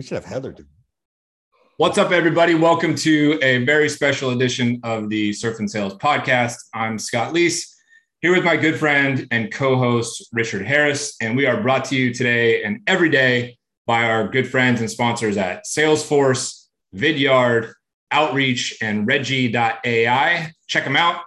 We 0.00 0.04
should 0.04 0.14
have 0.14 0.24
Heather 0.24 0.50
do. 0.50 0.64
What's 1.76 1.98
up, 1.98 2.10
everybody? 2.10 2.54
Welcome 2.54 2.94
to 2.94 3.38
a 3.42 3.62
very 3.66 3.90
special 3.90 4.30
edition 4.30 4.80
of 4.82 5.10
the 5.10 5.34
Surf 5.34 5.58
and 5.58 5.70
Sales 5.70 5.92
podcast. 5.96 6.54
I'm 6.72 6.98
Scott 6.98 7.34
Leese, 7.34 7.70
here 8.22 8.34
with 8.34 8.42
my 8.42 8.56
good 8.56 8.78
friend 8.78 9.28
and 9.30 9.52
co 9.52 9.76
host, 9.76 10.26
Richard 10.32 10.64
Harris. 10.64 11.16
And 11.20 11.36
we 11.36 11.44
are 11.44 11.60
brought 11.60 11.84
to 11.86 11.96
you 11.96 12.14
today 12.14 12.64
and 12.64 12.80
every 12.86 13.10
day 13.10 13.58
by 13.86 14.04
our 14.04 14.26
good 14.26 14.48
friends 14.48 14.80
and 14.80 14.90
sponsors 14.90 15.36
at 15.36 15.66
Salesforce, 15.66 16.64
Vidyard, 16.96 17.70
Outreach, 18.10 18.78
and 18.80 19.06
Regie.ai. 19.06 20.50
Check 20.66 20.84
them 20.84 20.96
out. 20.96 21.24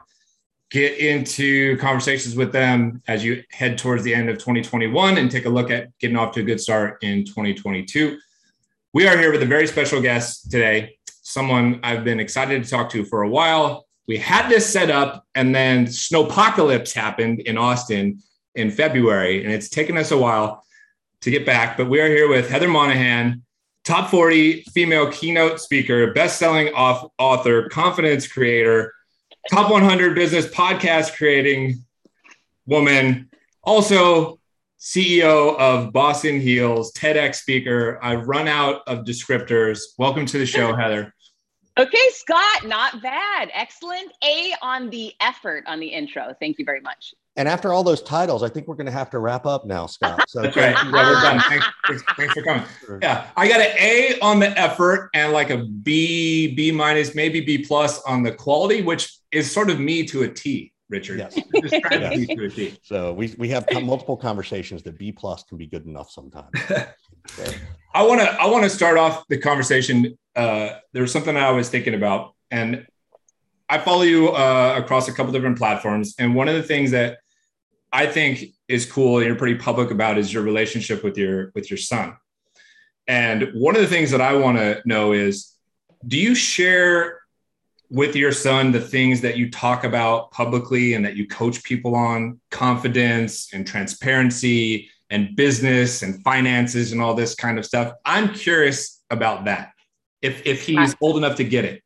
Get 0.71 0.97
into 0.97 1.77
conversations 1.77 2.35
with 2.35 2.51
them 2.51 3.03
as 3.07 3.23
you 3.23 3.43
head 3.51 3.77
towards 3.77 4.01
the 4.01 4.15
end 4.15 4.31
of 4.31 4.39
2021 4.39 5.19
and 5.19 5.29
take 5.29 5.45
a 5.45 5.49
look 5.49 5.69
at 5.69 5.95
getting 5.99 6.17
off 6.17 6.33
to 6.33 6.39
a 6.39 6.43
good 6.43 6.59
start 6.59 6.97
in 7.03 7.23
2022. 7.23 8.17
We 8.95 9.07
are 9.07 9.17
here 9.17 9.31
with 9.31 9.41
a 9.41 9.47
very 9.47 9.65
special 9.65 9.99
guest 9.99 10.51
today, 10.51 10.99
someone 11.23 11.79
I've 11.81 12.03
been 12.03 12.19
excited 12.19 12.63
to 12.63 12.69
talk 12.69 12.91
to 12.91 13.03
for 13.03 13.23
a 13.23 13.27
while. 13.27 13.87
We 14.07 14.17
had 14.17 14.49
this 14.49 14.71
set 14.71 14.91
up, 14.91 15.25
and 15.33 15.55
then 15.55 15.87
snowpocalypse 15.87 16.93
happened 16.93 17.39
in 17.39 17.57
Austin 17.57 18.19
in 18.53 18.69
February, 18.69 19.43
and 19.43 19.51
it's 19.51 19.67
taken 19.67 19.97
us 19.97 20.11
a 20.11 20.17
while 20.19 20.63
to 21.21 21.31
get 21.31 21.43
back. 21.43 21.75
But 21.75 21.89
we 21.89 22.01
are 22.01 22.07
here 22.07 22.29
with 22.29 22.47
Heather 22.47 22.67
Monahan, 22.67 23.41
top 23.83 24.11
40 24.11 24.61
female 24.75 25.11
keynote 25.11 25.59
speaker, 25.59 26.13
best-selling 26.13 26.67
author, 26.67 27.69
confidence 27.69 28.27
creator, 28.27 28.93
top 29.49 29.71
100 29.71 30.13
business 30.13 30.45
podcast 30.45 31.17
creating 31.17 31.83
woman, 32.67 33.27
also 33.63 34.39
CEO 34.83 35.57
of 35.57 35.93
Boss 35.93 36.25
in 36.25 36.41
Heels, 36.41 36.91
TEDx 36.91 37.35
speaker. 37.35 37.97
I've 38.03 38.27
run 38.27 38.49
out 38.49 38.81
of 38.85 39.05
descriptors. 39.05 39.79
Welcome 39.97 40.25
to 40.25 40.37
the 40.37 40.45
show, 40.45 40.75
Heather. 40.75 41.13
Okay, 41.79 42.09
Scott, 42.09 42.67
not 42.67 43.01
bad. 43.01 43.49
Excellent. 43.53 44.11
A 44.25 44.53
on 44.61 44.89
the 44.89 45.13
effort 45.21 45.63
on 45.67 45.79
the 45.79 45.87
intro. 45.87 46.35
Thank 46.37 46.59
you 46.59 46.65
very 46.65 46.81
much. 46.81 47.13
And 47.37 47.47
after 47.47 47.71
all 47.71 47.81
those 47.85 48.01
titles, 48.01 48.43
I 48.43 48.49
think 48.49 48.67
we're 48.67 48.75
going 48.75 48.87
to 48.87 48.91
have 48.91 49.09
to 49.11 49.19
wrap 49.19 49.45
up 49.45 49.65
now, 49.65 49.85
Scott. 49.85 50.21
So 50.27 50.41
That's 50.41 50.57
right. 50.57 50.75
Yeah, 50.75 50.91
we're 50.91 51.21
done. 51.21 51.39
Thanks, 51.39 51.65
thanks, 52.17 52.33
for 52.33 52.43
coming. 52.43 52.65
Yeah, 53.01 53.27
I 53.37 53.47
got 53.47 53.61
an 53.61 53.73
A 53.79 54.19
on 54.21 54.41
the 54.41 54.49
effort 54.59 55.09
and 55.13 55.31
like 55.31 55.49
a 55.49 55.63
B, 55.63 56.53
B 56.55 56.71
minus, 56.71 57.15
maybe 57.15 57.39
B 57.39 57.59
plus 57.59 58.01
on 58.01 58.21
the 58.21 58.33
quality, 58.33 58.81
which 58.81 59.17
is 59.31 59.49
sort 59.49 59.69
of 59.69 59.79
me 59.79 60.05
to 60.07 60.23
a 60.23 60.27
T. 60.27 60.72
Richard. 60.93 61.17
Yes. 61.17 61.39
yes. 61.53 62.77
So 62.83 63.13
we, 63.13 63.33
we 63.39 63.49
have 63.49 63.65
multiple 63.81 64.15
conversations 64.15 64.83
that 64.83 64.97
B 64.97 65.11
plus 65.11 65.43
can 65.43 65.57
be 65.57 65.65
good 65.65 65.85
enough 65.85 66.11
sometimes. 66.11 66.49
Okay. 66.53 66.85
I 67.95 68.03
want 68.03 68.21
to 68.21 68.27
I 68.27 68.45
want 68.47 68.63
to 68.63 68.69
start 68.69 68.97
off 68.97 69.27
the 69.27 69.37
conversation. 69.37 70.17
Uh, 70.35 70.69
there 70.93 71.01
was 71.01 71.11
something 71.11 71.35
I 71.35 71.51
was 71.51 71.69
thinking 71.69 71.95
about, 71.95 72.33
and 72.49 72.85
I 73.69 73.79
follow 73.79 74.03
you 74.03 74.29
uh, 74.29 74.75
across 74.77 75.07
a 75.07 75.13
couple 75.13 75.31
different 75.33 75.57
platforms. 75.57 76.15
And 76.19 76.35
one 76.35 76.47
of 76.47 76.55
the 76.55 76.63
things 76.63 76.91
that 76.91 77.19
I 77.91 78.05
think 78.05 78.45
is 78.67 78.85
cool, 78.85 79.17
and 79.17 79.25
you're 79.27 79.35
pretty 79.35 79.59
public 79.59 79.91
about, 79.91 80.17
is 80.17 80.33
your 80.33 80.43
relationship 80.43 81.03
with 81.03 81.17
your 81.17 81.51
with 81.55 81.69
your 81.71 81.77
son. 81.77 82.17
And 83.07 83.49
one 83.53 83.75
of 83.75 83.81
the 83.81 83.87
things 83.87 84.11
that 84.11 84.21
I 84.21 84.33
want 84.35 84.57
to 84.57 84.81
know 84.85 85.11
is, 85.11 85.53
do 86.07 86.17
you 86.17 86.35
share 86.35 87.19
with 87.93 88.15
your 88.15 88.31
son 88.31 88.71
the 88.71 88.81
things 88.81 89.21
that 89.21 89.37
you 89.37 89.51
talk 89.51 89.83
about 89.83 90.31
publicly 90.31 90.95
and 90.95 91.05
that 91.05 91.15
you 91.15 91.27
coach 91.27 91.63
people 91.63 91.95
on 91.95 92.41
confidence 92.49 93.53
and 93.53 93.67
transparency 93.67 94.89
and 95.11 95.35
business 95.35 96.01
and 96.01 96.23
finances 96.23 96.91
and 96.91 96.99
all 96.99 97.13
this 97.13 97.35
kind 97.35 97.59
of 97.59 97.65
stuff. 97.65 97.93
I'm 98.03 98.33
curious 98.33 99.03
about 99.11 99.45
that. 99.45 99.73
If 100.23 100.45
if 100.47 100.65
he's 100.65 100.95
old 101.01 101.17
enough 101.17 101.35
to 101.37 101.43
get 101.43 101.65
it. 101.65 101.83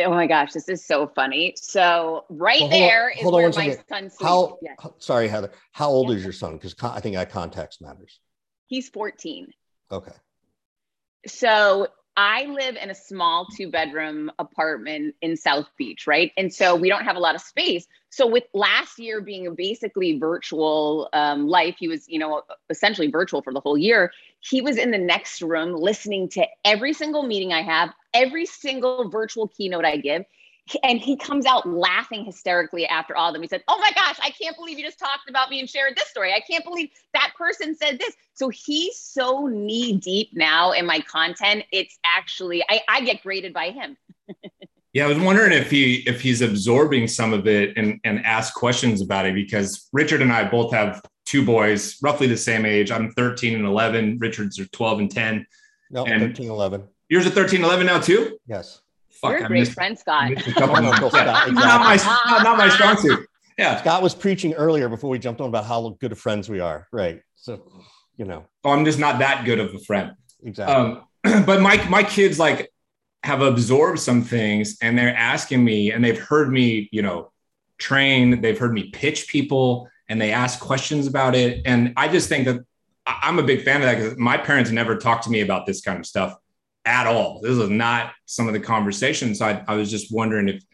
Oh 0.00 0.10
my 0.10 0.26
gosh 0.26 0.52
this 0.52 0.68
is 0.68 0.84
so 0.84 1.06
funny. 1.14 1.54
So 1.56 2.24
right 2.28 2.62
well, 2.62 2.70
there 2.70 3.10
is 3.10 3.24
where 3.24 3.48
my 3.50 3.76
son 3.88 4.10
sleeps. 4.10 4.16
how 4.20 4.58
yes. 4.60 4.76
sorry 4.98 5.28
heather. 5.28 5.52
How 5.70 5.88
old 5.88 6.08
yes. 6.08 6.18
is 6.18 6.24
your 6.24 6.32
son? 6.32 6.54
Because 6.54 6.74
i 6.82 6.98
think 6.98 7.14
that 7.14 7.30
context 7.30 7.80
matters. 7.80 8.18
He's 8.66 8.88
14 8.88 9.52
okay. 9.92 10.12
So 11.28 11.86
I 12.16 12.44
live 12.44 12.76
in 12.76 12.90
a 12.90 12.94
small 12.94 13.46
two 13.56 13.70
bedroom 13.70 14.30
apartment 14.38 15.16
in 15.20 15.36
South 15.36 15.66
Beach, 15.76 16.06
right? 16.06 16.30
And 16.36 16.52
so 16.52 16.76
we 16.76 16.88
don't 16.88 17.04
have 17.04 17.16
a 17.16 17.20
lot 17.20 17.34
of 17.34 17.40
space. 17.40 17.86
So 18.10 18.26
with 18.26 18.44
last 18.54 19.00
year 19.00 19.20
being 19.20 19.48
a 19.48 19.50
basically 19.50 20.18
virtual 20.18 21.08
um, 21.12 21.48
life, 21.48 21.74
he 21.78 21.88
was, 21.88 22.08
you 22.08 22.20
know, 22.20 22.42
essentially 22.70 23.10
virtual 23.10 23.42
for 23.42 23.52
the 23.52 23.58
whole 23.58 23.76
year. 23.76 24.12
He 24.38 24.60
was 24.60 24.76
in 24.76 24.92
the 24.92 24.98
next 24.98 25.42
room 25.42 25.74
listening 25.74 26.28
to 26.30 26.46
every 26.64 26.92
single 26.92 27.24
meeting 27.24 27.52
I 27.52 27.62
have, 27.62 27.90
every 28.12 28.46
single 28.46 29.10
virtual 29.10 29.48
keynote 29.48 29.84
I 29.84 29.96
give 29.96 30.24
and 30.82 30.98
he 30.98 31.16
comes 31.16 31.46
out 31.46 31.68
laughing 31.68 32.24
hysterically 32.24 32.86
after 32.86 33.16
all 33.16 33.28
of 33.28 33.34
them. 33.34 33.42
He 33.42 33.48
said, 33.48 33.62
Oh 33.68 33.78
my 33.78 33.92
gosh, 33.94 34.18
I 34.22 34.30
can't 34.30 34.56
believe 34.56 34.78
you 34.78 34.84
just 34.84 34.98
talked 34.98 35.28
about 35.28 35.50
me 35.50 35.60
and 35.60 35.68
shared 35.68 35.96
this 35.96 36.08
story. 36.08 36.32
I 36.32 36.40
can't 36.40 36.64
believe 36.64 36.88
that 37.12 37.32
person 37.36 37.74
said 37.74 37.98
this. 37.98 38.14
So 38.32 38.48
he's 38.48 38.98
so 38.98 39.46
knee 39.46 39.96
deep 39.98 40.30
now 40.32 40.72
in 40.72 40.86
my 40.86 41.00
content. 41.00 41.64
It's 41.70 41.98
actually, 42.04 42.64
I, 42.68 42.80
I 42.88 43.00
get 43.02 43.22
graded 43.22 43.52
by 43.52 43.70
him. 43.70 43.96
yeah, 44.94 45.04
I 45.04 45.08
was 45.08 45.18
wondering 45.18 45.52
if 45.52 45.70
he 45.70 45.96
if 46.06 46.20
he's 46.20 46.40
absorbing 46.40 47.08
some 47.08 47.32
of 47.32 47.46
it 47.46 47.76
and, 47.76 48.00
and 48.04 48.24
ask 48.24 48.54
questions 48.54 49.02
about 49.02 49.26
it 49.26 49.34
because 49.34 49.88
Richard 49.92 50.22
and 50.22 50.32
I 50.32 50.48
both 50.48 50.72
have 50.72 51.02
two 51.26 51.44
boys, 51.44 51.98
roughly 52.02 52.26
the 52.26 52.36
same 52.36 52.64
age. 52.64 52.90
I'm 52.90 53.10
13 53.12 53.54
and 53.54 53.66
11. 53.66 54.18
Richard's 54.18 54.58
are 54.58 54.66
12 54.66 54.98
and 55.00 55.10
10. 55.10 55.46
No, 55.90 56.06
and 56.06 56.22
13, 56.22 56.48
11. 56.48 56.84
Yours 57.10 57.26
are 57.26 57.30
13, 57.30 57.62
11 57.62 57.86
now 57.86 58.00
too? 58.00 58.38
Yes. 58.46 58.80
Fuck, 59.24 59.38
You're 59.38 59.44
a 59.44 59.48
great 59.48 59.68
friend, 59.68 59.98
Scott. 59.98 60.32
Scott 60.38 60.52
exactly. 60.52 61.54
not, 61.54 61.80
my, 61.80 61.96
not, 61.96 62.42
not 62.42 62.58
my 62.58 62.68
strong 62.68 62.98
suit. 62.98 63.26
Yeah. 63.56 63.80
Scott 63.80 64.02
was 64.02 64.14
preaching 64.14 64.52
earlier 64.52 64.88
before 64.90 65.08
we 65.08 65.18
jumped 65.18 65.40
on 65.40 65.48
about 65.48 65.64
how 65.64 65.96
good 66.00 66.12
of 66.12 66.18
friends 66.18 66.50
we 66.50 66.60
are. 66.60 66.86
Right. 66.92 67.22
So, 67.36 67.62
you 68.18 68.26
know. 68.26 68.44
Oh, 68.64 68.70
I'm 68.70 68.84
just 68.84 68.98
not 68.98 69.18
that 69.20 69.46
good 69.46 69.60
of 69.60 69.74
a 69.74 69.78
friend. 69.78 70.12
Exactly. 70.42 70.74
Um, 70.74 71.44
but 71.46 71.62
my 71.62 71.82
my 71.88 72.02
kids 72.02 72.38
like 72.38 72.70
have 73.22 73.40
absorbed 73.40 73.98
some 73.98 74.22
things 74.22 74.76
and 74.82 74.98
they're 74.98 75.16
asking 75.16 75.64
me 75.64 75.90
and 75.90 76.04
they've 76.04 76.18
heard 76.18 76.52
me, 76.52 76.90
you 76.92 77.00
know, 77.00 77.32
train, 77.78 78.42
they've 78.42 78.58
heard 78.58 78.74
me 78.74 78.90
pitch 78.90 79.28
people 79.28 79.88
and 80.10 80.20
they 80.20 80.32
ask 80.32 80.60
questions 80.60 81.06
about 81.06 81.34
it. 81.34 81.62
And 81.64 81.94
I 81.96 82.08
just 82.08 82.28
think 82.28 82.44
that 82.44 82.60
I'm 83.06 83.38
a 83.38 83.42
big 83.42 83.62
fan 83.62 83.76
of 83.76 83.86
that 83.86 83.96
because 83.96 84.18
my 84.18 84.36
parents 84.36 84.70
never 84.70 84.96
talked 84.96 85.24
to 85.24 85.30
me 85.30 85.40
about 85.40 85.64
this 85.64 85.80
kind 85.80 85.98
of 85.98 86.04
stuff 86.04 86.36
at 86.84 87.06
all. 87.06 87.40
This 87.42 87.56
is 87.56 87.70
not 87.70 88.12
some 88.26 88.46
of 88.46 88.54
the 88.54 88.60
conversations. 88.60 89.40
I, 89.40 89.64
I 89.66 89.74
was 89.74 89.90
just 89.90 90.12
wondering 90.12 90.48
if 90.48 90.64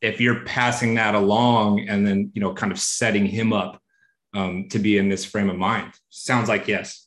if 0.00 0.20
you're 0.20 0.40
passing 0.44 0.94
that 0.94 1.14
along 1.14 1.88
and 1.88 2.06
then 2.06 2.30
you 2.34 2.40
know 2.40 2.52
kind 2.52 2.72
of 2.72 2.78
setting 2.78 3.26
him 3.26 3.52
up 3.52 3.80
um, 4.34 4.68
to 4.70 4.78
be 4.78 4.98
in 4.98 5.08
this 5.08 5.24
frame 5.24 5.50
of 5.50 5.56
mind. 5.56 5.92
Sounds 6.08 6.48
like 6.48 6.66
yes. 6.68 7.06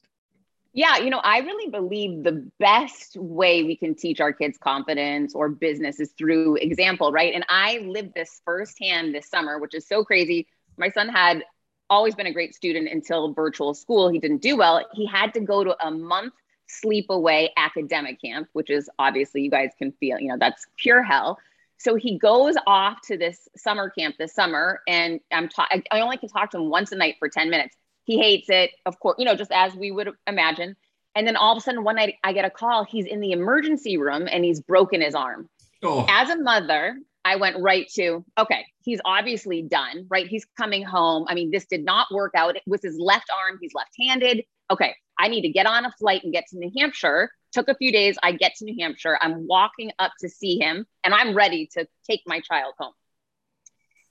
Yeah, 0.74 0.98
you 0.98 1.10
know, 1.10 1.20
I 1.20 1.38
really 1.40 1.72
believe 1.72 2.24
the 2.24 2.52
best 2.60 3.16
way 3.16 3.64
we 3.64 3.78
can 3.78 3.96
teach 3.96 4.20
our 4.20 4.34
kids 4.34 4.58
confidence 4.58 5.34
or 5.34 5.48
business 5.48 6.02
is 6.02 6.12
through 6.18 6.58
example, 6.58 7.14
right? 7.14 7.34
And 7.34 7.46
I 7.48 7.78
lived 7.78 8.14
this 8.14 8.42
firsthand 8.44 9.16
this 9.16 9.30
summer, 9.30 9.58
which 9.58 9.74
is 9.74 9.88
so 9.88 10.04
crazy. 10.04 10.48
My 10.76 10.90
son 10.90 11.08
had 11.08 11.46
always 11.90 12.14
been 12.14 12.28
a 12.28 12.34
great 12.34 12.56
student 12.56 12.90
until 12.90 13.34
virtual 13.34 13.74
school. 13.74 14.10
He 14.10 14.20
didn't 14.20 14.42
do 14.42 14.58
well. 14.58 14.86
He 14.94 15.06
had 15.06 15.34
to 15.36 15.40
go 15.40 15.64
to 15.64 15.78
a 15.86 15.90
month 15.90 16.34
sleep 16.68 17.08
away 17.10 17.52
academic 17.58 18.22
camp, 18.22 18.48
which 18.54 18.70
is 18.70 18.90
obviously 19.00 19.42
you 19.42 19.52
guys 19.52 19.70
can 19.78 19.92
feel, 19.94 20.20
you 20.20 20.28
know, 20.28 20.38
that's 20.40 20.66
pure 20.78 21.04
hell. 21.04 21.38
So 21.78 21.96
he 21.96 22.18
goes 22.18 22.56
off 22.66 23.02
to 23.08 23.18
this 23.18 23.48
summer 23.58 23.90
camp 23.90 24.16
this 24.18 24.34
summer, 24.34 24.82
and 24.88 25.20
I'm 25.32 25.50
ta- 25.50 25.68
I 25.92 26.00
only 26.02 26.18
can 26.18 26.30
talk 26.30 26.52
to 26.52 26.58
him 26.58 26.70
once 26.70 26.92
a 26.92 26.96
night 26.96 27.16
for 27.20 27.30
10 27.30 27.50
minutes. 27.50 27.76
He 28.06 28.18
hates 28.18 28.50
it, 28.50 28.72
of 28.86 29.00
course, 29.00 29.16
you 29.20 29.26
know, 29.26 29.36
just 29.36 29.52
as 29.52 29.76
we 29.76 29.92
would 29.92 30.10
imagine. 30.28 30.76
And 31.16 31.28
then 31.28 31.36
all 31.36 31.54
of 31.54 31.58
a 31.58 31.62
sudden, 31.62 31.84
one 31.84 31.96
night 31.96 32.16
I 32.24 32.34
get 32.34 32.46
a 32.46 32.50
call. 32.50 32.84
He's 32.86 33.06
in 33.06 33.20
the 33.20 33.32
emergency 33.32 33.98
room 33.98 34.28
and 34.30 34.44
he's 34.44 34.62
broken 34.62 35.02
his 35.02 35.16
arm. 35.16 35.50
Oh. 35.82 36.06
As 36.10 36.30
a 36.30 36.38
mother, 36.38 36.98
I 37.24 37.38
went 37.38 37.58
right 37.60 37.88
to, 37.96 38.24
okay, 38.38 38.66
he's 38.84 39.00
obviously 39.06 39.64
done, 39.64 40.06
right? 40.10 40.28
He's 40.28 40.46
coming 40.58 40.84
home. 40.84 41.26
I 41.28 41.34
mean, 41.34 41.52
this 41.52 41.66
did 41.66 41.84
not 41.84 42.08
work 42.12 42.34
out. 42.36 42.56
It 42.56 42.64
was 42.68 42.82
his 42.84 42.98
left 43.00 43.30
arm. 43.32 43.58
He's 43.62 43.74
left 43.74 43.92
handed. 44.00 44.44
Okay, 44.70 44.94
I 45.20 45.28
need 45.28 45.42
to 45.42 45.50
get 45.50 45.66
on 45.66 45.86
a 45.86 45.92
flight 45.92 46.24
and 46.24 46.34
get 46.34 46.48
to 46.50 46.58
New 46.58 46.72
Hampshire. 46.78 47.32
Took 47.52 47.70
a 47.70 47.76
few 47.76 47.92
days. 47.92 48.18
I 48.22 48.34
get 48.34 48.56
to 48.56 48.66
New 48.66 48.76
Hampshire. 48.80 49.18
I'm 49.22 49.48
walking 49.48 49.92
up 49.98 50.12
to 50.20 50.30
see 50.30 50.60
him 50.60 50.86
and 51.04 51.14
I'm 51.14 51.36
ready 51.36 51.70
to 51.74 51.88
take 52.10 52.22
my 52.26 52.42
child 52.42 52.74
home. 52.78 52.94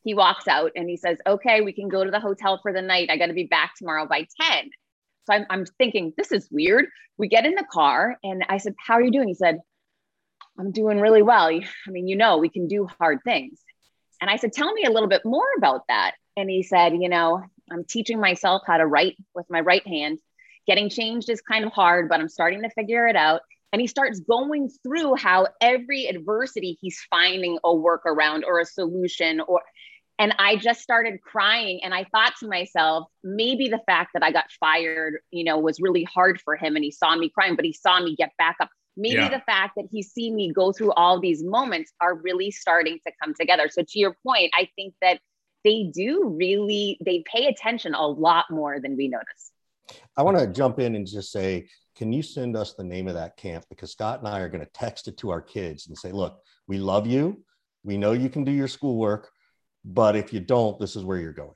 He 0.03 0.15
walks 0.15 0.49
out 0.49 0.73
and 0.77 0.89
he 0.89 0.97
says, 0.97 1.19
Okay, 1.27 1.61
we 1.61 1.73
can 1.73 1.89
go 1.89 2.05
to 2.05 2.11
the 2.11 2.21
hotel 2.21 2.59
for 2.63 2.73
the 2.73 2.83
night. 2.83 3.11
I 3.11 3.17
got 3.17 3.27
to 3.27 3.35
be 3.35 3.45
back 3.45 3.75
tomorrow 3.77 4.07
by 4.07 4.27
10. 4.41 4.71
So 5.27 5.35
I'm, 5.35 5.47
I'm 5.51 5.67
thinking, 5.67 6.13
This 6.17 6.33
is 6.33 6.49
weird. 6.51 6.87
We 7.17 7.29
get 7.29 7.47
in 7.47 7.55
the 7.55 7.67
car 7.71 8.17
and 8.23 8.45
I 8.49 8.59
said, 8.59 8.75
How 8.79 8.95
are 8.95 9.03
you 9.03 9.11
doing? 9.11 9.29
He 9.29 9.35
said, 9.35 9.61
I'm 10.59 10.73
doing 10.73 11.01
really 11.01 11.23
well. 11.23 11.49
I 11.49 11.63
mean, 11.89 12.07
you 12.07 12.17
know, 12.17 12.39
we 12.39 12.49
can 12.49 12.69
do 12.69 12.87
hard 12.99 13.19
things. 13.25 13.61
And 14.21 14.31
I 14.31 14.37
said, 14.37 14.53
Tell 14.53 14.73
me 14.73 14.85
a 14.85 14.91
little 14.91 15.09
bit 15.09 15.25
more 15.25 15.47
about 15.57 15.83
that. 15.89 16.13
And 16.37 16.49
he 16.51 16.63
said, 16.63 16.95
You 16.95 17.09
know, 17.09 17.43
I'm 17.71 17.85
teaching 17.85 18.21
myself 18.21 18.63
how 18.67 18.77
to 18.77 18.87
write 18.87 19.17
with 19.35 19.47
my 19.51 19.61
right 19.61 19.87
hand 19.87 20.19
getting 20.67 20.89
changed 20.89 21.29
is 21.31 21.41
kind 21.41 21.65
of 21.65 21.73
hard, 21.73 22.09
but 22.09 22.21
I'm 22.21 22.29
starting 22.29 22.63
to 22.63 22.71
figure 22.71 23.07
it 23.07 23.17
out. 23.17 23.43
And 23.73 23.81
he 23.81 23.87
starts 23.87 24.21
going 24.21 24.71
through 24.83 25.17
how 25.17 25.49
every 25.61 26.07
adversity 26.07 26.79
he's 26.81 26.99
finding 27.11 27.59
a 27.65 27.69
workaround 27.69 28.43
or 28.47 28.61
a 28.61 28.65
solution 28.65 29.41
or 29.41 29.63
and 30.19 30.33
I 30.39 30.57
just 30.57 30.81
started 30.81 31.21
crying 31.23 31.81
and 31.83 31.93
I 31.93 32.05
thought 32.05 32.35
to 32.39 32.47
myself, 32.47 33.09
maybe 33.25 33.69
the 33.69 33.81
fact 33.85 34.11
that 34.15 34.23
I 34.23 34.31
got 34.31 34.45
fired, 34.61 35.15
you 35.33 35.43
know, 35.43 35.59
was 35.59 35.81
really 35.81 36.05
hard 36.05 36.41
for 36.41 36.55
him 36.55 36.77
and 36.77 36.85
he 36.85 36.93
saw 36.93 37.17
me 37.17 37.31
crying, 37.31 37.57
but 37.57 37.65
he 37.65 37.73
saw 37.73 38.01
me 38.01 38.15
get 38.15 38.31
back 38.39 38.57
up. 38.61 38.69
Maybe 38.97 39.17
yeah. 39.17 39.29
the 39.29 39.41
fact 39.41 39.73
that 39.77 39.87
he's 39.91 40.13
seen 40.13 40.37
me 40.37 40.53
go 40.53 40.71
through 40.71 40.93
all 40.93 41.21
these 41.21 41.43
moments 41.43 41.93
are 42.01 42.15
really 42.15 42.53
starting 42.53 43.01
to 43.05 43.13
come 43.21 43.35
together. 43.35 43.69
So 43.69 43.83
to 43.83 43.99
your 43.99 44.17
point, 44.25 44.53
I 44.55 44.69
think 44.77 44.95
that 45.03 45.19
they 45.65 45.91
do 45.93 46.37
really 46.39 46.99
they 47.05 47.25
pay 47.27 47.47
attention 47.47 47.95
a 47.95 48.07
lot 48.07 48.45
more 48.51 48.79
than 48.81 48.97
we 48.97 49.09
notice. 49.09 49.51
I 50.17 50.23
want 50.23 50.39
to 50.39 50.47
jump 50.47 50.79
in 50.79 50.95
and 50.95 51.07
just 51.07 51.33
say, 51.33 51.69
can 51.97 52.13
you 52.13 52.23
send 52.23 52.57
us 52.57 52.75
the 52.75 52.85
name 52.85 53.09
of 53.09 53.15
that 53.15 53.37
camp? 53.37 53.65
Because 53.69 53.93
Scott 53.93 54.19
and 54.19 54.29
I 54.29 54.41
are 54.41 54.49
going 54.49 54.65
to 54.65 54.71
text 54.73 55.09
it 55.09 55.17
to 55.19 55.31
our 55.31 55.41
kids 55.41 55.87
and 55.87 55.97
say, 55.97 56.13
look, 56.13 56.41
we 56.67 56.79
love 56.79 57.07
you. 57.07 57.43
We 57.85 57.97
know 57.97 58.13
you 58.13 58.29
can 58.29 58.45
do 58.45 58.51
your 58.51 58.69
schoolwork, 58.69 59.31
but 59.85 60.17
if 60.17 60.33
you 60.33 60.41
don't, 60.41 60.79
this 60.79 60.97
is 60.97 61.05
where 61.05 61.19
you're 61.19 61.33
going. 61.33 61.55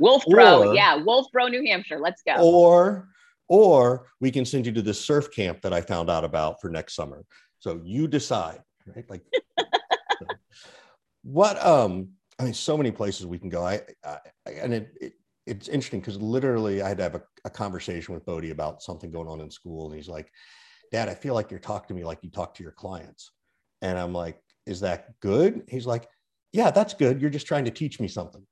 Wolfeboro, 0.00 0.68
or, 0.68 0.74
yeah, 0.74 0.98
Wolfeboro, 0.98 1.50
New 1.50 1.64
Hampshire. 1.66 1.98
Let's 1.98 2.22
go. 2.22 2.34
Or, 2.36 3.08
or 3.48 4.06
we 4.20 4.30
can 4.30 4.44
send 4.44 4.66
you 4.66 4.72
to 4.72 4.82
the 4.82 4.94
surf 4.94 5.30
camp 5.30 5.62
that 5.62 5.72
I 5.72 5.80
found 5.80 6.10
out 6.10 6.24
about 6.24 6.60
for 6.60 6.68
next 6.68 6.94
summer. 6.94 7.24
So 7.58 7.80
you 7.84 8.08
decide, 8.08 8.60
right? 8.94 9.08
Like, 9.08 9.22
what? 11.22 11.64
Um, 11.64 12.10
I 12.38 12.44
mean, 12.44 12.54
so 12.54 12.76
many 12.76 12.90
places 12.90 13.26
we 13.26 13.38
can 13.38 13.48
go. 13.48 13.64
I, 13.64 13.80
I 14.04 14.18
and 14.46 14.74
it, 14.74 14.90
it 15.00 15.12
it's 15.46 15.68
interesting 15.68 16.00
because 16.00 16.20
literally 16.20 16.82
I 16.82 16.88
had 16.88 16.98
to 16.98 17.02
have 17.04 17.14
a, 17.14 17.22
a 17.44 17.50
conversation 17.50 18.14
with 18.14 18.26
Bodie 18.26 18.50
about 18.50 18.82
something 18.82 19.10
going 19.10 19.28
on 19.28 19.40
in 19.40 19.50
school, 19.50 19.86
and 19.86 19.94
he's 19.94 20.08
like, 20.08 20.30
"Dad, 20.92 21.08
I 21.08 21.14
feel 21.14 21.34
like 21.34 21.50
you're 21.50 21.60
talking 21.60 21.88
to 21.88 21.94
me 21.94 22.04
like 22.04 22.18
you 22.22 22.30
talk 22.30 22.54
to 22.54 22.62
your 22.62 22.72
clients," 22.72 23.32
and 23.82 23.98
I'm 23.98 24.12
like, 24.12 24.40
"Is 24.66 24.80
that 24.80 25.18
good?" 25.20 25.62
He's 25.68 25.86
like, 25.86 26.08
"Yeah, 26.52 26.70
that's 26.70 26.94
good. 26.94 27.20
You're 27.20 27.30
just 27.30 27.46
trying 27.46 27.64
to 27.66 27.70
teach 27.70 28.00
me 28.00 28.08
something," 28.08 28.44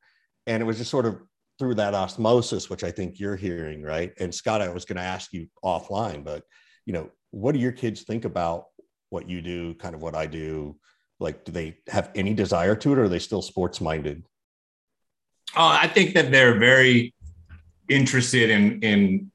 and 0.46 0.62
it 0.62 0.66
was 0.66 0.78
just 0.78 0.90
sort 0.90 1.06
of 1.06 1.20
through 1.58 1.74
that 1.76 1.94
osmosis, 1.94 2.68
which 2.68 2.84
I 2.84 2.90
think 2.90 3.20
you're 3.20 3.36
hearing, 3.36 3.82
right? 3.82 4.12
And 4.18 4.34
Scott, 4.34 4.60
I 4.60 4.68
was 4.68 4.84
going 4.84 4.96
to 4.96 5.02
ask 5.02 5.32
you 5.32 5.46
offline, 5.64 6.24
but 6.24 6.42
you 6.84 6.92
know, 6.92 7.10
what 7.30 7.52
do 7.52 7.58
your 7.58 7.72
kids 7.72 8.02
think 8.02 8.24
about 8.24 8.64
what 9.10 9.28
you 9.28 9.40
do, 9.40 9.74
kind 9.74 9.94
of 9.94 10.02
what 10.02 10.14
I 10.14 10.26
do? 10.26 10.76
Like, 11.20 11.44
do 11.44 11.52
they 11.52 11.78
have 11.88 12.10
any 12.14 12.34
desire 12.34 12.74
to 12.76 12.92
it, 12.92 12.98
or 12.98 13.04
are 13.04 13.08
they 13.08 13.18
still 13.18 13.42
sports 13.42 13.80
minded? 13.80 14.24
Oh, 15.56 15.68
I 15.68 15.88
think 15.88 16.14
that 16.14 16.30
they're 16.30 16.58
very 16.58 17.14
interested 17.88 18.50
in 18.50 18.80
in 18.82 19.30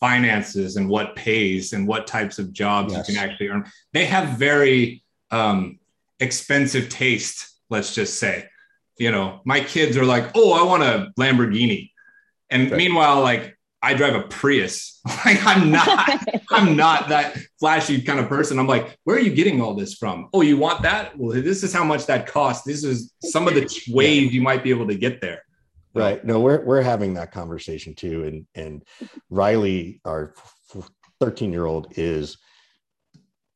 finances 0.00 0.76
and 0.76 0.88
what 0.88 1.16
pays 1.16 1.72
and 1.72 1.86
what 1.88 2.06
types 2.06 2.38
of 2.38 2.52
jobs 2.52 2.92
yes. 2.92 3.08
you 3.08 3.14
can 3.14 3.24
actually 3.24 3.48
earn. 3.48 3.64
They 3.92 4.04
have 4.04 4.38
very 4.38 5.02
um, 5.30 5.78
expensive 6.20 6.88
taste, 6.88 7.58
let's 7.70 7.94
just 7.94 8.18
say. 8.18 8.48
You 8.98 9.10
know, 9.10 9.40
my 9.44 9.60
kids 9.60 9.96
are 9.96 10.04
like, 10.04 10.30
"Oh, 10.34 10.52
I 10.52 10.62
want 10.62 10.82
a 10.82 11.12
Lamborghini," 11.18 11.90
and 12.50 12.70
right. 12.70 12.78
meanwhile, 12.78 13.20
like 13.20 13.56
I 13.82 13.94
drive 13.94 14.14
a 14.14 14.22
Prius. 14.22 15.00
like 15.24 15.44
I'm 15.46 15.70
not, 15.70 16.24
I'm 16.50 16.76
not 16.76 17.08
that 17.08 17.38
flashy 17.60 18.02
kind 18.02 18.18
of 18.18 18.28
person. 18.28 18.58
I'm 18.58 18.66
like, 18.66 18.98
where 19.04 19.16
are 19.16 19.20
you 19.20 19.34
getting 19.34 19.60
all 19.60 19.74
this 19.74 19.94
from? 19.94 20.28
Oh, 20.32 20.40
you 20.40 20.56
want 20.56 20.82
that? 20.82 21.16
Well, 21.16 21.40
this 21.40 21.62
is 21.62 21.72
how 21.72 21.84
much 21.84 22.06
that 22.06 22.26
costs. 22.26 22.64
This 22.64 22.82
is 22.82 23.12
some 23.22 23.46
of 23.46 23.54
the 23.54 23.68
ways 23.88 24.34
you 24.34 24.42
might 24.42 24.64
be 24.64 24.70
able 24.70 24.88
to 24.88 24.96
get 24.96 25.20
there. 25.20 25.42
Right. 26.00 26.24
No, 26.24 26.40
we're 26.40 26.64
we're 26.64 26.82
having 26.82 27.14
that 27.14 27.32
conversation 27.32 27.94
too. 27.94 28.24
And 28.24 28.46
and 28.54 28.84
Riley, 29.30 30.00
our 30.04 30.34
13 31.20 31.52
year 31.52 31.66
old, 31.66 31.92
is 31.96 32.38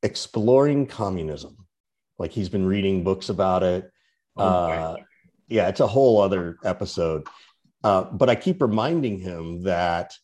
exploring 0.03 0.87
communism. 0.87 1.57
Like 2.19 2.33
he's 2.33 2.49
been 2.49 2.67
reading 2.67 3.05
books 3.05 3.29
about 3.29 3.63
it. 3.63 3.91
Oh, 4.37 4.45
uh, 4.45 4.97
yeah, 5.49 5.69
it's 5.69 5.81
a 5.81 5.87
whole 5.87 6.21
other 6.21 6.57
episode. 6.65 7.27
Uh, 7.83 8.05
but 8.05 8.29
I 8.29 8.35
keep 8.35 8.61
reminding 8.61 9.19
him 9.19 9.63
that 9.65 10.15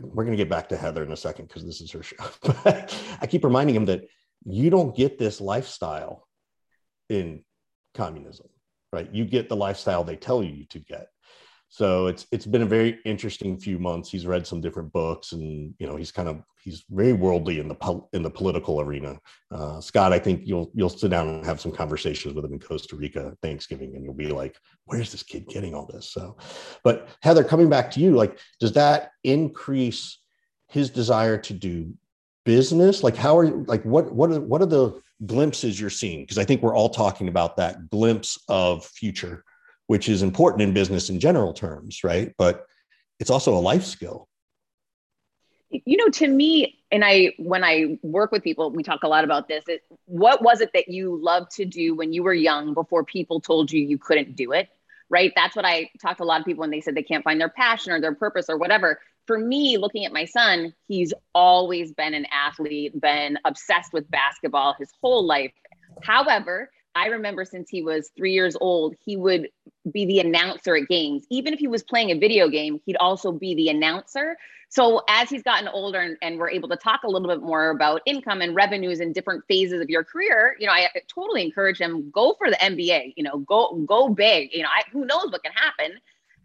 we're 0.00 0.24
going 0.24 0.36
to 0.36 0.42
get 0.42 0.50
back 0.50 0.68
to 0.68 0.76
Heather 0.76 1.02
in 1.02 1.12
a 1.12 1.16
second 1.16 1.46
because 1.48 1.64
this 1.64 1.80
is 1.80 1.90
her 1.92 2.02
show. 2.02 2.16
but 2.64 2.94
I 3.20 3.26
keep 3.26 3.44
reminding 3.44 3.76
him 3.76 3.86
that 3.86 4.04
you 4.44 4.70
don't 4.70 4.96
get 4.96 5.18
this 5.18 5.40
lifestyle 5.40 6.26
in 7.08 7.44
communism, 7.94 8.48
right? 8.92 9.12
You 9.12 9.24
get 9.24 9.48
the 9.48 9.56
lifestyle 9.56 10.04
they 10.04 10.16
tell 10.16 10.42
you 10.42 10.66
to 10.66 10.78
get 10.78 11.08
so 11.70 12.06
it's 12.06 12.26
it's 12.32 12.46
been 12.46 12.62
a 12.62 12.66
very 12.66 12.98
interesting 13.04 13.58
few 13.58 13.78
months. 13.78 14.10
He's 14.10 14.26
read 14.26 14.46
some 14.46 14.60
different 14.60 14.90
books 14.90 15.32
and 15.32 15.74
you 15.78 15.86
know 15.86 15.96
he's 15.96 16.10
kind 16.10 16.28
of 16.28 16.42
he's 16.62 16.84
very 16.90 17.12
worldly 17.12 17.60
in 17.60 17.68
the 17.68 18.02
in 18.14 18.22
the 18.22 18.30
political 18.30 18.80
arena. 18.80 19.18
Uh, 19.50 19.80
scott 19.80 20.12
i 20.12 20.18
think 20.18 20.42
you'll 20.44 20.70
you'll 20.74 20.88
sit 20.88 21.10
down 21.10 21.28
and 21.28 21.44
have 21.44 21.60
some 21.60 21.72
conversations 21.72 22.34
with 22.34 22.44
him 22.44 22.52
in 22.54 22.58
costa 22.58 22.96
rica 22.96 23.34
thanksgiving 23.42 23.94
and 23.94 24.04
you'll 24.04 24.14
be 24.14 24.28
like 24.28 24.56
where's 24.86 25.12
this 25.12 25.22
kid 25.22 25.46
getting 25.46 25.74
all 25.74 25.86
this? 25.86 26.10
So 26.10 26.38
but 26.84 27.08
heather 27.20 27.44
coming 27.44 27.68
back 27.68 27.90
to 27.92 28.00
you 28.00 28.12
like 28.12 28.38
does 28.60 28.72
that 28.72 29.10
increase 29.22 30.18
his 30.68 30.88
desire 30.90 31.36
to 31.38 31.52
do 31.52 31.92
business? 32.44 33.02
Like 33.02 33.16
how 33.16 33.36
are 33.36 33.44
you 33.44 33.64
like 33.68 33.82
what 33.84 34.10
what 34.14 34.32
are 34.32 34.40
what 34.40 34.62
are 34.62 34.66
the 34.66 34.98
glimpses 35.26 35.78
you're 35.78 35.90
seeing? 35.90 36.22
Because 36.22 36.38
i 36.38 36.44
think 36.44 36.62
we're 36.62 36.76
all 36.76 36.88
talking 36.88 37.28
about 37.28 37.58
that 37.58 37.90
glimpse 37.90 38.38
of 38.48 38.86
future 38.86 39.44
which 39.88 40.08
is 40.08 40.22
important 40.22 40.62
in 40.62 40.72
business 40.72 41.10
in 41.10 41.18
general 41.18 41.52
terms, 41.52 42.04
right? 42.04 42.32
But 42.38 42.66
it's 43.18 43.30
also 43.30 43.54
a 43.54 43.58
life 43.58 43.84
skill. 43.84 44.28
You 45.70 45.96
know, 45.96 46.08
to 46.10 46.28
me, 46.28 46.78
and 46.92 47.04
I, 47.04 47.32
when 47.38 47.64
I 47.64 47.98
work 48.02 48.30
with 48.30 48.42
people, 48.42 48.70
we 48.70 48.82
talk 48.82 49.02
a 49.02 49.08
lot 49.08 49.24
about 49.24 49.48
this. 49.48 49.64
It, 49.66 49.82
what 50.04 50.42
was 50.42 50.60
it 50.60 50.70
that 50.74 50.88
you 50.88 51.18
loved 51.20 51.52
to 51.52 51.64
do 51.64 51.94
when 51.94 52.12
you 52.12 52.22
were 52.22 52.34
young 52.34 52.74
before 52.74 53.02
people 53.02 53.40
told 53.40 53.72
you 53.72 53.82
you 53.82 53.98
couldn't 53.98 54.36
do 54.36 54.52
it? 54.52 54.68
Right. 55.10 55.32
That's 55.34 55.56
what 55.56 55.64
I 55.64 55.90
talked 56.02 56.18
to 56.18 56.24
a 56.24 56.26
lot 56.26 56.40
of 56.40 56.46
people 56.46 56.60
when 56.60 56.70
they 56.70 56.82
said 56.82 56.94
they 56.94 57.02
can't 57.02 57.24
find 57.24 57.40
their 57.40 57.48
passion 57.48 57.92
or 57.92 58.00
their 58.00 58.14
purpose 58.14 58.46
or 58.50 58.58
whatever. 58.58 59.00
For 59.26 59.38
me, 59.38 59.78
looking 59.78 60.04
at 60.04 60.12
my 60.12 60.26
son, 60.26 60.74
he's 60.86 61.14
always 61.34 61.92
been 61.92 62.12
an 62.12 62.26
athlete, 62.30 62.98
been 63.00 63.38
obsessed 63.46 63.94
with 63.94 64.10
basketball 64.10 64.74
his 64.78 64.90
whole 65.00 65.24
life. 65.24 65.52
However, 66.02 66.70
I 66.94 67.06
remember 67.06 67.44
since 67.44 67.68
he 67.70 67.82
was 67.82 68.10
three 68.16 68.32
years 68.32 68.56
old, 68.60 68.94
he 69.04 69.16
would 69.16 69.48
be 69.90 70.04
the 70.06 70.20
announcer 70.20 70.76
at 70.76 70.88
games. 70.88 71.24
Even 71.30 71.52
if 71.52 71.58
he 71.58 71.68
was 71.68 71.82
playing 71.82 72.10
a 72.10 72.18
video 72.18 72.48
game, 72.48 72.80
he'd 72.84 72.96
also 72.96 73.32
be 73.32 73.54
the 73.54 73.68
announcer. 73.68 74.36
So 74.70 75.02
as 75.08 75.30
he's 75.30 75.42
gotten 75.42 75.68
older 75.68 75.98
and, 75.98 76.16
and, 76.20 76.38
we're 76.38 76.50
able 76.50 76.68
to 76.68 76.76
talk 76.76 77.02
a 77.02 77.08
little 77.08 77.28
bit 77.28 77.40
more 77.40 77.70
about 77.70 78.02
income 78.04 78.42
and 78.42 78.54
revenues 78.54 79.00
in 79.00 79.14
different 79.14 79.44
phases 79.48 79.80
of 79.80 79.88
your 79.88 80.04
career, 80.04 80.56
you 80.58 80.66
know, 80.66 80.72
I 80.72 80.88
totally 81.12 81.42
encourage 81.42 81.80
him 81.80 82.10
go 82.10 82.34
for 82.36 82.50
the 82.50 82.56
MBA. 82.56 83.14
You 83.16 83.24
know, 83.24 83.38
go 83.38 83.74
go 83.86 84.10
big. 84.10 84.50
You 84.52 84.62
know, 84.62 84.68
I, 84.68 84.82
who 84.92 85.06
knows 85.06 85.30
what 85.30 85.42
can 85.42 85.52
happen. 85.52 85.98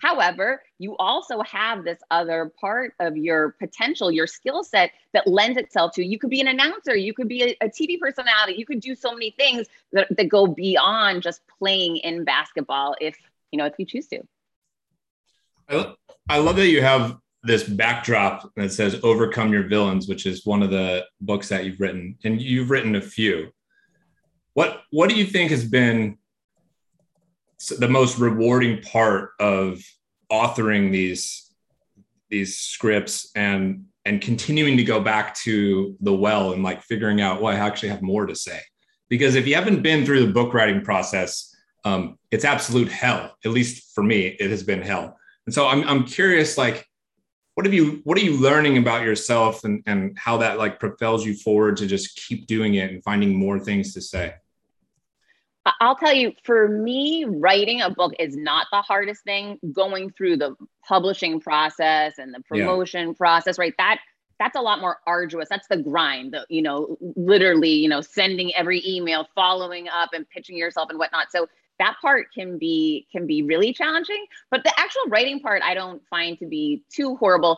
However, 0.03 0.61
you 0.79 0.97
also 0.97 1.41
have 1.43 1.85
this 1.85 1.99
other 2.11 2.51
part 2.59 2.93
of 2.99 3.15
your 3.15 3.51
potential, 3.51 4.11
your 4.11 4.27
skill 4.27 4.61
set 4.61 4.91
that 5.13 5.25
lends 5.27 5.57
itself 5.57 5.93
to 5.93 6.03
you 6.03 6.19
could 6.19 6.29
be 6.29 6.41
an 6.41 6.49
announcer, 6.49 6.93
you 6.93 7.13
could 7.13 7.29
be 7.29 7.41
a, 7.41 7.65
a, 7.65 7.69
TV 7.69 7.97
personality, 7.97 8.55
you 8.57 8.65
could 8.65 8.81
do 8.81 8.95
so 8.95 9.13
many 9.13 9.31
things 9.31 9.65
that, 9.93 10.13
that 10.17 10.27
go 10.27 10.45
beyond 10.45 11.23
just 11.23 11.39
playing 11.57 11.95
in 11.97 12.25
basketball 12.25 12.97
if 12.99 13.15
you 13.53 13.57
know 13.57 13.65
if 13.65 13.75
you 13.77 13.85
choose 13.85 14.07
to. 14.07 14.19
I, 15.69 15.93
I 16.27 16.37
love 16.39 16.57
that 16.57 16.67
you 16.67 16.81
have 16.81 17.17
this 17.43 17.63
backdrop 17.63 18.51
that 18.57 18.73
says 18.73 18.99
overcome 19.03 19.53
your 19.53 19.69
villains, 19.69 20.09
which 20.09 20.25
is 20.25 20.45
one 20.45 20.61
of 20.61 20.69
the 20.69 21.05
books 21.21 21.47
that 21.47 21.63
you've 21.63 21.79
written, 21.79 22.17
and 22.25 22.41
you've 22.41 22.71
written 22.71 22.97
a 22.97 23.01
few. 23.01 23.53
What 24.53 24.81
what 24.91 25.07
do 25.07 25.15
you 25.15 25.25
think 25.25 25.49
has 25.51 25.63
been 25.63 26.17
the 27.79 27.87
most 27.87 28.17
rewarding 28.19 28.81
part 28.81 29.31
of 29.39 29.81
authoring 30.31 30.91
these 30.91 31.51
these 32.29 32.57
scripts 32.57 33.31
and 33.35 33.85
and 34.05 34.21
continuing 34.21 34.75
to 34.75 34.83
go 34.83 34.99
back 34.99 35.35
to 35.35 35.95
the 36.01 36.13
well 36.13 36.53
and 36.53 36.63
like 36.63 36.81
figuring 36.81 37.21
out 37.21 37.41
well 37.41 37.53
i 37.53 37.57
actually 37.57 37.89
have 37.89 38.01
more 38.01 38.25
to 38.25 38.35
say. 38.35 38.59
Because 39.09 39.35
if 39.35 39.45
you 39.45 39.53
haven't 39.53 39.83
been 39.83 40.05
through 40.05 40.25
the 40.25 40.33
book 40.33 40.53
writing 40.53 40.81
process 40.81 41.49
um, 41.85 42.17
it's 42.31 42.45
absolute 42.45 42.89
hell. 42.89 43.35
At 43.43 43.51
least 43.51 43.93
for 43.93 44.03
me 44.03 44.37
it 44.39 44.49
has 44.49 44.63
been 44.63 44.81
hell. 44.81 45.17
And 45.45 45.53
so 45.53 45.67
i'm, 45.67 45.87
I'm 45.87 46.05
curious 46.05 46.57
like 46.57 46.87
what 47.55 47.65
have 47.65 47.73
you 47.73 48.01
what 48.03 48.17
are 48.17 48.21
you 48.21 48.37
learning 48.37 48.77
about 48.77 49.03
yourself 49.03 49.63
and 49.63 49.83
and 49.85 50.17
how 50.17 50.37
that 50.37 50.57
like 50.57 50.79
propels 50.79 51.25
you 51.25 51.35
forward 51.35 51.77
to 51.77 51.87
just 51.87 52.15
keep 52.15 52.47
doing 52.47 52.75
it 52.75 52.91
and 52.91 53.03
finding 53.03 53.35
more 53.35 53.59
things 53.59 53.93
to 53.93 54.01
say 54.01 54.33
I'll 55.79 55.95
tell 55.95 56.13
you, 56.13 56.33
for 56.43 56.67
me, 56.67 57.25
writing 57.25 57.81
a 57.81 57.89
book 57.89 58.13
is 58.19 58.35
not 58.35 58.67
the 58.71 58.81
hardest 58.81 59.23
thing. 59.23 59.59
Going 59.71 60.11
through 60.11 60.37
the 60.37 60.55
publishing 60.87 61.39
process 61.39 62.17
and 62.17 62.33
the 62.33 62.41
promotion 62.41 63.09
yeah. 63.09 63.13
process, 63.17 63.57
right? 63.57 63.73
That 63.77 63.99
that's 64.39 64.57
a 64.57 64.61
lot 64.61 64.81
more 64.81 64.97
arduous. 65.07 65.47
That's 65.49 65.67
the 65.67 65.77
grind, 65.77 66.33
the, 66.33 66.45
you 66.49 66.61
know, 66.61 66.97
literally, 67.15 67.71
you 67.71 67.87
know, 67.87 68.01
sending 68.01 68.53
every 68.55 68.83
email, 68.85 69.27
following 69.35 69.87
up 69.87 70.09
and 70.13 70.27
pitching 70.29 70.57
yourself 70.57 70.89
and 70.89 70.99
whatnot. 70.99 71.31
So 71.31 71.47
that 71.79 71.95
part 72.01 72.27
can 72.33 72.57
be 72.57 73.07
can 73.11 73.25
be 73.25 73.41
really 73.41 73.73
challenging. 73.73 74.25
But 74.51 74.63
the 74.63 74.77
actual 74.77 75.03
writing 75.07 75.39
part 75.39 75.61
I 75.63 75.73
don't 75.73 76.01
find 76.09 76.37
to 76.39 76.45
be 76.45 76.83
too 76.89 77.15
horrible 77.15 77.57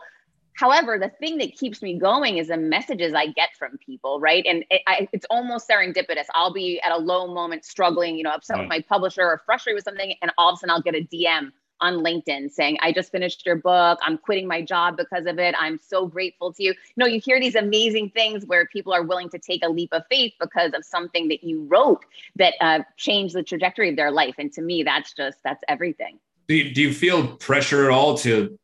However, 0.55 0.97
the 0.97 1.09
thing 1.09 1.37
that 1.39 1.55
keeps 1.55 1.81
me 1.81 1.99
going 1.99 2.37
is 2.37 2.47
the 2.47 2.57
messages 2.57 3.13
I 3.13 3.27
get 3.27 3.49
from 3.57 3.77
people, 3.77 4.19
right? 4.19 4.45
And 4.47 4.65
it, 4.69 4.81
I, 4.87 5.07
it's 5.11 5.25
almost 5.29 5.69
serendipitous. 5.69 6.25
I'll 6.33 6.53
be 6.53 6.79
at 6.81 6.91
a 6.91 6.97
low 6.97 7.33
moment, 7.33 7.65
struggling, 7.65 8.15
you 8.17 8.23
know, 8.23 8.31
upset 8.31 8.57
with 8.59 8.69
my 8.69 8.81
publisher 8.81 9.21
or 9.21 9.41
frustrated 9.45 9.75
with 9.75 9.83
something, 9.83 10.13
and 10.21 10.31
all 10.37 10.49
of 10.49 10.55
a 10.55 10.57
sudden 10.57 10.71
I'll 10.71 10.81
get 10.81 10.95
a 10.95 11.07
DM 11.13 11.51
on 11.81 11.95
LinkedIn 11.95 12.51
saying, 12.51 12.77
I 12.81 12.93
just 12.93 13.11
finished 13.11 13.45
your 13.45 13.57
book. 13.57 13.99
I'm 14.01 14.17
quitting 14.17 14.47
my 14.47 14.61
job 14.61 14.95
because 14.95 15.25
of 15.25 15.39
it. 15.39 15.53
I'm 15.59 15.77
so 15.85 16.07
grateful 16.07 16.53
to 16.53 16.63
you. 16.63 16.69
You 16.69 16.95
know, 16.95 17.05
you 17.05 17.19
hear 17.19 17.39
these 17.39 17.55
amazing 17.55 18.11
things 18.11 18.45
where 18.45 18.65
people 18.67 18.93
are 18.93 19.03
willing 19.03 19.29
to 19.29 19.39
take 19.39 19.63
a 19.63 19.69
leap 19.69 19.89
of 19.91 20.03
faith 20.09 20.33
because 20.39 20.73
of 20.73 20.85
something 20.85 21.27
that 21.27 21.43
you 21.43 21.65
wrote 21.65 22.05
that 22.37 22.53
uh, 22.61 22.79
changed 22.97 23.35
the 23.35 23.43
trajectory 23.43 23.89
of 23.89 23.97
their 23.97 24.11
life. 24.11 24.35
And 24.37 24.51
to 24.53 24.61
me, 24.61 24.83
that's 24.83 25.13
just, 25.13 25.39
that's 25.43 25.63
everything. 25.67 26.19
Do 26.47 26.55
you, 26.55 26.73
do 26.73 26.81
you 26.81 26.93
feel 26.93 27.35
pressure 27.37 27.85
at 27.85 27.91
all 27.91 28.17
to 28.19 28.57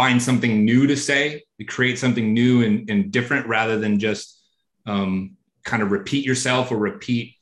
find 0.00 0.22
something 0.22 0.64
new 0.64 0.86
to 0.86 0.96
say, 0.96 1.44
to 1.58 1.64
create 1.66 1.98
something 1.98 2.32
new 2.32 2.64
and, 2.64 2.88
and 2.88 3.12
different 3.12 3.46
rather 3.46 3.78
than 3.78 3.98
just 3.98 4.42
um, 4.86 5.36
kind 5.62 5.82
of 5.82 5.92
repeat 5.92 6.24
yourself 6.24 6.72
or 6.72 6.78
repeat 6.78 7.34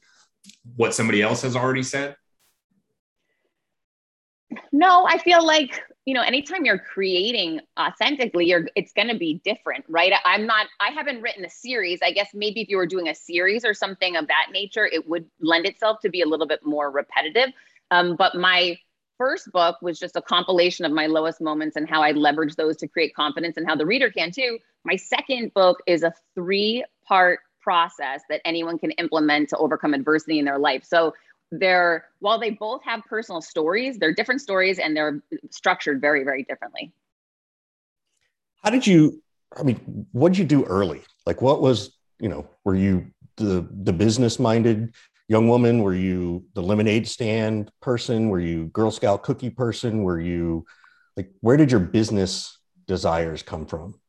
what 0.75 0.93
somebody 0.93 1.23
else 1.23 1.43
has 1.43 1.55
already 1.55 1.85
said? 1.85 2.17
No, 4.73 5.07
I 5.07 5.19
feel 5.19 5.47
like 5.47 5.81
you 6.05 6.15
know 6.15 6.23
anytime 6.23 6.65
you're 6.65 6.81
creating 6.81 7.61
authentically 7.79 8.47
you're 8.47 8.67
it's 8.75 8.93
going 8.93 9.09
to 9.09 9.19
be 9.19 9.41
different 9.45 9.85
right? 9.89 10.13
I'm 10.25 10.45
not 10.45 10.67
i 10.81 10.91
haven't 10.91 11.23
written 11.23 11.45
a 11.45 11.51
series. 11.51 12.01
I 12.03 12.11
guess 12.11 12.31
maybe 12.35 12.61
if 12.61 12.69
you 12.69 12.77
were 12.77 12.87
doing 12.87 13.09
a 13.09 13.15
series 13.15 13.65
or 13.65 13.73
something 13.73 14.17
of 14.17 14.27
that 14.27 14.47
nature 14.51 14.87
it 14.87 15.09
would 15.09 15.27
lend 15.39 15.65
itself 15.65 16.01
to 16.01 16.09
be 16.09 16.23
a 16.23 16.27
little 16.27 16.49
bit 16.49 16.67
more 16.67 16.91
repetitive. 16.91 17.51
Um, 17.93 18.17
but 18.17 18.35
my 18.35 18.79
first 19.19 19.51
book 19.53 19.77
was 19.83 19.99
just 19.99 20.17
a 20.17 20.23
compilation 20.23 20.85
of 20.85 20.93
my 20.93 21.07
lowest 21.07 21.41
moments 21.41 21.77
and 21.77 21.89
how 21.89 22.03
i 22.03 22.13
leverage 22.13 22.57
those 22.57 22.77
to 22.77 22.89
create 22.89 23.15
confidence 23.15 23.57
and 23.57 23.67
how 23.67 23.77
the 23.77 23.85
reader 23.85 24.11
can 24.11 24.31
too. 24.31 24.59
My 24.85 24.97
second 24.97 25.53
book 25.53 25.83
is 25.87 26.03
a 26.03 26.15
three 26.35 26.85
part 27.07 27.41
process 27.61 28.23
that 28.31 28.41
anyone 28.45 28.79
can 28.79 28.93
implement 28.93 29.51
to 29.51 29.57
overcome 29.59 29.93
adversity 29.93 30.39
in 30.39 30.45
their 30.45 30.59
life. 30.59 30.85
So 30.85 31.15
they're 31.51 32.07
while 32.21 32.39
they 32.39 32.51
both 32.51 32.83
have 32.85 33.03
personal 33.09 33.41
stories 33.41 33.99
they're 33.99 34.13
different 34.13 34.41
stories 34.41 34.79
and 34.79 34.95
they're 34.97 35.23
structured 35.51 36.01
very 36.01 36.25
very 36.25 36.45
differently. 36.45 36.93
How 38.63 38.71
did 38.71 38.87
you 38.87 39.23
i 39.57 39.63
mean 39.63 40.07
what 40.13 40.33
did 40.33 40.39
you 40.39 40.45
do 40.45 40.65
early? 40.65 41.03
Like 41.27 41.43
what 41.43 41.61
was 41.61 41.97
you 42.21 42.29
know 42.29 42.49
were 42.65 42.75
you 42.75 43.11
the 43.37 43.67
the 43.71 43.93
business 43.93 44.39
minded 44.39 44.95
young 45.29 45.47
woman 45.49 45.83
were 45.83 45.95
you 45.95 46.45
the 46.55 46.63
lemonade 46.63 47.07
stand 47.07 47.71
person? 47.81 48.29
Were 48.31 48.41
you 48.41 48.67
girl 48.67 48.91
scout 48.91 49.23
cookie 49.23 49.51
person? 49.51 50.03
Were 50.03 50.21
you 50.21 50.65
like 51.17 51.31
where 51.41 51.57
did 51.57 51.71
your 51.71 51.81
business 51.81 52.59
desires 52.87 53.43
come 53.43 53.67
from? 53.67 54.01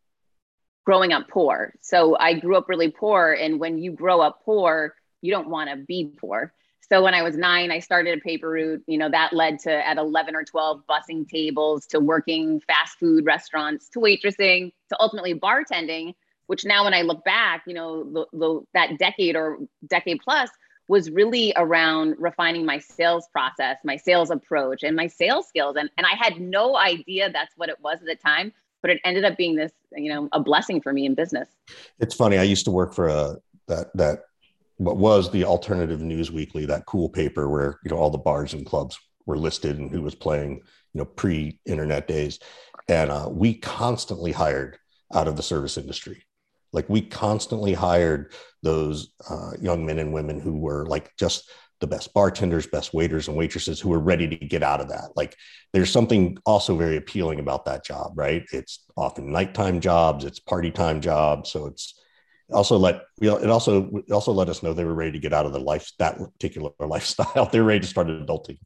Growing 0.85 1.13
up 1.13 1.27
poor. 1.27 1.73
So 1.81 2.17
i 2.17 2.33
grew 2.33 2.57
up 2.57 2.69
really 2.69 2.89
poor 2.89 3.33
and 3.33 3.59
when 3.59 3.77
you 3.77 3.91
grow 3.91 4.21
up 4.21 4.41
poor 4.43 4.95
you 5.21 5.31
don't 5.31 5.49
want 5.49 5.69
to 5.69 5.75
be 5.75 6.13
poor. 6.17 6.53
So 6.89 7.03
when 7.03 7.13
I 7.13 7.21
was 7.21 7.37
nine, 7.37 7.71
I 7.71 7.79
started 7.79 8.17
a 8.17 8.21
paper 8.21 8.49
route. 8.49 8.83
You 8.87 8.97
know, 8.97 9.09
that 9.09 9.33
led 9.33 9.59
to 9.59 9.87
at 9.87 9.97
11 9.97 10.35
or 10.35 10.43
12 10.43 10.81
bussing 10.89 11.27
tables, 11.29 11.85
to 11.87 11.99
working 11.99 12.61
fast 12.61 12.97
food 12.97 13.25
restaurants, 13.25 13.89
to 13.89 13.99
waitressing, 13.99 14.71
to 14.89 14.97
ultimately 14.99 15.35
bartending, 15.35 16.15
which 16.47 16.65
now 16.65 16.85
when 16.85 16.95
I 16.95 17.03
look 17.03 17.23
back, 17.23 17.63
you 17.67 17.75
know, 17.75 18.03
the, 18.05 18.25
the, 18.37 18.61
that 18.73 18.97
decade 18.97 19.35
or 19.35 19.59
decade 19.87 20.21
plus 20.23 20.49
was 20.89 21.11
really 21.11 21.53
around 21.55 22.15
refining 22.17 22.65
my 22.65 22.79
sales 22.79 23.27
process, 23.31 23.77
my 23.85 23.95
sales 23.95 24.31
approach, 24.31 24.81
and 24.81 24.95
my 24.95 25.05
sales 25.05 25.47
skills. 25.47 25.75
And, 25.77 25.87
and 25.97 26.05
I 26.05 26.15
had 26.15 26.41
no 26.41 26.75
idea 26.75 27.31
that's 27.31 27.53
what 27.55 27.69
it 27.69 27.77
was 27.79 27.99
at 28.01 28.07
the 28.07 28.15
time, 28.15 28.51
but 28.81 28.89
it 28.89 28.99
ended 29.05 29.23
up 29.23 29.37
being 29.37 29.55
this, 29.55 29.71
you 29.95 30.11
know, 30.11 30.27
a 30.31 30.39
blessing 30.39 30.81
for 30.81 30.91
me 30.91 31.05
in 31.05 31.13
business. 31.13 31.47
It's 31.99 32.15
funny. 32.15 32.39
I 32.39 32.43
used 32.43 32.65
to 32.65 32.71
work 32.71 32.93
for 32.93 33.07
a 33.07 33.37
that 33.67 33.91
that 33.93 34.23
what 34.77 34.97
was 34.97 35.29
the 35.29 35.43
alternative 35.43 36.01
news 36.01 36.31
weekly, 36.31 36.65
that 36.65 36.87
cool 36.87 37.07
paper 37.07 37.47
where 37.47 37.79
you 37.83 37.91
know 37.91 37.97
all 37.97 38.09
the 38.09 38.17
bars 38.17 38.53
and 38.53 38.65
clubs 38.65 38.97
were 39.27 39.37
listed 39.37 39.77
and 39.77 39.91
who 39.91 40.01
was 40.01 40.15
playing, 40.15 40.55
you 40.93 40.99
know, 40.99 41.05
pre-internet 41.05 42.07
days, 42.07 42.39
and 42.87 43.11
uh, 43.11 43.29
we 43.31 43.53
constantly 43.53 44.31
hired 44.31 44.79
out 45.13 45.27
of 45.27 45.37
the 45.37 45.43
service 45.43 45.77
industry. 45.77 46.23
Like 46.71 46.89
we 46.89 47.01
constantly 47.01 47.73
hired 47.73 48.33
those 48.63 49.11
uh, 49.29 49.51
young 49.61 49.85
men 49.85 49.99
and 49.99 50.13
women 50.13 50.39
who 50.39 50.57
were 50.57 50.85
like 50.85 51.15
just 51.17 51.49
the 51.79 51.87
best 51.87 52.13
bartenders, 52.13 52.67
best 52.67 52.93
waiters 52.93 53.27
and 53.27 53.37
waitresses 53.37 53.79
who 53.79 53.89
were 53.89 53.99
ready 53.99 54.27
to 54.27 54.35
get 54.35 54.63
out 54.63 54.81
of 54.81 54.89
that. 54.89 55.11
Like 55.15 55.35
there's 55.73 55.91
something 55.91 56.37
also 56.45 56.75
very 56.75 56.97
appealing 56.97 57.39
about 57.39 57.65
that 57.65 57.85
job, 57.85 58.13
right? 58.15 58.43
It's 58.51 58.83
often 58.97 59.31
nighttime 59.31 59.79
jobs, 59.79 60.25
it's 60.25 60.39
party 60.39 60.71
time 60.71 61.01
jobs, 61.01 61.51
so 61.51 61.67
it's 61.67 61.99
also 62.51 62.77
let 62.77 63.03
it 63.21 63.49
also 63.49 63.89
it 64.07 64.11
also 64.11 64.31
let 64.31 64.49
us 64.49 64.63
know 64.63 64.73
they 64.73 64.83
were 64.83 64.93
ready 64.93 65.11
to 65.13 65.19
get 65.19 65.33
out 65.33 65.45
of 65.45 65.53
the 65.53 65.59
life 65.59 65.91
that 65.99 66.17
particular 66.17 66.71
lifestyle. 66.79 67.45
They're 67.45 67.63
ready 67.63 67.81
to 67.81 67.87
start 67.87 68.07
adulting. 68.07 68.57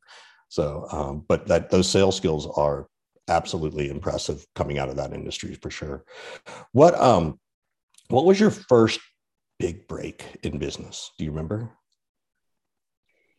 So, 0.50 0.88
um, 0.92 1.26
but 1.28 1.48
that 1.48 1.70
those 1.70 1.90
sales 1.90 2.16
skills 2.16 2.48
are 2.56 2.88
absolutely 3.28 3.90
impressive 3.90 4.46
coming 4.56 4.78
out 4.78 4.90
of 4.90 4.98
that 4.98 5.14
industry 5.14 5.56
for 5.56 5.70
sure. 5.70 6.04
What 6.72 6.96
um, 6.96 7.40
what 8.10 8.26
was 8.26 8.40
your 8.40 8.52
first 8.52 9.00
big 9.60 9.88
break 9.88 10.38
in 10.44 10.58
business? 10.58 11.12
Do 11.18 11.26
you 11.26 11.32
remember? 11.32 11.70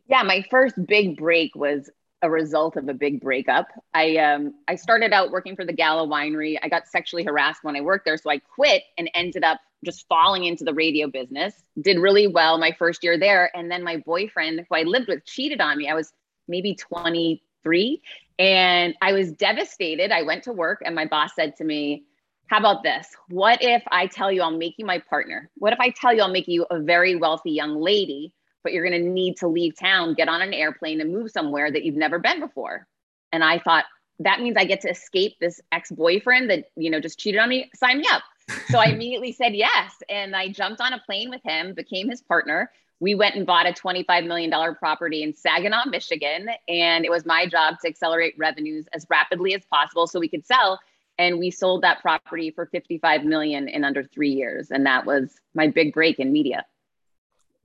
Yeah, 0.06 0.22
my 0.22 0.44
first 0.50 0.74
big 0.86 1.16
break 1.16 1.54
was 1.54 1.90
a 2.22 2.30
result 2.30 2.76
of 2.76 2.88
a 2.88 2.94
big 2.94 3.20
breakup. 3.20 3.68
I 3.92 4.16
um 4.16 4.54
I 4.66 4.76
started 4.76 5.12
out 5.12 5.30
working 5.30 5.56
for 5.56 5.64
the 5.64 5.72
Gallo 5.72 6.08
Winery. 6.08 6.58
I 6.62 6.68
got 6.68 6.88
sexually 6.88 7.24
harassed 7.24 7.62
when 7.62 7.76
I 7.76 7.82
worked 7.82 8.06
there, 8.06 8.16
so 8.16 8.30
I 8.30 8.38
quit 8.38 8.82
and 8.96 9.10
ended 9.14 9.44
up 9.44 9.60
just 9.84 10.08
falling 10.08 10.44
into 10.44 10.64
the 10.64 10.72
radio 10.72 11.06
business. 11.06 11.54
Did 11.80 11.98
really 11.98 12.26
well 12.26 12.58
my 12.58 12.72
first 12.72 13.04
year 13.04 13.18
there. 13.18 13.54
And 13.54 13.70
then 13.70 13.84
my 13.84 13.98
boyfriend, 13.98 14.64
who 14.68 14.74
I 14.74 14.82
lived 14.82 15.08
with, 15.08 15.24
cheated 15.26 15.60
on 15.60 15.76
me. 15.76 15.88
I 15.88 15.94
was 15.94 16.12
maybe 16.48 16.74
23 16.74 18.02
and 18.38 18.94
I 19.02 19.12
was 19.12 19.32
devastated. 19.32 20.10
I 20.10 20.22
went 20.22 20.44
to 20.44 20.52
work 20.52 20.82
and 20.84 20.94
my 20.94 21.04
boss 21.04 21.32
said 21.36 21.56
to 21.56 21.64
me, 21.64 22.04
How 22.46 22.58
about 22.58 22.82
this? 22.82 23.08
What 23.28 23.62
if 23.62 23.82
I 23.90 24.06
tell 24.06 24.30
you 24.30 24.42
I'll 24.42 24.50
make 24.50 24.74
you 24.78 24.84
my 24.84 24.98
partner? 24.98 25.50
What 25.56 25.72
if 25.72 25.80
I 25.80 25.90
tell 25.90 26.14
you 26.14 26.22
I'll 26.22 26.28
make 26.28 26.48
you 26.48 26.66
a 26.70 26.78
very 26.78 27.16
wealthy 27.16 27.52
young 27.52 27.80
lady, 27.80 28.32
but 28.62 28.72
you're 28.72 28.88
going 28.88 29.02
to 29.02 29.08
need 29.08 29.38
to 29.38 29.48
leave 29.48 29.76
town, 29.78 30.14
get 30.14 30.28
on 30.28 30.42
an 30.42 30.52
airplane, 30.52 31.00
and 31.00 31.12
move 31.12 31.30
somewhere 31.30 31.70
that 31.70 31.84
you've 31.84 31.96
never 31.96 32.18
been 32.18 32.40
before? 32.40 32.86
And 33.32 33.42
I 33.42 33.58
thought, 33.58 33.84
that 34.20 34.40
means 34.40 34.56
I 34.56 34.64
get 34.64 34.82
to 34.82 34.90
escape 34.90 35.36
this 35.40 35.60
ex 35.72 35.90
boyfriend 35.90 36.48
that, 36.50 36.66
you 36.76 36.90
know, 36.90 37.00
just 37.00 37.18
cheated 37.18 37.40
on 37.40 37.48
me. 37.48 37.70
Sign 37.74 37.98
me 37.98 38.06
up 38.10 38.22
so 38.70 38.78
I 38.78 38.84
immediately 38.90 39.32
said 39.32 39.54
yes. 39.54 39.92
And 40.08 40.36
I 40.36 40.48
jumped 40.48 40.80
on 40.80 40.92
a 40.92 41.00
plane 41.00 41.30
with 41.30 41.42
him, 41.44 41.74
became 41.74 42.08
his 42.08 42.22
partner. 42.22 42.70
We 43.00 43.14
went 43.14 43.34
and 43.34 43.46
bought 43.46 43.66
a 43.66 43.72
$25 43.72 44.26
million 44.26 44.74
property 44.76 45.22
in 45.22 45.34
Saginaw, 45.34 45.86
Michigan. 45.86 46.48
And 46.68 47.04
it 47.04 47.10
was 47.10 47.26
my 47.26 47.46
job 47.46 47.76
to 47.82 47.88
accelerate 47.88 48.34
revenues 48.38 48.86
as 48.92 49.06
rapidly 49.10 49.54
as 49.54 49.64
possible 49.64 50.06
so 50.06 50.20
we 50.20 50.28
could 50.28 50.46
sell. 50.46 50.78
And 51.18 51.38
we 51.38 51.50
sold 51.50 51.82
that 51.82 52.00
property 52.00 52.50
for 52.50 52.66
55 52.66 53.24
million 53.24 53.68
in 53.68 53.84
under 53.84 54.02
three 54.02 54.32
years. 54.32 54.70
And 54.70 54.84
that 54.86 55.06
was 55.06 55.34
my 55.54 55.68
big 55.68 55.92
break 55.94 56.18
in 56.18 56.32
media. 56.32 56.64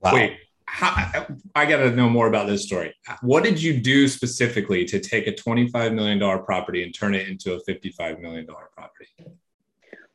Wow. 0.00 0.14
Wait, 0.14 0.38
how, 0.66 1.26
I 1.54 1.66
got 1.66 1.78
to 1.78 1.90
know 1.90 2.08
more 2.08 2.28
about 2.28 2.46
this 2.46 2.64
story. 2.64 2.94
What 3.22 3.42
did 3.42 3.60
you 3.60 3.78
do 3.80 4.06
specifically 4.08 4.84
to 4.86 5.00
take 5.00 5.26
a 5.26 5.32
$25 5.32 5.94
million 5.94 6.18
property 6.44 6.84
and 6.84 6.94
turn 6.94 7.14
it 7.14 7.28
into 7.28 7.54
a 7.54 7.60
$55 7.64 8.20
million 8.20 8.46
property? 8.46 9.08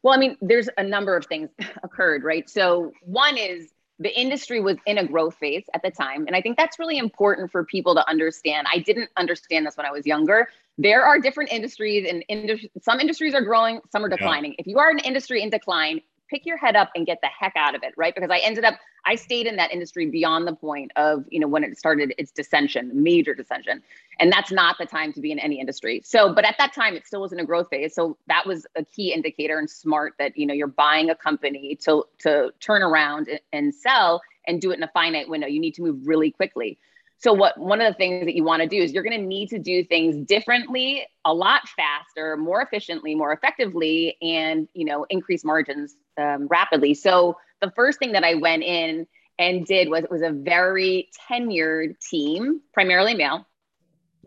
Well, 0.02 0.14
I 0.14 0.18
mean, 0.18 0.38
there's 0.42 0.70
a 0.78 0.84
number 0.84 1.18
of 1.18 1.26
things 1.26 1.50
occurred, 1.84 2.24
right? 2.24 2.50
So 2.50 2.92
one 3.02 3.38
is 3.38 3.72
the 4.00 4.20
industry 4.20 4.60
was 4.60 4.78
in 4.86 4.98
a 4.98 5.08
growth 5.08 5.36
phase 5.36 5.64
at 5.74 5.82
the 5.82 5.92
time. 5.92 6.28
And 6.28 6.36
I 6.36 6.42
think 6.42 6.58
that's 6.58 6.78
really 6.80 6.98
important 6.98 7.52
for 7.52 7.64
people 7.64 7.96
to 7.96 8.08
understand. 8.10 8.68
I 8.72 8.80
didn't 8.80 9.10
understand 9.16 9.66
this 9.66 9.78
when 9.78 9.86
I 9.86 9.92
was 9.92 10.06
younger. 10.06 10.50
There 10.78 11.04
are 11.04 11.20
different 11.20 11.52
industries, 11.54 12.06
and 12.10 12.26
industry, 12.28 12.70
some 12.82 13.00
industries 13.00 13.34
are 13.34 13.42
growing, 13.42 13.80
some 13.92 14.04
are 14.04 14.10
declining. 14.10 14.52
Yeah. 14.52 14.58
If 14.60 14.68
you 14.68 14.80
are 14.80 14.90
an 14.90 15.00
industry 15.00 15.42
in 15.42 15.50
decline, 15.50 16.02
pick 16.30 16.46
your 16.46 16.58
head 16.58 16.76
up 16.76 16.90
and 16.96 17.06
get 17.06 17.20
the 17.22 17.28
heck 17.28 17.54
out 17.56 17.76
of 17.76 17.84
it, 17.84 17.94
right? 17.98 18.14
Because 18.14 18.30
I 18.32 18.40
ended 18.40 18.64
up, 18.64 18.76
I 19.06 19.16
stayed 19.16 19.48
in 19.48 19.56
that 19.58 19.72
industry 19.72 20.10
beyond 20.10 20.48
the 20.48 20.56
point 20.56 20.92
of, 20.96 21.26
you 21.30 21.40
know, 21.40 21.48
when 21.48 21.64
it 21.64 21.78
started 21.78 22.14
its 22.18 22.32
dissension, 22.32 22.92
major 22.94 23.36
dissension. 23.36 23.82
And 24.20 24.32
that's 24.32 24.52
not 24.52 24.78
the 24.80 24.86
time 24.86 25.14
to 25.14 25.22
be 25.22 25.32
in 25.32 25.40
any 25.40 25.60
industry. 25.60 26.02
So, 26.04 26.34
but 26.34 26.46
at 26.46 26.56
that 26.58 26.74
time, 26.74 26.96
it 26.96 27.06
still 27.06 27.22
was 27.22 27.34
in 27.34 27.40
a 27.40 27.46
growth 27.46 27.70
phase. 27.70 27.94
So 27.94 28.18
that 28.28 28.46
was 28.46 28.66
a 28.76 28.84
key 28.84 29.14
indicator 29.14 29.60
and 29.60 29.70
smart 29.70 30.14
that, 30.20 30.38
you 30.38 30.46
know, 30.46 30.54
you're 30.54 30.68
buying 30.68 31.10
a 31.10 31.16
company 31.16 31.78
to, 31.84 32.06
to 32.20 32.52
turn 32.60 32.82
around 32.82 33.30
and 33.54 33.74
sell 33.74 34.22
and 34.48 34.62
do 34.62 34.72
it 34.72 34.78
in 34.78 34.84
a 34.84 34.92
finite 34.94 35.30
window. 35.30 35.48
You 35.48 35.60
need 35.60 35.76
to 35.76 35.82
move 35.82 36.08
really 36.08 36.32
quickly. 36.32 36.80
So 37.18 37.34
what 37.34 37.58
one 37.58 37.82
of 37.82 37.92
the 37.92 37.98
things 37.98 38.26
that 38.26 38.36
you 38.36 38.44
want 38.44 38.62
to 38.62 38.68
do 38.68 38.78
is 38.78 38.94
you're 38.94 39.04
going 39.04 39.20
to 39.20 39.26
need 39.26 39.50
to 39.50 39.60
do 39.60 39.84
things 39.84 40.18
differently, 40.28 41.08
a 41.24 41.34
lot 41.34 41.62
faster, 41.70 42.38
more 42.38 42.62
efficiently, 42.62 43.16
more 43.16 43.32
effectively, 43.32 44.18
and 44.22 44.68
you 44.74 44.86
know 44.86 45.06
increase 45.10 45.44
margins 45.44 45.96
um, 46.18 46.48
rapidly. 46.48 46.94
So 46.94 47.38
the 47.62 47.72
first 47.72 48.00
thing 48.00 48.14
that 48.14 48.24
I 48.24 48.36
went 48.36 48.64
in 48.64 49.08
and 49.38 49.66
did 49.66 49.90
was 49.90 50.04
it 50.04 50.12
was 50.12 50.22
a 50.22 50.32
very 50.32 51.10
tenured 51.30 52.00
team, 52.00 52.62
primarily 52.74 53.16
male, 53.16 53.46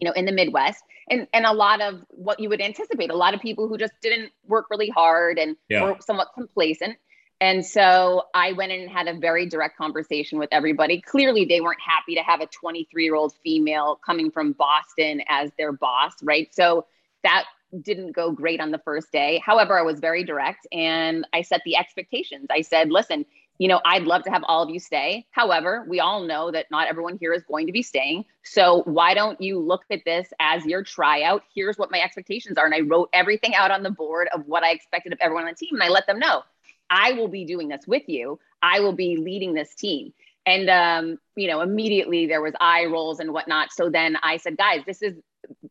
you 0.01 0.07
know, 0.07 0.13
in 0.13 0.27
the 0.27 0.33
Midwest, 0.33 0.83
and 1.09 1.27
and 1.33 1.47
a 1.47 1.53
lot 1.53 1.81
of 1.81 2.05
what 2.11 2.41
you 2.41 2.49
would 2.49 2.61
anticipate, 2.61 3.11
a 3.11 3.17
lot 3.17 3.35
of 3.35 3.41
people 3.41 3.69
who 3.69 3.79
just 3.79 3.95
didn't 4.03 4.31
work 4.47 4.67
really 4.71 4.91
hard 4.91 5.39
and 5.39 5.57
yeah. 5.69 5.83
were 5.83 5.97
somewhat 6.01 6.29
complacent. 6.35 6.97
And 7.41 7.65
so 7.65 8.25
I 8.35 8.53
went 8.53 8.73
in 8.73 8.81
and 8.81 8.91
had 8.91 9.07
a 9.07 9.17
very 9.17 9.47
direct 9.47 9.79
conversation 9.79 10.41
with 10.41 10.49
everybody. 10.51 11.01
Clearly, 11.01 11.45
they 11.45 11.61
weren't 11.61 11.81
happy 11.81 12.17
to 12.17 12.23
have 12.23 12.41
a 12.41 12.47
23 12.47 13.05
year 13.05 13.15
old 13.15 13.35
female 13.45 14.01
coming 14.05 14.31
from 14.31 14.53
Boston 14.53 15.23
as 15.29 15.51
their 15.57 15.73
boss, 15.73 16.15
right? 16.23 16.53
So 16.53 16.87
that 17.23 17.45
didn't 17.83 18.13
go 18.13 18.33
great 18.33 18.61
on 18.61 18.71
the 18.71 18.79
first 18.79 19.13
day. 19.13 19.43
However, 19.45 19.79
I 19.79 19.83
was 19.83 20.01
very 20.01 20.25
direct 20.25 20.67
and 20.73 21.27
I 21.33 21.43
set 21.43 21.63
the 21.65 21.77
expectations. 21.77 22.47
I 22.51 22.63
said, 22.63 22.91
listen, 22.91 23.27
you 23.59 23.67
know, 23.67 23.81
I'd 23.85 24.05
love 24.05 24.23
to 24.23 24.31
have 24.31 24.45
all 24.47 24.63
of 24.63 24.71
you 24.71 24.79
stay. 24.79 25.27
However, 25.33 25.85
we 25.89 25.99
all 25.99 26.23
know 26.23 26.51
that 26.53 26.71
not 26.71 26.89
everyone 26.89 27.19
here 27.19 27.33
is 27.33 27.43
going 27.43 27.67
to 27.67 27.73
be 27.73 27.83
staying. 27.83 28.25
So 28.45 28.83
why 28.85 29.15
don't 29.15 29.41
you 29.41 29.59
look 29.59 29.83
at 29.91 30.05
this 30.05 30.29
as 30.39 30.65
your 30.65 30.85
tryout? 30.85 31.43
Here's 31.53 31.77
what 31.77 31.91
my 31.91 32.01
expectations 32.01 32.57
are. 32.57 32.65
And 32.65 32.75
I 32.75 32.81
wrote 32.81 33.11
everything 33.13 33.55
out 33.55 33.73
on 33.73 33.83
the 33.83 33.91
board 33.91 34.29
of 34.33 34.47
what 34.47 34.63
I 34.63 34.71
expected 34.71 35.13
of 35.13 35.19
everyone 35.21 35.45
on 35.45 35.51
the 35.51 35.57
team. 35.57 35.75
And 35.75 35.83
I 35.83 35.89
let 35.89 36.07
them 36.07 36.21
know 36.21 36.45
I 36.91 37.13
will 37.13 37.29
be 37.29 37.45
doing 37.45 37.69
this 37.69 37.87
with 37.87 38.09
you. 38.09 38.39
I 38.63 38.81
will 38.81 38.93
be 38.93 39.17
leading 39.17 39.55
this 39.55 39.75
team. 39.75 40.13
And, 40.47 40.71
um, 40.71 41.19
you 41.37 41.49
know, 41.49 41.61
immediately 41.61 42.27
there 42.27 42.41
was 42.41 42.55
eye 42.61 42.87
rolls 42.87 43.21
and 43.21 43.33
whatnot. 43.33 43.73
So 43.73 43.91
then 43.91 44.17
I 44.23 44.39
said, 44.39 44.57
guys, 44.57 44.83
this 44.87 45.03
is 45.03 45.15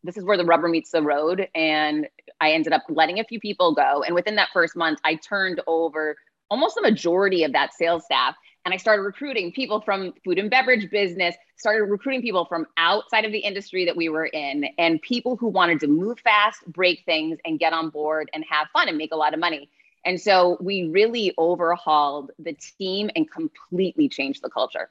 this 0.03 0.17
is 0.17 0.23
where 0.23 0.37
the 0.37 0.45
rubber 0.45 0.67
meets 0.67 0.91
the 0.91 1.01
road. 1.01 1.47
And 1.55 2.07
I 2.39 2.51
ended 2.51 2.73
up 2.73 2.83
letting 2.89 3.19
a 3.19 3.23
few 3.23 3.39
people 3.39 3.73
go. 3.73 4.03
And 4.03 4.15
within 4.15 4.35
that 4.35 4.49
first 4.53 4.75
month, 4.75 4.99
I 5.03 5.15
turned 5.15 5.61
over 5.67 6.15
almost 6.49 6.75
the 6.75 6.81
majority 6.81 7.43
of 7.43 7.53
that 7.53 7.73
sales 7.73 8.05
staff. 8.05 8.35
And 8.65 8.73
I 8.73 8.77
started 8.77 9.03
recruiting 9.03 9.53
people 9.53 9.79
from 9.79 10.13
food 10.25 10.37
and 10.37 10.49
beverage 10.49 10.89
business, 10.91 11.35
started 11.55 11.83
recruiting 11.85 12.21
people 12.21 12.45
from 12.45 12.65
outside 12.75 13.23
of 13.23 13.31
the 13.31 13.39
industry 13.39 13.85
that 13.85 13.95
we 13.95 14.09
were 14.09 14.25
in, 14.25 14.65
and 14.77 15.01
people 15.01 15.37
who 15.37 15.47
wanted 15.47 15.79
to 15.79 15.87
move 15.87 16.19
fast, 16.19 16.65
break 16.67 17.03
things, 17.05 17.37
and 17.45 17.59
get 17.59 17.71
on 17.71 17.89
board 17.89 18.29
and 18.33 18.43
have 18.49 18.67
fun 18.73 18.89
and 18.89 18.97
make 18.97 19.13
a 19.13 19.15
lot 19.15 19.33
of 19.33 19.39
money. 19.39 19.69
And 20.05 20.19
so 20.19 20.57
we 20.59 20.89
really 20.89 21.33
overhauled 21.37 22.31
the 22.39 22.57
team 22.77 23.09
and 23.15 23.29
completely 23.31 24.09
changed 24.09 24.41
the 24.41 24.49
culture. 24.49 24.89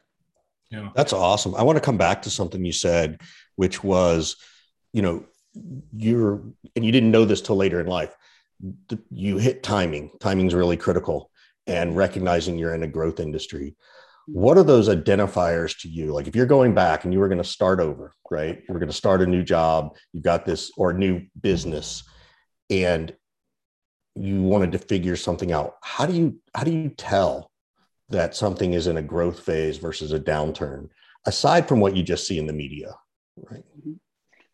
Yeah. 0.71 0.91
That's 0.95 1.13
awesome. 1.13 1.55
I 1.55 1.63
want 1.63 1.77
to 1.77 1.85
come 1.85 1.99
back 1.99 2.23
to 2.23 2.31
something 2.31 2.65
you 2.65 2.73
said, 2.73 3.21
which 3.57 3.85
was, 3.85 4.37
you 4.97 5.03
know, 5.03 5.25
you're, 5.95 6.43
and 6.75 6.85
you 6.85 6.93
didn't 6.93 7.11
know 7.11 7.25
this 7.25 7.43
till 7.43 7.57
later 7.57 7.81
in 7.81 7.87
life. 7.87 8.15
You 9.11 9.37
hit 9.37 9.63
timing. 9.63 10.11
Timing's 10.21 10.55
really 10.55 10.77
critical 10.77 11.31
and 11.67 11.97
recognizing 11.97 12.59
you're 12.59 12.75
in 12.75 12.83
a 12.83 12.89
growth 12.89 13.21
industry 13.21 13.77
what 14.27 14.59
are 14.59 14.65
those 14.65 14.89
identifiers 14.89 15.79
to 15.81 15.89
you 15.89 16.13
like 16.13 16.27
if 16.27 16.35
you're 16.35 16.47
going 16.47 16.75
back 16.75 17.05
and 17.05 17.13
you 17.13 17.21
were 17.21 17.29
going 17.29 17.39
to 17.39 17.45
start 17.45 17.79
over 17.79 18.13
right 18.31 18.63
you're 18.69 18.79
going 18.79 18.91
to 18.91 18.97
start 18.97 19.23
a 19.23 19.27
new 19.27 19.43
job 19.43 19.97
you've 20.13 20.25
got 20.25 20.45
this 20.45 20.73
or 20.77 20.93
new 20.93 21.23
business 21.41 22.03
and 22.69 23.15
you 24.17 24.43
wanted 24.43 24.73
to 24.73 24.79
figure 24.79 25.15
something 25.15 25.53
out 25.53 25.77
how 25.83 26.07
do 26.07 26.13
you 26.13 26.41
how 26.55 26.65
do 26.65 26.73
you 26.73 26.89
tell 26.89 27.53
that 28.09 28.35
something 28.35 28.73
is 28.73 28.89
in 28.89 28.97
a 28.97 29.03
growth 29.03 29.41
phase 29.41 29.79
versus 29.79 30.13
a 30.13 30.19
downturn 30.19 30.89
aside 31.27 31.69
from 31.69 31.79
what 31.79 31.97
you 31.97 32.03
just 32.03 32.27
see 32.27 32.39
in 32.39 32.47
the 32.47 32.53
media 32.53 32.93
right 33.37 33.65
mm-hmm. 33.79 33.93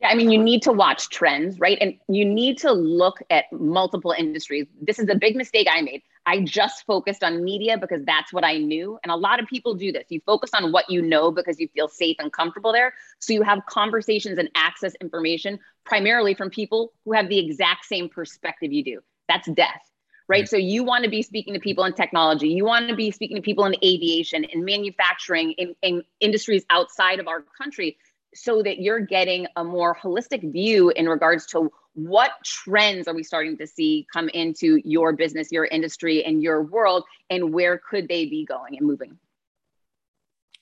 Yeah, 0.03 0.09
I 0.09 0.15
mean, 0.17 0.33
you 0.33 0.43
need 0.43 0.63
to 0.63 0.73
watch 0.73 1.11
trends, 1.11 1.61
right? 1.61 1.79
And 1.81 1.95
you 2.09 2.25
need 2.25 2.59
to 2.59 2.73
look 2.73 3.21
at 3.31 3.45
multiple 3.53 4.13
industries. 4.19 4.67
This 4.81 4.99
is 4.99 5.09
a 5.09 5.15
big 5.15 5.37
mistake 5.37 5.69
I 5.71 5.81
made. 5.81 6.03
I 6.27 6.41
just 6.41 6.85
focused 6.87 7.23
on 7.23 7.45
media 7.45 7.79
because 7.79 8.05
that's 8.05 8.33
what 8.33 8.45
I 8.45 8.59
knew. 8.59 8.99
And 9.05 9.13
a 9.13 9.17
lot 9.17 9.41
of 9.41 9.47
people 9.47 9.75
do 9.75 9.93
this. 9.93 10.07
You 10.09 10.21
focus 10.27 10.51
on 10.55 10.73
what 10.73 10.91
you 10.91 11.03
know 11.03 11.31
because 11.31 11.61
you 11.61 11.69
feel 11.69 11.87
safe 11.87 12.17
and 12.19 12.33
comfortable 12.33 12.73
there. 12.73 12.95
So 13.21 13.33
you 13.33 13.43
have 13.43 13.65
conversations 13.67 14.39
and 14.39 14.51
access 14.57 14.93
information 15.01 15.61
primarily 15.85 16.35
from 16.35 16.51
people 16.51 16.93
who 17.05 17.13
have 17.13 17.29
the 17.29 17.39
exact 17.39 17.85
same 17.85 18.09
perspective 18.09 18.73
you 18.73 18.83
do. 18.83 19.01
That's 19.29 19.49
death. 19.53 19.89
Right. 20.29 20.49
So 20.49 20.57
you 20.57 20.83
want 20.83 21.05
to 21.05 21.11
be 21.11 21.23
speaking 21.23 21.53
to 21.55 21.61
people 21.61 21.85
in 21.85 21.93
technology. 21.93 22.49
You 22.49 22.65
want 22.65 22.89
to 22.89 22.97
be 22.97 23.11
speaking 23.11 23.37
to 23.37 23.43
people 23.43 23.67
in 23.67 23.75
aviation, 23.85 24.45
in 24.45 24.65
manufacturing, 24.65 25.53
in, 25.53 25.75
in 25.83 26.03
industries 26.21 26.65
outside 26.71 27.21
of 27.21 27.29
our 27.29 27.45
country 27.59 27.99
so 28.35 28.63
that 28.63 28.81
you're 28.81 29.01
getting 29.01 29.47
a 29.57 29.65
more 29.65 29.95
holistic 29.95 30.51
view 30.53 30.91
in 30.91 31.09
regards 31.09 31.47
to 31.47 31.71
what 31.95 32.31
trends 32.45 33.07
are 33.07 33.15
we 33.15 33.23
starting 33.23 33.57
to 33.59 33.67
see 33.67 34.07
come 34.13 34.29
into 34.31 34.81
your 34.85 35.13
business, 35.13 35.53
your 35.53 35.67
industry, 35.67 36.25
and 36.25 36.43
your 36.43 36.63
world, 36.63 37.05
and 37.29 37.53
where 37.53 37.79
could 37.79 38.09
they 38.09 38.27
be 38.27 38.45
going 38.45 38.79
and 38.79 38.87
moving? 38.87 39.19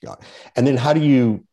Yeah. 0.01 0.15
And 0.55 0.67
then 0.67 0.77
how 0.77 0.93
do 0.93 0.99
you 0.99 1.45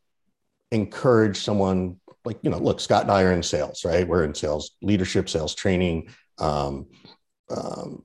encourage 0.72 1.36
someone 1.36 2.00
like, 2.24 2.38
you 2.42 2.50
know, 2.50 2.58
look, 2.58 2.80
Scott 2.80 3.02
and 3.02 3.12
I 3.12 3.22
are 3.22 3.32
in 3.32 3.42
sales, 3.42 3.84
right? 3.84 4.06
We're 4.06 4.24
in 4.24 4.34
sales 4.34 4.72
leadership, 4.82 5.28
sales 5.28 5.54
training. 5.54 6.08
Um, 6.38 6.86
um, 7.50 8.02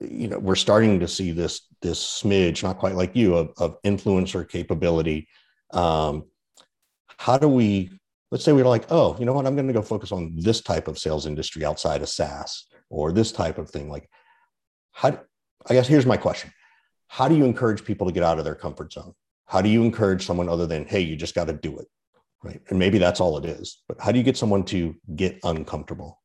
you 0.00 0.28
know, 0.28 0.38
we're 0.38 0.54
starting 0.54 1.00
to 1.00 1.08
see 1.08 1.32
this 1.32 1.62
this 1.80 2.02
smidge, 2.04 2.62
not 2.62 2.78
quite 2.78 2.94
like 2.94 3.16
you, 3.16 3.34
of, 3.36 3.52
of 3.56 3.80
influencer 3.82 4.46
capability. 4.48 5.28
Um, 5.72 6.24
how 7.18 7.36
do 7.36 7.48
we 7.48 7.90
let's 8.30 8.44
say 8.44 8.52
we're 8.52 8.64
like 8.64 8.90
oh 8.90 9.16
you 9.18 9.26
know 9.26 9.34
what? 9.34 9.46
I'm 9.46 9.54
going 9.54 9.66
to 9.66 9.72
go 9.72 9.82
focus 9.82 10.12
on 10.12 10.34
this 10.36 10.60
type 10.60 10.88
of 10.88 10.98
sales 10.98 11.26
industry 11.26 11.64
outside 11.64 12.00
of 12.02 12.08
saas 12.08 12.66
or 12.88 13.12
this 13.12 13.32
type 13.32 13.58
of 13.58 13.68
thing. 13.70 13.90
Like 13.90 14.08
how 14.92 15.20
i 15.68 15.74
guess 15.74 15.86
here's 15.86 16.06
my 16.06 16.16
question. 16.16 16.50
How 17.08 17.28
do 17.28 17.36
you 17.36 17.44
encourage 17.44 17.84
people 17.84 18.06
to 18.06 18.12
get 18.12 18.22
out 18.22 18.38
of 18.38 18.44
their 18.44 18.54
comfort 18.54 18.92
zone? 18.92 19.14
How 19.46 19.62
do 19.62 19.68
you 19.68 19.82
encourage 19.82 20.24
someone 20.24 20.48
other 20.48 20.66
than 20.66 20.86
hey 20.86 21.00
you 21.00 21.16
just 21.16 21.34
got 21.34 21.48
to 21.48 21.52
do 21.52 21.78
it 21.78 21.86
right? 22.44 22.60
And 22.68 22.78
maybe 22.78 22.98
that's 22.98 23.20
all 23.20 23.36
it 23.38 23.44
is 23.44 23.82
but 23.88 24.00
how 24.00 24.12
do 24.12 24.18
you 24.18 24.24
get 24.24 24.36
someone 24.36 24.64
to 24.64 24.94
get 25.16 25.38
uncomfortable 25.44 26.17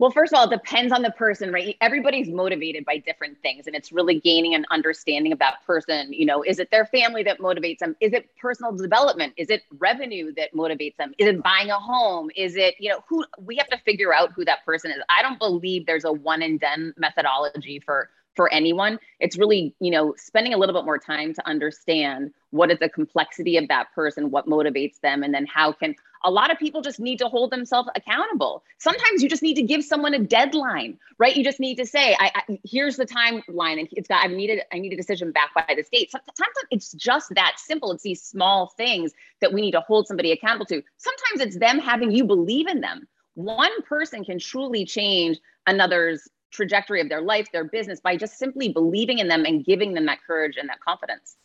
well, 0.00 0.10
first 0.10 0.32
of 0.32 0.38
all, 0.38 0.50
it 0.50 0.50
depends 0.50 0.94
on 0.94 1.02
the 1.02 1.10
person, 1.10 1.52
right? 1.52 1.76
Everybody's 1.82 2.30
motivated 2.30 2.86
by 2.86 2.96
different 2.96 3.36
things, 3.42 3.66
and 3.66 3.76
it's 3.76 3.92
really 3.92 4.18
gaining 4.18 4.54
an 4.54 4.64
understanding 4.70 5.30
of 5.30 5.38
that 5.40 5.56
person. 5.66 6.10
You 6.10 6.24
know, 6.24 6.42
is 6.42 6.58
it 6.58 6.70
their 6.70 6.86
family 6.86 7.22
that 7.24 7.38
motivates 7.38 7.80
them? 7.80 7.94
Is 8.00 8.14
it 8.14 8.34
personal 8.40 8.72
development? 8.72 9.34
Is 9.36 9.50
it 9.50 9.62
revenue 9.78 10.32
that 10.38 10.54
motivates 10.54 10.96
them? 10.96 11.12
Is 11.18 11.28
it 11.28 11.42
buying 11.42 11.70
a 11.70 11.78
home? 11.78 12.30
Is 12.34 12.56
it, 12.56 12.76
you 12.78 12.88
know, 12.88 13.04
who 13.10 13.26
we 13.40 13.56
have 13.56 13.68
to 13.68 13.76
figure 13.84 14.14
out 14.14 14.32
who 14.32 14.42
that 14.46 14.64
person 14.64 14.90
is. 14.90 15.02
I 15.10 15.20
don't 15.20 15.38
believe 15.38 15.84
there's 15.84 16.06
a 16.06 16.12
one 16.12 16.40
and 16.40 16.58
done 16.58 16.94
methodology 16.96 17.78
for 17.78 18.08
for 18.34 18.50
anyone. 18.54 18.98
It's 19.18 19.36
really, 19.36 19.74
you 19.80 19.90
know, 19.90 20.14
spending 20.16 20.54
a 20.54 20.56
little 20.56 20.74
bit 20.74 20.86
more 20.86 20.98
time 20.98 21.34
to 21.34 21.46
understand 21.46 22.32
what 22.50 22.70
is 22.70 22.78
the 22.78 22.88
complexity 22.88 23.58
of 23.58 23.68
that 23.68 23.92
person, 23.94 24.30
what 24.30 24.46
motivates 24.46 25.00
them, 25.00 25.22
and 25.22 25.34
then 25.34 25.46
how 25.46 25.72
can 25.72 25.94
a 26.24 26.30
lot 26.30 26.50
of 26.50 26.58
people 26.58 26.82
just 26.82 27.00
need 27.00 27.18
to 27.18 27.28
hold 27.28 27.50
themselves 27.50 27.88
accountable. 27.96 28.62
Sometimes 28.78 29.22
you 29.22 29.28
just 29.28 29.42
need 29.42 29.54
to 29.54 29.62
give 29.62 29.82
someone 29.84 30.14
a 30.14 30.18
deadline, 30.18 30.98
right? 31.18 31.34
You 31.34 31.42
just 31.42 31.60
need 31.60 31.76
to 31.76 31.86
say, 31.86 32.16
I, 32.18 32.30
I 32.34 32.58
here's 32.64 32.96
the 32.96 33.06
timeline, 33.06 33.78
and 33.78 33.88
it's 33.92 34.08
got 34.08 34.24
I 34.24 34.28
needed 34.28 34.62
I 34.72 34.78
need 34.78 34.92
a 34.92 34.96
decision 34.96 35.32
back 35.32 35.54
by 35.54 35.74
this 35.74 35.88
date. 35.88 36.10
Sometimes 36.10 36.56
it's 36.70 36.92
just 36.92 37.34
that 37.34 37.54
simple. 37.58 37.92
It's 37.92 38.02
these 38.02 38.22
small 38.22 38.72
things 38.76 39.12
that 39.40 39.52
we 39.52 39.60
need 39.60 39.72
to 39.72 39.80
hold 39.80 40.06
somebody 40.06 40.32
accountable 40.32 40.66
to. 40.66 40.82
Sometimes 40.98 41.40
it's 41.40 41.58
them 41.58 41.78
having 41.78 42.10
you 42.12 42.24
believe 42.24 42.66
in 42.66 42.80
them. 42.80 43.08
One 43.34 43.82
person 43.82 44.24
can 44.24 44.38
truly 44.38 44.84
change 44.84 45.38
another's 45.66 46.28
trajectory 46.50 47.00
of 47.00 47.08
their 47.08 47.22
life, 47.22 47.48
their 47.52 47.64
business 47.64 48.00
by 48.00 48.16
just 48.16 48.36
simply 48.36 48.68
believing 48.68 49.18
in 49.18 49.28
them 49.28 49.44
and 49.44 49.64
giving 49.64 49.94
them 49.94 50.06
that 50.06 50.18
courage 50.26 50.56
and 50.58 50.68
that 50.68 50.80
confidence. 50.80 51.36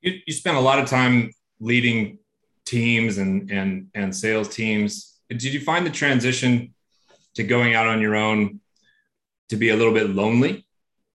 You, 0.00 0.20
you 0.26 0.32
spent 0.32 0.56
a 0.56 0.60
lot 0.60 0.78
of 0.78 0.88
time 0.88 1.32
leading 1.60 2.18
teams 2.64 3.18
and 3.18 3.50
and 3.50 3.88
and 3.94 4.14
sales 4.14 4.48
teams. 4.48 5.18
Did 5.28 5.44
you 5.44 5.60
find 5.60 5.86
the 5.86 5.90
transition 5.90 6.74
to 7.34 7.42
going 7.42 7.74
out 7.74 7.86
on 7.86 8.00
your 8.00 8.16
own 8.16 8.60
to 9.48 9.56
be 9.56 9.70
a 9.70 9.76
little 9.76 9.94
bit 9.94 10.10
lonely 10.10 10.66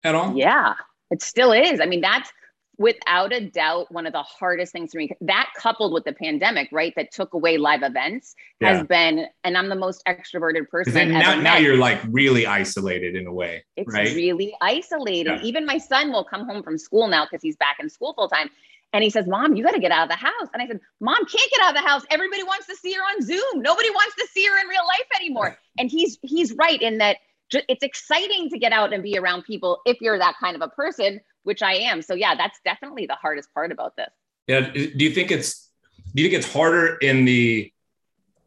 at 0.04 0.14
all? 0.14 0.36
Yeah, 0.36 0.74
it 1.10 1.22
still 1.22 1.52
is. 1.52 1.80
I 1.80 1.86
mean, 1.86 2.00
that's 2.00 2.30
without 2.78 3.32
a 3.32 3.44
doubt 3.50 3.90
one 3.92 4.06
of 4.06 4.12
the 4.12 4.22
hardest 4.22 4.72
things 4.72 4.92
for 4.92 4.98
me 4.98 5.10
that 5.20 5.50
coupled 5.56 5.92
with 5.92 6.04
the 6.04 6.12
pandemic 6.12 6.68
right 6.70 6.92
that 6.96 7.10
took 7.10 7.34
away 7.34 7.58
live 7.58 7.82
events 7.82 8.34
yeah. 8.60 8.74
has 8.74 8.86
been 8.86 9.26
and 9.44 9.58
i'm 9.58 9.68
the 9.68 9.74
most 9.74 10.02
extroverted 10.06 10.68
person 10.68 11.10
now, 11.10 11.34
now 11.34 11.56
you're 11.56 11.76
like 11.76 12.00
really 12.08 12.46
isolated 12.46 13.16
in 13.16 13.26
a 13.26 13.32
way 13.32 13.64
it's 13.76 13.92
right? 13.92 14.14
really 14.14 14.54
isolated 14.60 15.40
yeah. 15.40 15.42
even 15.42 15.66
my 15.66 15.76
son 15.76 16.12
will 16.12 16.24
come 16.24 16.46
home 16.48 16.62
from 16.62 16.78
school 16.78 17.08
now 17.08 17.24
because 17.24 17.42
he's 17.42 17.56
back 17.56 17.76
in 17.80 17.90
school 17.90 18.14
full 18.14 18.28
time 18.28 18.48
and 18.92 19.04
he 19.04 19.10
says 19.10 19.26
mom 19.26 19.54
you 19.54 19.62
got 19.62 19.72
to 19.72 19.80
get 19.80 19.92
out 19.92 20.04
of 20.04 20.08
the 20.08 20.16
house 20.16 20.48
and 20.52 20.62
i 20.62 20.66
said 20.66 20.80
mom 21.00 21.16
can't 21.16 21.50
get 21.50 21.60
out 21.62 21.76
of 21.76 21.82
the 21.82 21.88
house 21.88 22.02
everybody 22.10 22.42
wants 22.42 22.66
to 22.66 22.74
see 22.76 22.92
her 22.92 23.02
on 23.02 23.22
zoom 23.22 23.62
nobody 23.62 23.90
wants 23.90 24.14
to 24.16 24.26
see 24.32 24.44
her 24.46 24.58
in 24.60 24.66
real 24.68 24.86
life 24.86 25.06
anymore 25.16 25.58
and 25.78 25.90
he's 25.90 26.18
he's 26.22 26.52
right 26.54 26.82
in 26.82 26.98
that 26.98 27.16
it's 27.50 27.82
exciting 27.82 28.50
to 28.50 28.58
get 28.58 28.72
out 28.72 28.92
and 28.92 29.02
be 29.02 29.16
around 29.16 29.42
people 29.42 29.80
if 29.86 29.96
you're 30.00 30.18
that 30.18 30.34
kind 30.40 30.54
of 30.54 30.60
a 30.60 30.68
person 30.68 31.20
which 31.48 31.62
I 31.62 31.72
am. 31.72 32.02
So 32.02 32.14
yeah, 32.14 32.34
that's 32.34 32.60
definitely 32.64 33.06
the 33.06 33.14
hardest 33.14 33.52
part 33.54 33.72
about 33.72 33.96
this. 33.96 34.10
Yeah. 34.46 34.70
Do 34.70 35.04
you 35.04 35.10
think 35.10 35.30
it's 35.30 35.70
do 36.14 36.22
you 36.22 36.28
think 36.28 36.42
it's 36.42 36.52
harder 36.52 36.96
in 36.96 37.24
the 37.24 37.72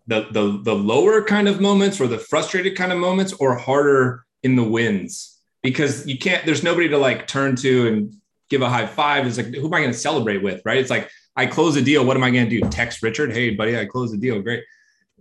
the 0.07 0.27
the 0.31 0.61
the 0.63 0.75
lower 0.75 1.23
kind 1.23 1.47
of 1.47 1.59
moments 1.59 1.99
or 1.99 2.07
the 2.07 2.19
frustrated 2.19 2.77
kind 2.77 2.91
of 2.91 2.99
moments 2.99 3.33
or 3.33 3.55
harder 3.55 4.23
in 4.43 4.55
the 4.55 4.63
wins? 4.63 5.39
Because 5.63 6.07
you 6.07 6.17
can't 6.17 6.45
there's 6.45 6.63
nobody 6.63 6.89
to 6.89 6.97
like 6.97 7.27
turn 7.27 7.55
to 7.57 7.87
and 7.87 8.15
give 8.51 8.61
a 8.61 8.69
high 8.69 8.85
five. 8.85 9.25
It's 9.25 9.37
like 9.37 9.47
who 9.47 9.65
am 9.65 9.73
I 9.73 9.79
going 9.79 9.91
to 9.91 9.97
celebrate 9.97 10.43
with? 10.43 10.61
Right. 10.63 10.77
It's 10.77 10.91
like 10.91 11.09
I 11.35 11.47
close 11.47 11.75
a 11.77 11.81
deal. 11.81 12.05
What 12.05 12.17
am 12.17 12.23
I 12.23 12.29
going 12.29 12.47
to 12.47 12.59
do? 12.59 12.69
Text 12.69 13.01
Richard, 13.01 13.31
hey 13.31 13.51
buddy, 13.51 13.79
I 13.79 13.85
closed 13.85 14.13
the 14.13 14.17
deal. 14.17 14.39
Great. 14.41 14.63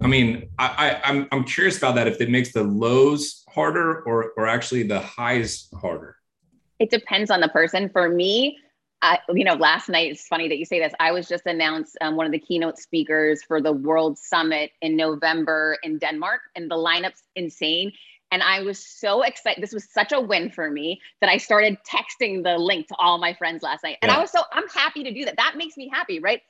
I 0.03 0.07
mean, 0.07 0.51
I, 0.59 0.67
I 0.67 1.09
I'm 1.09 1.29
I'm 1.33 1.45
curious 1.45 1.79
about 1.79 1.95
that. 1.95 2.07
If 2.07 2.21
it 2.21 2.29
makes 2.29 2.53
the 2.53 2.65
lows 2.65 3.45
harder 3.49 4.03
or 4.03 4.33
or 4.37 4.47
actually 4.47 4.83
the 4.83 5.01
highs 5.01 5.69
harder. 5.81 6.17
It 6.79 6.91
depends 6.91 7.31
on 7.31 7.41
the 7.41 7.49
person. 7.49 7.89
For 7.91 8.09
me, 8.09 8.59
I, 9.03 9.19
you 9.35 9.45
know, 9.45 9.55
last 9.55 9.89
night, 9.89 10.11
it's 10.11 10.27
funny 10.27 10.49
that 10.49 10.59
you 10.59 10.65
say 10.65 10.79
this. 10.79 10.93
I 10.99 11.13
was 11.13 11.29
just 11.29 11.47
announced 11.47 11.97
um, 12.01 12.17
one 12.17 12.27
of 12.27 12.33
the 12.33 12.39
keynote 12.39 12.79
speakers 12.79 13.43
for 13.43 13.61
the 13.61 13.73
World 13.73 14.19
Summit 14.19 14.71
in 14.81 14.97
November 14.97 15.79
in 15.83 15.99
Denmark, 15.99 16.41
and 16.57 16.71
the 16.71 16.77
lineup's 16.77 17.23
insane. 17.37 17.93
And 18.31 18.43
I 18.43 18.63
was 18.63 18.79
so 18.79 19.23
excited. 19.23 19.63
This 19.63 19.73
was 19.73 19.91
such 19.93 20.13
a 20.13 20.21
win 20.21 20.51
for 20.51 20.71
me 20.71 21.01
that 21.21 21.29
I 21.29 21.37
started 21.37 21.79
texting 21.85 22.45
the 22.45 22.59
link 22.59 22.87
to 22.89 22.95
all 22.99 23.19
my 23.19 23.35
friends 23.35 23.63
last 23.63 23.83
night. 23.83 23.99
And 24.03 24.11
yeah. 24.11 24.19
I 24.19 24.21
was 24.21 24.31
so, 24.31 24.43
I'm 24.53 24.69
happy 24.69 25.03
to 25.05 25.13
do 25.13 25.25
that. 25.25 25.37
That 25.37 25.55
makes 25.57 25.77
me 25.77 25.91
happy, 25.93 26.21
right? 26.21 26.41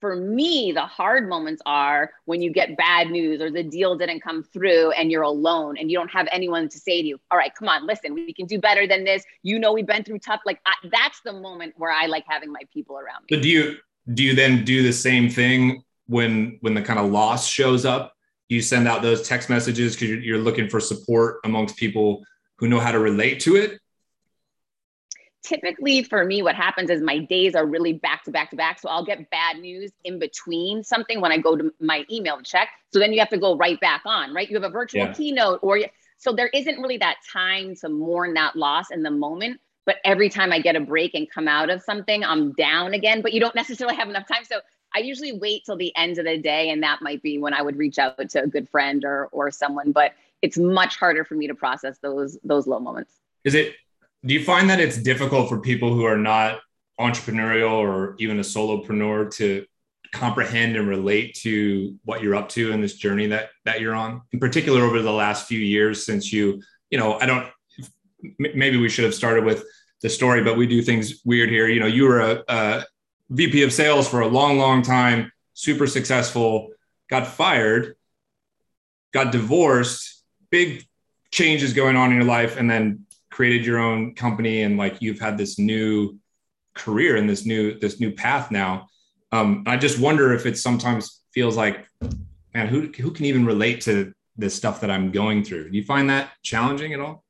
for 0.00 0.14
me, 0.14 0.72
the 0.72 0.82
hard 0.82 1.28
moments 1.28 1.60
are 1.66 2.10
when 2.24 2.40
you 2.40 2.52
get 2.52 2.76
bad 2.76 3.10
news 3.10 3.40
or 3.40 3.50
the 3.50 3.62
deal 3.62 3.96
didn't 3.96 4.20
come 4.20 4.42
through 4.42 4.92
and 4.92 5.10
you're 5.10 5.22
alone 5.22 5.76
and 5.76 5.90
you 5.90 5.98
don't 5.98 6.10
have 6.10 6.28
anyone 6.30 6.68
to 6.68 6.78
say 6.78 7.02
to 7.02 7.08
you, 7.08 7.20
all 7.30 7.38
right, 7.38 7.52
come 7.54 7.68
on, 7.68 7.86
listen, 7.86 8.14
we 8.14 8.32
can 8.32 8.46
do 8.46 8.58
better 8.58 8.86
than 8.86 9.04
this. 9.04 9.24
You 9.42 9.58
know, 9.58 9.72
we've 9.72 9.86
been 9.86 10.04
through 10.04 10.20
tough. 10.20 10.40
Like 10.46 10.60
I, 10.66 10.74
that's 10.90 11.20
the 11.22 11.32
moment 11.32 11.74
where 11.76 11.90
I 11.90 12.06
like 12.06 12.24
having 12.28 12.52
my 12.52 12.62
people 12.72 12.96
around 12.96 13.22
me. 13.22 13.36
But 13.36 13.42
do 13.42 13.48
you, 13.48 13.76
do 14.14 14.22
you 14.22 14.34
then 14.34 14.64
do 14.64 14.82
the 14.82 14.92
same 14.92 15.28
thing 15.28 15.82
when, 16.06 16.58
when 16.60 16.74
the 16.74 16.82
kind 16.82 16.98
of 16.98 17.10
loss 17.10 17.46
shows 17.46 17.84
up? 17.84 18.14
You 18.48 18.62
send 18.62 18.88
out 18.88 19.02
those 19.02 19.28
text 19.28 19.50
messages 19.50 19.94
because 19.94 20.08
you're, 20.08 20.20
you're 20.20 20.38
looking 20.38 20.68
for 20.68 20.80
support 20.80 21.40
amongst 21.44 21.76
people 21.76 22.24
who 22.58 22.68
know 22.68 22.80
how 22.80 22.92
to 22.92 22.98
relate 22.98 23.40
to 23.40 23.56
it? 23.56 23.80
Typically 25.44 26.02
for 26.02 26.24
me 26.24 26.42
what 26.42 26.54
happens 26.54 26.90
is 26.90 27.00
my 27.00 27.18
days 27.18 27.54
are 27.54 27.64
really 27.64 27.94
back 27.94 28.24
to 28.24 28.30
back 28.30 28.50
to 28.50 28.56
back. 28.56 28.80
So 28.80 28.88
i'll 28.88 29.04
get 29.04 29.30
bad 29.30 29.58
news 29.58 29.92
in 30.04 30.18
between 30.18 30.82
something 30.82 31.20
when 31.20 31.32
i 31.32 31.38
go 31.38 31.56
to 31.56 31.72
my 31.80 32.04
email 32.10 32.36
to 32.36 32.42
check. 32.42 32.68
So 32.92 32.98
then 32.98 33.12
you 33.12 33.20
have 33.20 33.30
to 33.30 33.38
go 33.38 33.56
right 33.56 33.80
back 33.80 34.02
on 34.04 34.34
right? 34.34 34.48
You 34.48 34.56
have 34.56 34.64
a 34.64 34.72
virtual 34.72 35.06
yeah. 35.06 35.12
keynote 35.12 35.60
or 35.62 35.80
so 36.18 36.32
there 36.32 36.48
isn't 36.48 36.80
really 36.80 36.98
that 36.98 37.18
time 37.32 37.76
to 37.76 37.88
mourn 37.88 38.34
that 38.34 38.56
loss 38.56 38.90
in 38.90 39.02
the 39.02 39.10
moment. 39.10 39.60
But 39.86 39.96
every 40.04 40.28
time 40.28 40.52
i 40.52 40.58
get 40.58 40.76
a 40.76 40.80
break 40.80 41.14
and 41.14 41.30
come 41.30 41.48
out 41.48 41.70
of 41.70 41.82
something 41.82 42.24
i'm 42.24 42.52
down 42.52 42.92
again. 42.94 43.22
But 43.22 43.32
you 43.32 43.40
don't 43.40 43.54
necessarily 43.54 43.96
have 43.96 44.08
enough 44.08 44.26
time. 44.26 44.44
So 44.44 44.60
i 44.98 45.00
usually 45.00 45.32
wait 45.32 45.64
till 45.64 45.76
the 45.76 45.94
end 45.96 46.18
of 46.18 46.24
the 46.24 46.36
day 46.36 46.70
and 46.70 46.82
that 46.82 47.00
might 47.00 47.22
be 47.22 47.38
when 47.38 47.54
i 47.54 47.62
would 47.62 47.76
reach 47.76 47.98
out 47.98 48.28
to 48.28 48.42
a 48.42 48.46
good 48.46 48.68
friend 48.68 49.04
or 49.04 49.28
or 49.32 49.50
someone 49.50 49.92
but 49.92 50.12
it's 50.42 50.58
much 50.58 50.96
harder 50.96 51.24
for 51.24 51.34
me 51.34 51.46
to 51.46 51.54
process 51.54 51.98
those 51.98 52.38
those 52.44 52.66
low 52.66 52.78
moments. 52.78 53.14
Is 53.44 53.54
it 53.54 53.74
do 54.24 54.34
you 54.34 54.44
find 54.44 54.68
that 54.70 54.80
it's 54.80 54.98
difficult 54.98 55.48
for 55.48 55.60
people 55.60 55.92
who 55.92 56.04
are 56.04 56.16
not 56.16 56.60
entrepreneurial 57.00 57.72
or 57.72 58.16
even 58.18 58.38
a 58.38 58.42
solopreneur 58.42 59.32
to 59.36 59.64
comprehend 60.12 60.74
and 60.76 60.88
relate 60.88 61.34
to 61.34 61.96
what 62.04 62.22
you're 62.22 62.34
up 62.34 62.48
to 62.48 62.72
in 62.72 62.80
this 62.80 62.94
journey 62.94 63.26
that 63.28 63.50
that 63.64 63.80
you're 63.80 63.94
on? 63.94 64.22
In 64.32 64.40
particular 64.40 64.82
over 64.82 65.02
the 65.02 65.12
last 65.12 65.46
few 65.46 65.60
years 65.60 66.04
since 66.04 66.32
you 66.32 66.62
you 66.90 66.98
know 66.98 67.18
i 67.20 67.26
don't 67.26 67.46
maybe 68.38 68.76
we 68.76 68.88
should 68.88 69.04
have 69.04 69.14
started 69.14 69.44
with 69.44 69.64
the 70.02 70.08
story 70.08 70.42
but 70.42 70.56
we 70.56 70.66
do 70.66 70.82
things 70.82 71.22
weird 71.24 71.50
here. 71.50 71.68
You 71.68 71.80
know 71.80 71.86
you 71.86 72.04
were 72.04 72.20
a, 72.20 72.42
a 72.48 72.84
vp 73.30 73.62
of 73.62 73.72
sales 73.72 74.08
for 74.08 74.20
a 74.20 74.28
long 74.28 74.58
long 74.58 74.82
time 74.82 75.30
super 75.54 75.86
successful 75.86 76.70
got 77.10 77.26
fired 77.26 77.94
got 79.12 79.32
divorced 79.32 80.22
big 80.50 80.84
changes 81.30 81.72
going 81.72 81.96
on 81.96 82.10
in 82.10 82.16
your 82.16 82.26
life 82.26 82.56
and 82.56 82.70
then 82.70 83.04
created 83.30 83.64
your 83.64 83.78
own 83.78 84.14
company 84.14 84.62
and 84.62 84.76
like 84.76 85.00
you've 85.00 85.20
had 85.20 85.38
this 85.38 85.58
new 85.58 86.18
career 86.74 87.16
and 87.16 87.28
this 87.28 87.44
new 87.44 87.78
this 87.78 88.00
new 88.00 88.12
path 88.12 88.50
now. 88.50 88.88
Um, 89.30 89.64
i 89.66 89.76
just 89.76 90.00
wonder 90.00 90.32
if 90.32 90.46
it 90.46 90.56
sometimes 90.56 91.22
feels 91.34 91.56
like 91.56 91.86
man 92.54 92.66
who, 92.66 92.90
who 92.98 93.10
can 93.10 93.26
even 93.26 93.44
relate 93.44 93.82
to 93.82 94.12
this 94.36 94.54
stuff 94.54 94.80
that 94.80 94.90
i'm 94.90 95.10
going 95.10 95.44
through? 95.44 95.70
Do 95.70 95.76
you 95.76 95.84
find 95.84 96.08
that 96.08 96.32
challenging 96.42 96.94
at 96.94 97.00
all 97.00 97.24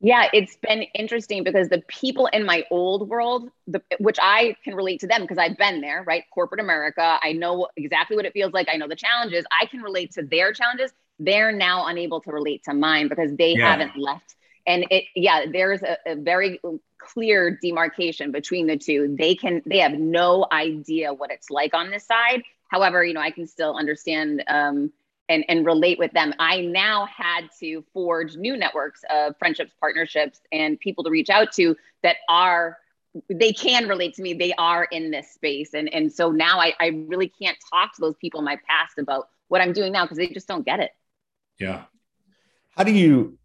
yeah 0.00 0.28
it's 0.32 0.56
been 0.56 0.82
interesting 0.94 1.44
because 1.44 1.68
the 1.68 1.82
people 1.88 2.26
in 2.26 2.44
my 2.44 2.64
old 2.70 3.08
world 3.08 3.50
the, 3.66 3.82
which 3.98 4.18
i 4.22 4.54
can 4.64 4.74
relate 4.74 5.00
to 5.00 5.06
them 5.06 5.22
because 5.22 5.38
i've 5.38 5.56
been 5.56 5.80
there 5.80 6.04
right? 6.10 6.24
Corporate 6.30 6.60
america. 6.60 7.18
I 7.22 7.32
know 7.32 7.68
exactly 7.76 8.16
what 8.16 8.26
it 8.26 8.32
feels 8.32 8.52
like. 8.52 8.68
I 8.68 8.76
know 8.76 8.88
the 8.88 8.96
challenges. 8.96 9.44
I 9.50 9.66
can 9.66 9.80
relate 9.80 10.12
to 10.12 10.22
their 10.22 10.52
challenges. 10.52 10.92
They're 11.18 11.52
now 11.52 11.86
unable 11.86 12.20
to 12.22 12.32
relate 12.32 12.64
to 12.64 12.74
mine 12.74 13.08
because 13.08 13.34
they 13.36 13.54
yeah. 13.54 13.70
haven't 13.70 13.96
left. 13.96 14.34
And 14.66 14.86
it 14.90 15.04
yeah 15.14 15.46
there's 15.50 15.82
a, 15.82 15.96
a, 16.06 16.16
very 16.16 16.60
clear 16.98 17.58
demarcation 17.62 18.32
between 18.32 18.66
the 18.66 18.76
two. 18.76 19.14
They 19.18 19.34
can 19.34 19.62
they 19.66 19.78
have 19.78 19.92
no 19.92 20.46
idea 20.50 21.12
what 21.12 21.30
it's 21.30 21.50
like 21.50 21.74
on 21.74 21.90
this 21.90 22.04
side. 22.04 22.42
However 22.68 23.04
you 23.04 23.14
know 23.14 23.20
i 23.20 23.30
can 23.30 23.46
still 23.46 23.76
understand 23.76 24.42
um, 24.46 24.92
and, 25.30 25.44
and 25.48 25.64
relate 25.64 25.98
with 25.98 26.12
them 26.12 26.34
i 26.38 26.60
now 26.60 27.06
had 27.06 27.48
to 27.58 27.82
forge 27.92 28.36
new 28.36 28.56
networks 28.56 29.00
of 29.10 29.34
friendships 29.38 29.72
partnerships 29.80 30.40
and 30.52 30.78
people 30.80 31.02
to 31.02 31.10
reach 31.10 31.30
out 31.30 31.50
to 31.52 31.74
that 32.02 32.16
are 32.28 32.76
they 33.30 33.52
can 33.52 33.88
relate 33.88 34.14
to 34.14 34.22
me 34.22 34.34
they 34.34 34.52
are 34.58 34.84
in 34.92 35.10
this 35.10 35.32
space 35.32 35.72
and 35.72 35.92
and 35.94 36.12
so 36.12 36.30
now 36.30 36.60
i, 36.60 36.74
I 36.78 36.88
really 37.08 37.28
can't 37.28 37.56
talk 37.72 37.94
to 37.94 38.00
those 38.02 38.16
people 38.20 38.40
in 38.40 38.44
my 38.44 38.58
past 38.68 38.98
about 38.98 39.28
what 39.48 39.62
i'm 39.62 39.72
doing 39.72 39.92
now 39.92 40.04
because 40.04 40.18
they 40.18 40.28
just 40.28 40.46
don't 40.46 40.66
get 40.66 40.80
it 40.80 40.90
yeah 41.58 41.84
how 42.76 42.84
do 42.84 42.92
you 42.92 43.38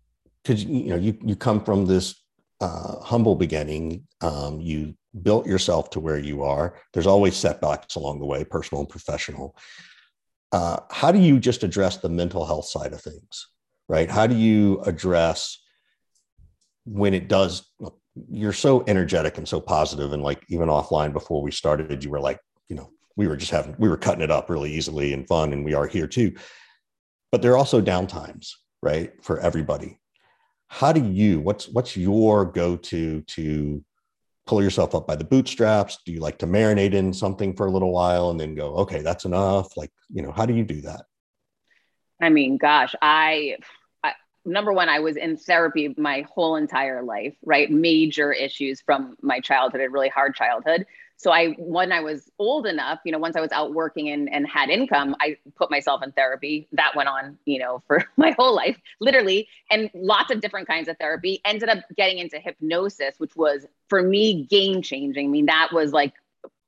because 0.43 0.63
you 0.65 0.89
know 0.89 0.97
you 0.97 1.17
you 1.23 1.35
come 1.35 1.63
from 1.63 1.85
this 1.85 2.15
uh, 2.61 2.99
humble 3.01 3.35
beginning. 3.35 4.07
Um, 4.21 4.59
you 4.59 4.95
built 5.21 5.45
yourself 5.45 5.89
to 5.91 5.99
where 5.99 6.17
you 6.17 6.43
are. 6.43 6.75
There's 6.93 7.07
always 7.07 7.35
setbacks 7.35 7.95
along 7.95 8.19
the 8.19 8.25
way, 8.25 8.43
personal 8.43 8.81
and 8.81 8.89
professional. 8.89 9.55
Uh, 10.51 10.77
how 10.89 11.11
do 11.11 11.19
you 11.19 11.39
just 11.39 11.63
address 11.63 11.97
the 11.97 12.09
mental 12.09 12.45
health 12.45 12.65
side 12.65 12.93
of 12.93 13.01
things, 13.01 13.47
right? 13.89 14.09
How 14.09 14.27
do 14.27 14.35
you 14.35 14.79
address 14.81 15.61
when 16.85 17.13
it 17.13 17.27
does? 17.27 17.69
You're 18.29 18.53
so 18.53 18.83
energetic 18.87 19.37
and 19.37 19.47
so 19.47 19.59
positive, 19.59 20.13
and 20.13 20.23
like 20.23 20.43
even 20.49 20.69
offline 20.69 21.13
before 21.13 21.41
we 21.41 21.51
started, 21.51 22.03
you 22.03 22.09
were 22.09 22.21
like, 22.21 22.39
you 22.69 22.75
know, 22.75 22.91
we 23.17 23.27
were 23.27 23.37
just 23.37 23.51
having, 23.51 23.75
we 23.77 23.89
were 23.89 23.97
cutting 23.97 24.23
it 24.23 24.31
up 24.31 24.49
really 24.49 24.71
easily 24.71 25.13
and 25.13 25.27
fun, 25.27 25.51
and 25.51 25.65
we 25.65 25.73
are 25.73 25.87
here 25.87 26.07
too. 26.07 26.33
But 27.31 27.41
there 27.41 27.51
are 27.51 27.57
also 27.57 27.81
downtimes, 27.81 28.51
right, 28.81 29.11
for 29.21 29.39
everybody 29.41 29.99
how 30.67 30.91
do 30.91 31.03
you 31.03 31.39
what's 31.39 31.69
what's 31.69 31.95
your 31.95 32.45
go-to 32.45 33.21
to 33.21 33.83
pull 34.45 34.61
yourself 34.61 34.93
up 34.95 35.07
by 35.07 35.15
the 35.15 35.23
bootstraps? 35.23 35.99
Do 36.05 36.11
you 36.11 36.19
like 36.19 36.37
to 36.39 36.47
marinate 36.47 36.93
in 36.93 37.13
something 37.13 37.55
for 37.55 37.65
a 37.65 37.71
little 37.71 37.91
while 37.91 38.29
and 38.29 38.39
then 38.39 38.55
go 38.55 38.75
okay 38.77 39.01
that's 39.01 39.25
enough 39.25 39.75
like 39.77 39.91
you 40.11 40.21
know 40.21 40.31
how 40.31 40.45
do 40.45 40.53
you 40.53 40.63
do 40.63 40.81
that? 40.81 41.05
I 42.21 42.29
mean 42.29 42.57
gosh 42.57 42.95
i, 43.01 43.57
I 44.03 44.13
number 44.45 44.71
one 44.71 44.89
i 44.89 44.99
was 44.99 45.17
in 45.17 45.37
therapy 45.37 45.93
my 45.97 46.25
whole 46.33 46.55
entire 46.55 47.03
life 47.03 47.35
right? 47.43 47.69
Major 47.69 48.31
issues 48.31 48.81
from 48.81 49.15
my 49.21 49.39
childhood 49.39 49.81
a 49.81 49.89
really 49.89 50.09
hard 50.09 50.35
childhood 50.35 50.85
so 51.17 51.31
I, 51.31 51.49
when 51.57 51.91
I 51.91 52.01
was 52.01 52.29
old 52.39 52.67
enough, 52.67 52.99
you 53.05 53.11
know, 53.11 53.19
once 53.19 53.35
I 53.35 53.41
was 53.41 53.51
out 53.51 53.73
working 53.73 54.09
and, 54.09 54.31
and 54.31 54.45
had 54.47 54.69
income, 54.69 55.15
I 55.21 55.37
put 55.55 55.71
myself 55.71 56.03
in 56.03 56.11
therapy. 56.11 56.67
That 56.73 56.93
went 56.95 57.07
on, 57.07 57.37
you 57.45 57.59
know, 57.59 57.81
for 57.87 58.05
my 58.17 58.31
whole 58.37 58.55
life, 58.55 58.77
literally, 58.99 59.47
and 59.71 59.89
lots 59.93 60.31
of 60.31 60.41
different 60.41 60.67
kinds 60.67 60.89
of 60.89 60.97
therapy. 60.97 61.41
Ended 61.45 61.69
up 61.69 61.79
getting 61.95 62.17
into 62.17 62.37
hypnosis, 62.39 63.15
which 63.17 63.35
was 63.35 63.65
for 63.87 64.01
me 64.01 64.43
game 64.43 64.81
changing. 64.81 65.25
I 65.25 65.29
mean, 65.29 65.45
that 65.45 65.69
was 65.71 65.93
like, 65.93 66.13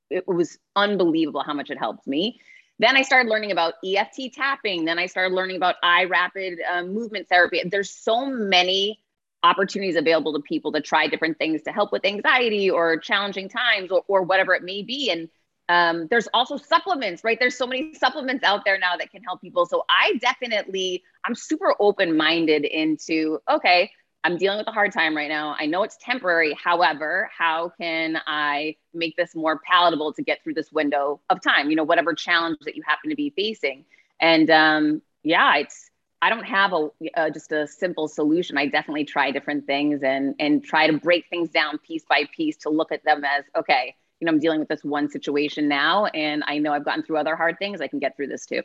it 0.10 0.27
was 0.27 0.57
unbelievable 0.75 1.43
how 1.43 1.53
much 1.53 1.69
it 1.69 1.77
helped 1.77 2.07
me. 2.07 2.39
Then 2.79 2.95
I 2.95 3.01
started 3.01 3.29
learning 3.29 3.51
about 3.51 3.73
EFT 3.83 4.33
tapping. 4.33 4.86
Then 4.86 4.99
I 4.99 5.07
started 5.07 5.33
learning 5.33 5.57
about 5.57 5.75
eye 5.83 6.05
rapid 6.05 6.60
um, 6.71 6.93
movement 6.93 7.27
therapy. 7.27 7.62
There's 7.65 7.89
so 7.89 8.27
many 8.27 8.99
opportunities 9.43 9.95
available 9.95 10.34
to 10.34 10.41
people 10.41 10.71
to 10.71 10.82
try 10.82 11.08
different 11.08 11.38
things 11.38 11.62
to 11.63 11.71
help 11.71 11.91
with 11.91 12.06
anxiety 12.06 12.69
or 12.69 12.97
challenging 12.97 13.50
times 13.50 13.91
or, 13.91 14.04
or 14.08 14.23
whatever 14.23 14.54
it 14.54 14.63
may 14.63 14.82
be. 14.82 15.12
And 15.12 15.30
um, 15.69 16.08
there's 16.10 16.28
also 16.34 16.58
supplements, 16.58 17.23
right? 17.23 17.38
There's 17.39 17.58
so 17.58 17.67
many 17.67 17.93
supplements 17.93 18.43
out 18.43 18.63
there 18.65 18.80
now 18.80 18.95
that 18.97 19.12
can 19.12 19.21
help 19.23 19.41
people. 19.41 19.65
So 19.65 19.84
I 19.89 20.13
definitely, 20.21 21.04
I'm 21.26 21.36
super 21.36 21.76
open 21.80 22.15
minded 22.15 22.65
into, 22.65 23.39
okay, 23.50 23.91
I'm 24.23 24.38
dealing 24.38 24.58
with 24.58 24.67
a 24.67 24.71
hard 24.71 24.91
time 24.91 25.15
right 25.15 25.30
now. 25.30 25.56
I 25.58 25.67
know 25.67 25.84
it's 25.84 25.97
temporary. 26.02 26.58
However, 26.62 27.30
how 27.38 27.71
can 27.80 28.19
I 28.26 28.76
make 28.93 29.15
this 29.15 29.36
more 29.36 29.60
palatable 29.60 30.13
to 30.13 30.23
get 30.23 30.43
through 30.43 30.56
this 30.56 30.71
window 30.71 31.21
of 31.30 31.41
time? 31.41 31.69
You 31.69 31.76
know, 31.76 31.84
whatever 31.84 32.13
challenge 32.13 32.58
that 32.62 32.76
you 32.76 32.84
happen 32.86 33.10
to 33.10 33.15
be 33.15 33.30
facing. 33.30 33.86
And 34.19 34.50
um, 34.50 35.02
yeah, 35.23 35.58
it's 35.58 35.89
I 36.21 36.30
don't 36.30 36.45
have 36.45 36.73
a 36.73 36.89
uh, 37.15 37.30
just 37.30 37.51
a 37.51 37.67
simple 37.67 38.08
solution. 38.08 38.58
I 38.58 38.67
definitely 38.67 39.06
try 39.06 39.32
different 39.32 39.67
things 39.67 40.01
and 40.03 40.36
and 40.39 40.63
try 40.63 40.88
to 40.88 40.93
break 40.97 41.25
things 41.30 41.49
down 41.49 41.77
piece 41.80 42.03
by 42.08 42.23
piece 42.36 42.58
to 42.58 42.69
look 42.69 42.91
at 42.91 43.03
them 43.03 43.23
as 43.23 43.43
okay, 43.56 43.95
you 44.19 44.25
know, 44.25 44.32
I'm 44.32 44.39
dealing 44.39 44.60
with 44.60 44.69
this 44.69 44.84
one 44.84 45.10
situation 45.10 45.67
now, 45.67 46.06
and 46.08 46.43
I 46.47 46.58
know 46.58 46.73
I've 46.73 46.86
gotten 46.86 47.03
through 47.03 47.17
other 47.17 47.36
hard 47.36 47.60
things. 47.60 47.82
I 47.82 47.88
can 47.88 47.99
get 47.99 48.15
through 48.15 48.27
this 48.27 48.45
too. 48.45 48.63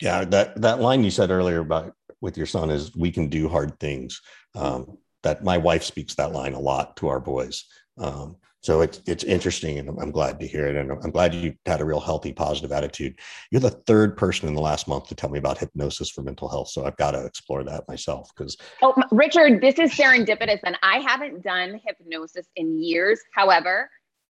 Yeah, 0.00 0.24
that 0.26 0.60
that 0.60 0.80
line 0.80 1.02
you 1.02 1.10
said 1.10 1.30
earlier 1.30 1.60
about 1.60 1.94
with 2.20 2.36
your 2.36 2.46
son 2.46 2.70
is 2.70 2.94
we 2.94 3.10
can 3.10 3.28
do 3.28 3.48
hard 3.48 3.78
things. 3.80 4.20
Um, 4.54 4.98
that 5.24 5.42
my 5.42 5.58
wife 5.58 5.82
speaks 5.82 6.14
that 6.14 6.32
line 6.32 6.52
a 6.52 6.60
lot 6.60 6.96
to 6.98 7.08
our 7.08 7.20
boys. 7.20 7.64
Um, 7.98 8.36
so 8.60 8.80
it's 8.80 9.00
it's 9.06 9.22
interesting, 9.22 9.78
and 9.78 9.88
I'm, 9.88 10.10
glad 10.10 10.40
to 10.40 10.46
hear 10.46 10.66
it. 10.66 10.76
And 10.76 10.90
I'm 10.90 11.10
glad 11.10 11.34
you 11.34 11.54
had 11.64 11.80
a 11.80 11.84
real 11.84 12.00
healthy, 12.00 12.32
positive 12.32 12.72
attitude. 12.72 13.18
You're 13.50 13.60
the 13.60 13.70
third 13.70 14.16
person 14.16 14.48
in 14.48 14.54
the 14.54 14.60
last 14.60 14.88
month 14.88 15.08
to 15.08 15.14
tell 15.14 15.30
me 15.30 15.38
about 15.38 15.58
hypnosis 15.58 16.10
for 16.10 16.22
mental 16.22 16.48
health, 16.48 16.68
so 16.68 16.84
I've 16.84 16.96
got 16.96 17.12
to 17.12 17.24
explore 17.24 17.62
that 17.64 17.86
myself. 17.88 18.30
Because 18.36 18.56
oh, 18.82 18.94
Richard, 19.12 19.60
this 19.60 19.78
is 19.78 19.92
serendipitous, 19.92 20.58
and 20.64 20.76
I 20.82 20.98
haven't 20.98 21.42
done 21.42 21.80
hypnosis 21.86 22.46
in 22.56 22.82
years. 22.82 23.20
However, 23.32 23.90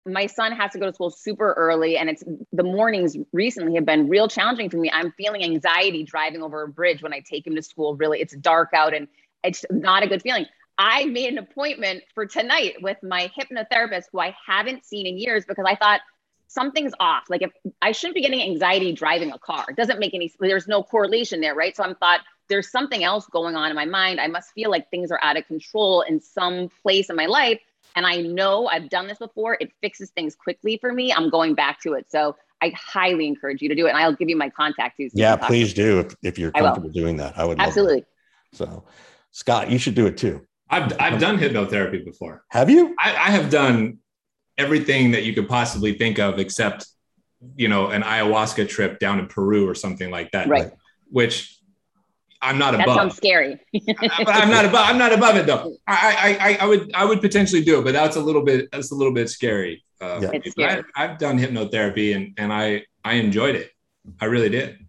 my 0.08 0.26
son 0.26 0.52
has 0.54 0.72
to 0.72 0.80
go 0.80 0.88
to 0.88 0.94
school 0.94 1.12
super 1.12 1.54
early, 1.54 1.98
and 1.98 2.10
it's 2.10 2.24
the 2.52 2.64
mornings 2.64 3.16
recently 3.32 3.76
have 3.76 3.86
been 3.86 4.10
real 4.10 4.28
challenging 4.28 4.72
for 4.72 4.78
me. 4.78 4.90
I'm 4.92 5.12
feeling 5.12 5.44
anxiety 5.44 6.04
driving 6.04 6.42
over 6.42 6.64
a 6.64 6.68
bridge 6.68 7.04
when 7.04 7.14
I 7.14 7.22
take 7.30 7.46
him 7.46 7.56
to 7.56 7.62
school. 7.62 7.96
Really, 7.96 8.22
it's 8.22 8.36
dark 8.36 8.70
out, 8.74 8.96
and 8.96 9.08
it's 9.44 9.66
not 9.70 10.02
a 10.02 10.08
good 10.08 10.24
feeling. 10.24 10.48
I 10.78 11.06
made 11.06 11.32
an 11.32 11.38
appointment 11.38 12.04
for 12.14 12.26
tonight 12.26 12.76
with 12.82 12.98
my 13.02 13.32
hypnotherapist 13.38 14.06
who 14.12 14.20
I 14.20 14.36
haven't 14.46 14.86
seen 14.86 15.08
in 15.08 15.18
years 15.18 15.46
because 15.46 15.66
I 15.68 15.76
thought 15.76 16.02
something's 16.48 16.94
off. 17.00 17.24
Like 17.30 17.42
if 17.42 17.52
I 17.82 17.92
shouldn't 17.92 18.16
be 18.16 18.22
getting 18.22 18.42
anxiety 18.42 18.92
driving 18.94 19.32
a 19.32 19.40
car. 19.40 19.66
It 19.70 19.76
doesn't 19.76 20.00
make 20.00 20.14
any 20.14 20.32
there's 20.40 20.68
no 20.68 20.84
correlation 20.84 21.42
there, 21.42 21.56
right? 21.56 21.76
So 21.76 21.84
I'm 21.84 21.96
thought 21.96 22.22
there's 22.50 22.70
something 22.70 23.04
else 23.04 23.26
going 23.28 23.56
on 23.56 23.70
in 23.70 23.76
my 23.76 23.86
mind. 23.86 24.20
I 24.20 24.28
must 24.28 24.52
feel 24.52 24.70
like 24.70 24.90
things 24.90 25.12
are 25.12 25.20
out 25.22 25.38
of 25.38 25.48
control 25.48 26.02
in 26.02 26.22
some 26.22 26.70
place 26.84 27.10
in 27.10 27.16
my 27.16 27.26
life. 27.26 27.60
And 27.96 28.06
I 28.06 28.18
know 28.22 28.68
I've 28.68 28.90
done 28.90 29.08
this 29.08 29.18
before. 29.18 29.58
It 29.60 29.72
fixes 29.82 30.10
things 30.12 30.36
quickly 30.36 30.78
for 30.78 30.92
me. 30.92 31.14
I'm 31.14 31.30
going 31.30 31.56
back 31.56 31.82
to 31.82 31.94
it. 31.94 32.12
So 32.12 32.36
I 32.62 32.74
highly 32.76 33.28
encourage 33.28 33.62
you 33.62 33.70
to 33.70 33.76
do 33.76 33.86
it. 33.88 33.90
And 33.90 33.98
I'll 33.98 34.16
give 34.16 34.30
you 34.30 34.38
my 34.38 34.50
contact 34.50 34.98
too. 34.98 35.10
So 35.10 35.14
yeah, 35.16 35.38
please 35.38 35.74
do 35.74 36.00
if, 36.00 36.16
if 36.22 36.38
you're 36.38 36.52
comfortable 36.52 36.90
doing 36.90 37.18
that. 37.18 37.38
I 37.38 37.46
would 37.46 37.60
absolutely. 37.60 38.06
So 38.52 38.84
Scott, 39.32 39.70
you 39.70 39.78
should 39.78 39.96
do 39.96 40.06
it 40.06 40.18
too. 40.18 40.46
I've 40.70 41.00
I've 41.00 41.20
done 41.20 41.38
hypnotherapy 41.38 42.04
before. 42.04 42.44
Have 42.50 42.70
you? 42.70 42.96
I, 43.00 43.12
I 43.12 43.32
have 43.32 43.50
done 43.50 44.00
everything 44.58 45.12
that 45.12 45.24
you 45.24 45.34
could 45.34 45.48
possibly 45.48 45.94
think 45.94 46.20
of, 46.20 46.40
except 46.40 46.88
you 47.56 47.68
know 47.68 47.88
an 47.88 48.02
ayahuasca 48.02 48.68
trip 48.68 49.00
down 49.00 49.20
in 49.20 49.28
Peru 49.28 49.68
or 49.68 49.76
something 49.76 50.10
like 50.10 50.32
that. 50.32 50.48
Right. 50.48 50.72
Which 51.10 51.60
I'm 52.42 52.58
not 52.58 52.72
that 52.72 52.82
above. 52.82 52.96
That 52.96 53.02
sounds 53.02 53.16
scary. 53.18 53.60
but 53.74 54.28
I'm 54.28 54.50
not 54.50 54.66
above. 54.66 54.86
I'm 54.88 54.98
not 54.98 55.14
above 55.14 55.36
it 55.36 55.46
though. 55.46 55.76
I, 55.88 56.38
I 56.40 56.58
I 56.62 56.66
would 56.66 56.94
I 56.94 57.06
would 57.06 57.22
potentially 57.22 57.64
do 57.64 57.80
it, 57.80 57.84
but 57.84 57.94
that's 57.94 58.16
a 58.16 58.22
little 58.22 58.44
bit 58.44 58.70
that's 58.72 58.92
a 58.92 58.96
little 58.96 59.14
bit 59.14 59.30
scary. 59.30 59.84
Uh, 60.02 60.20
yeah. 60.22 60.30
It's 60.34 60.52
scary. 60.52 60.84
I, 60.96 61.04
I've 61.04 61.18
done 61.18 61.40
hypnotherapy 61.40 62.16
and 62.16 62.34
and 62.38 62.52
I 62.52 62.86
I 63.04 63.14
enjoyed 63.14 63.56
it. 63.56 63.72
I 64.20 64.26
really 64.26 64.50
did. 64.50 64.85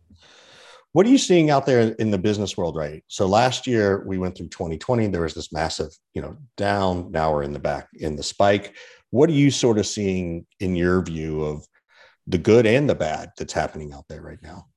What 0.96 1.04
are 1.04 1.10
you 1.10 1.18
seeing 1.18 1.50
out 1.50 1.66
there 1.66 1.92
in 1.98 2.10
the 2.10 2.16
business 2.16 2.56
world, 2.56 2.74
right? 2.74 3.04
So 3.08 3.26
last 3.26 3.66
year 3.66 4.02
we 4.06 4.16
went 4.16 4.34
through 4.34 4.48
2020. 4.48 5.08
There 5.08 5.20
was 5.20 5.34
this 5.34 5.52
massive, 5.52 5.90
you 6.14 6.22
know, 6.22 6.38
down. 6.56 7.12
Now 7.12 7.34
we're 7.34 7.42
in 7.42 7.52
the 7.52 7.58
back 7.58 7.88
in 7.96 8.16
the 8.16 8.22
spike. 8.22 8.74
What 9.10 9.28
are 9.28 9.34
you 9.34 9.50
sort 9.50 9.76
of 9.76 9.86
seeing 9.86 10.46
in 10.58 10.74
your 10.74 11.02
view 11.02 11.44
of 11.44 11.66
the 12.26 12.38
good 12.38 12.64
and 12.64 12.88
the 12.88 12.94
bad 12.94 13.32
that's 13.36 13.52
happening 13.52 13.92
out 13.92 14.06
there 14.08 14.22
right 14.22 14.42
now? 14.42 14.68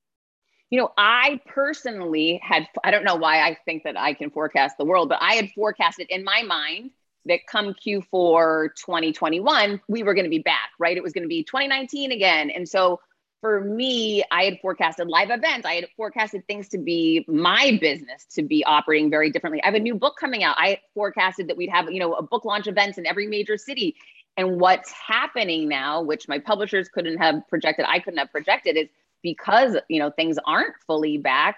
You 0.68 0.80
know, 0.80 0.92
I 0.98 1.40
personally 1.46 2.38
had, 2.42 2.66
I 2.84 2.90
don't 2.90 3.04
know 3.04 3.16
why 3.16 3.40
I 3.40 3.56
think 3.64 3.84
that 3.84 3.98
I 3.98 4.12
can 4.12 4.28
forecast 4.28 4.76
the 4.76 4.84
world, 4.84 5.08
but 5.08 5.22
I 5.22 5.36
had 5.36 5.48
forecasted 5.52 6.08
in 6.10 6.22
my 6.22 6.42
mind 6.42 6.90
that 7.24 7.46
come 7.46 7.72
Q4 7.72 8.74
2021, 8.76 9.80
we 9.88 10.02
were 10.02 10.12
going 10.12 10.24
to 10.24 10.30
be 10.30 10.40
back, 10.40 10.68
right? 10.78 10.98
It 10.98 11.02
was 11.02 11.14
going 11.14 11.24
to 11.24 11.28
be 11.28 11.44
2019 11.44 12.12
again. 12.12 12.50
And 12.50 12.68
so 12.68 13.00
for 13.40 13.60
me, 13.60 14.22
I 14.30 14.44
had 14.44 14.60
forecasted 14.60 15.08
live 15.08 15.30
events. 15.30 15.66
I 15.66 15.74
had 15.74 15.86
forecasted 15.96 16.46
things 16.46 16.68
to 16.68 16.78
be 16.78 17.24
my 17.26 17.78
business 17.80 18.26
to 18.32 18.42
be 18.42 18.64
operating 18.64 19.10
very 19.10 19.30
differently. 19.30 19.62
I 19.62 19.66
have 19.66 19.74
a 19.74 19.80
new 19.80 19.94
book 19.94 20.16
coming 20.18 20.44
out. 20.44 20.56
I 20.58 20.80
forecasted 20.94 21.48
that 21.48 21.56
we'd 21.56 21.70
have, 21.70 21.90
you 21.90 22.00
know, 22.00 22.14
a 22.14 22.22
book 22.22 22.44
launch 22.44 22.66
events 22.66 22.98
in 22.98 23.06
every 23.06 23.26
major 23.26 23.56
city. 23.56 23.96
And 24.36 24.60
what's 24.60 24.90
happening 24.90 25.68
now, 25.68 26.02
which 26.02 26.28
my 26.28 26.38
publishers 26.38 26.88
couldn't 26.88 27.18
have 27.18 27.46
projected, 27.48 27.86
I 27.88 27.98
couldn't 27.98 28.18
have 28.18 28.30
projected, 28.30 28.76
is 28.76 28.88
because 29.22 29.76
you 29.88 29.98
know 29.98 30.10
things 30.10 30.38
aren't 30.46 30.74
fully 30.86 31.18
back. 31.18 31.56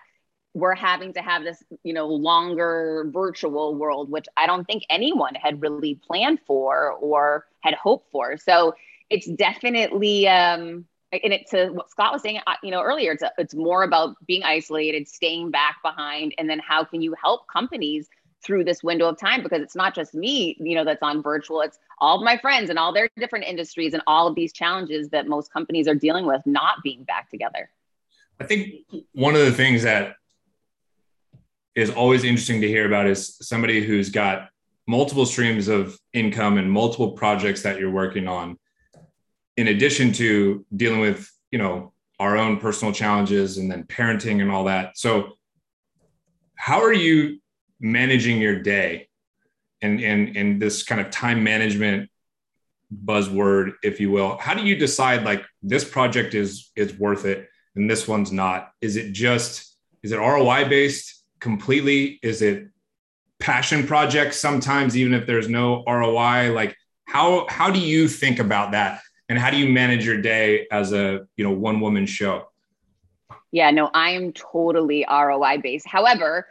We're 0.54 0.74
having 0.74 1.14
to 1.14 1.20
have 1.22 1.44
this, 1.44 1.62
you 1.82 1.94
know, 1.94 2.06
longer 2.08 3.08
virtual 3.12 3.74
world, 3.74 4.10
which 4.10 4.26
I 4.36 4.46
don't 4.46 4.66
think 4.66 4.84
anyone 4.90 5.34
had 5.34 5.62
really 5.62 5.94
planned 5.94 6.40
for 6.46 6.92
or 6.92 7.46
had 7.60 7.74
hoped 7.74 8.10
for. 8.12 8.36
So 8.36 8.74
it's 9.08 9.26
definitely 9.26 10.28
um, 10.28 10.86
and 11.12 11.32
it 11.32 11.48
to 11.50 11.68
what 11.68 11.90
Scott 11.90 12.12
was 12.12 12.22
saying, 12.22 12.40
you 12.62 12.70
know, 12.70 12.82
earlier, 12.82 13.12
it's 13.12 13.22
a, 13.22 13.30
it's 13.36 13.54
more 13.54 13.82
about 13.82 14.16
being 14.26 14.42
isolated, 14.42 15.06
staying 15.06 15.50
back 15.50 15.76
behind, 15.82 16.34
and 16.38 16.48
then 16.48 16.58
how 16.58 16.84
can 16.84 17.02
you 17.02 17.14
help 17.22 17.46
companies 17.48 18.08
through 18.42 18.64
this 18.64 18.82
window 18.82 19.08
of 19.08 19.18
time? 19.18 19.42
Because 19.42 19.60
it's 19.60 19.76
not 19.76 19.94
just 19.94 20.14
me, 20.14 20.56
you 20.58 20.74
know, 20.74 20.84
that's 20.84 21.02
on 21.02 21.22
virtual. 21.22 21.60
It's 21.60 21.78
all 21.98 22.18
of 22.18 22.24
my 22.24 22.38
friends 22.38 22.70
and 22.70 22.78
all 22.78 22.92
their 22.92 23.08
different 23.18 23.44
industries 23.44 23.92
and 23.92 24.02
all 24.06 24.26
of 24.26 24.34
these 24.34 24.52
challenges 24.52 25.10
that 25.10 25.28
most 25.28 25.52
companies 25.52 25.86
are 25.86 25.94
dealing 25.94 26.26
with, 26.26 26.42
not 26.46 26.76
being 26.82 27.04
back 27.04 27.30
together. 27.30 27.70
I 28.40 28.44
think 28.44 28.74
one 29.12 29.34
of 29.34 29.42
the 29.42 29.52
things 29.52 29.82
that 29.82 30.16
is 31.74 31.90
always 31.90 32.24
interesting 32.24 32.60
to 32.62 32.68
hear 32.68 32.86
about 32.86 33.06
is 33.06 33.36
somebody 33.40 33.84
who's 33.84 34.10
got 34.10 34.48
multiple 34.88 35.26
streams 35.26 35.68
of 35.68 35.96
income 36.12 36.58
and 36.58 36.70
multiple 36.70 37.12
projects 37.12 37.62
that 37.62 37.78
you're 37.78 37.90
working 37.90 38.26
on 38.26 38.58
in 39.56 39.68
addition 39.68 40.12
to 40.12 40.64
dealing 40.74 41.00
with 41.00 41.30
you 41.50 41.58
know 41.58 41.92
our 42.18 42.36
own 42.36 42.58
personal 42.58 42.92
challenges 42.92 43.58
and 43.58 43.70
then 43.70 43.84
parenting 43.84 44.40
and 44.40 44.50
all 44.50 44.64
that. 44.64 44.96
So 44.96 45.32
how 46.54 46.80
are 46.82 46.92
you 46.92 47.40
managing 47.80 48.40
your 48.40 48.60
day 48.60 49.08
and 49.80 50.00
and 50.00 50.36
and 50.36 50.62
this 50.62 50.84
kind 50.84 51.00
of 51.00 51.10
time 51.10 51.42
management 51.42 52.08
buzzword 53.04 53.72
if 53.82 54.00
you 54.00 54.10
will? 54.10 54.36
How 54.38 54.54
do 54.54 54.62
you 54.64 54.76
decide 54.76 55.24
like 55.24 55.44
this 55.62 55.84
project 55.84 56.34
is 56.34 56.70
is 56.76 56.96
worth 56.98 57.24
it 57.24 57.48
and 57.74 57.90
this 57.90 58.06
one's 58.06 58.32
not? 58.32 58.70
Is 58.80 58.96
it 58.96 59.12
just 59.12 59.76
is 60.02 60.12
it 60.12 60.18
roi 60.18 60.68
based 60.68 61.24
completely? 61.40 62.20
Is 62.22 62.42
it 62.42 62.68
passion 63.40 63.84
projects 63.84 64.38
sometimes 64.38 64.96
even 64.96 65.12
if 65.12 65.26
there's 65.26 65.48
no 65.48 65.82
roi 65.88 66.52
like 66.52 66.76
how 67.06 67.44
how 67.48 67.72
do 67.72 67.80
you 67.80 68.06
think 68.06 68.38
about 68.38 68.70
that 68.70 69.00
and 69.32 69.40
how 69.40 69.48
do 69.48 69.56
you 69.56 69.66
manage 69.66 70.04
your 70.04 70.20
day 70.20 70.66
as 70.70 70.92
a 70.92 71.26
you 71.36 71.44
know 71.44 71.50
one 71.50 71.80
woman 71.80 72.04
show 72.04 72.48
yeah 73.50 73.70
no 73.70 73.90
i 73.94 74.10
am 74.10 74.30
totally 74.32 75.06
roi 75.10 75.56
based 75.56 75.86
however 75.88 76.46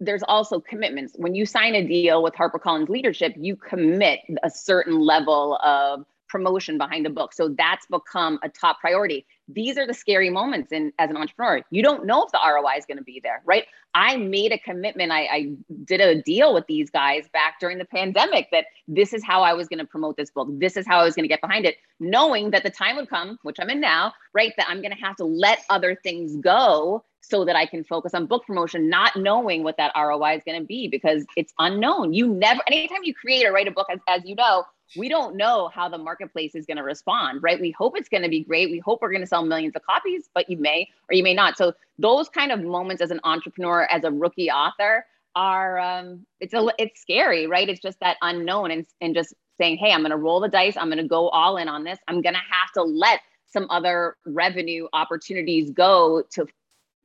there's 0.00 0.22
also 0.22 0.58
commitments 0.58 1.12
when 1.16 1.34
you 1.34 1.44
sign 1.44 1.74
a 1.74 1.86
deal 1.86 2.22
with 2.22 2.32
harpercollins 2.32 2.88
leadership 2.88 3.34
you 3.36 3.54
commit 3.54 4.20
a 4.42 4.48
certain 4.48 4.98
level 4.98 5.58
of 5.62 6.06
promotion 6.32 6.78
behind 6.78 7.04
the 7.04 7.10
book. 7.10 7.34
So 7.34 7.50
that's 7.50 7.86
become 7.86 8.40
a 8.42 8.48
top 8.48 8.80
priority. 8.80 9.26
These 9.54 9.78
are 9.78 9.86
the 9.86 9.94
scary 9.94 10.30
moments 10.30 10.72
in 10.72 10.92
as 10.98 11.10
an 11.10 11.16
entrepreneur. 11.16 11.62
You 11.70 11.82
don't 11.82 12.06
know 12.06 12.24
if 12.24 12.32
the 12.32 12.40
ROI 12.44 12.78
is 12.78 12.86
going 12.86 12.98
to 12.98 13.04
be 13.04 13.20
there, 13.22 13.42
right? 13.44 13.64
I 13.94 14.16
made 14.16 14.52
a 14.52 14.58
commitment. 14.58 15.12
I, 15.12 15.22
I 15.24 15.52
did 15.84 16.00
a 16.00 16.22
deal 16.22 16.54
with 16.54 16.66
these 16.66 16.90
guys 16.90 17.28
back 17.32 17.60
during 17.60 17.78
the 17.78 17.84
pandemic 17.84 18.48
that 18.50 18.66
this 18.88 19.12
is 19.12 19.22
how 19.24 19.42
I 19.42 19.52
was 19.52 19.68
going 19.68 19.80
to 19.80 19.84
promote 19.84 20.16
this 20.16 20.30
book. 20.30 20.48
This 20.50 20.76
is 20.76 20.86
how 20.86 21.00
I 21.00 21.04
was 21.04 21.14
going 21.14 21.24
to 21.24 21.28
get 21.28 21.40
behind 21.40 21.66
it, 21.66 21.76
knowing 22.00 22.50
that 22.52 22.62
the 22.62 22.70
time 22.70 22.96
would 22.96 23.10
come, 23.10 23.38
which 23.42 23.58
I'm 23.60 23.70
in 23.70 23.80
now, 23.80 24.12
right? 24.32 24.52
That 24.56 24.66
I'm 24.68 24.80
going 24.80 24.94
to 24.94 25.02
have 25.02 25.16
to 25.16 25.24
let 25.24 25.64
other 25.68 25.94
things 26.02 26.36
go 26.36 27.04
so 27.20 27.44
that 27.44 27.54
I 27.54 27.66
can 27.66 27.84
focus 27.84 28.14
on 28.14 28.26
book 28.26 28.44
promotion, 28.46 28.88
not 28.88 29.16
knowing 29.16 29.62
what 29.62 29.76
that 29.76 29.92
ROI 29.96 30.36
is 30.36 30.42
going 30.44 30.60
to 30.60 30.66
be 30.66 30.88
because 30.88 31.24
it's 31.36 31.52
unknown. 31.58 32.12
You 32.12 32.26
never, 32.26 32.60
anytime 32.66 33.04
you 33.04 33.14
create 33.14 33.46
or 33.46 33.52
write 33.52 33.68
a 33.68 33.70
book, 33.70 33.86
as, 33.90 34.00
as 34.08 34.22
you 34.24 34.34
know, 34.34 34.64
we 34.94 35.08
don't 35.08 35.36
know 35.36 35.70
how 35.72 35.88
the 35.88 35.98
marketplace 35.98 36.54
is 36.54 36.66
going 36.66 36.76
to 36.76 36.82
respond, 36.82 37.42
right? 37.42 37.60
We 37.60 37.70
hope 37.70 37.96
it's 37.96 38.08
going 38.08 38.22
to 38.22 38.28
be 38.28 38.44
great. 38.44 38.70
We 38.70 38.78
hope 38.78 39.00
we're 39.02 39.10
going 39.10 39.22
to 39.22 39.26
sell 39.26 39.44
millions 39.44 39.74
of 39.76 39.82
copies, 39.82 40.28
but 40.34 40.48
you 40.50 40.58
may 40.58 40.88
or 41.08 41.14
you 41.14 41.22
may 41.22 41.34
not. 41.34 41.56
So 41.56 41.72
those 41.98 42.28
kind 42.28 42.52
of 42.52 42.62
moments 42.62 43.02
as 43.02 43.10
an 43.10 43.20
entrepreneur, 43.24 43.84
as 43.90 44.04
a 44.04 44.10
rookie 44.10 44.50
author, 44.50 45.06
are 45.34 45.78
um, 45.78 46.26
it's 46.40 46.52
a 46.52 46.66
it's 46.78 47.00
scary, 47.00 47.46
right? 47.46 47.68
It's 47.68 47.80
just 47.80 47.98
that 48.00 48.18
unknown 48.20 48.70
and 48.70 48.86
and 49.00 49.14
just 49.14 49.34
saying, 49.58 49.78
hey, 49.78 49.92
I'm 49.92 50.00
going 50.00 50.10
to 50.10 50.16
roll 50.16 50.40
the 50.40 50.48
dice. 50.48 50.76
I'm 50.76 50.88
going 50.88 50.98
to 50.98 51.08
go 51.08 51.28
all 51.30 51.56
in 51.56 51.68
on 51.68 51.84
this. 51.84 51.98
I'm 52.08 52.20
going 52.20 52.34
to 52.34 52.40
have 52.40 52.72
to 52.74 52.82
let 52.82 53.20
some 53.46 53.66
other 53.70 54.16
revenue 54.26 54.88
opportunities 54.92 55.70
go 55.70 56.22
to 56.32 56.46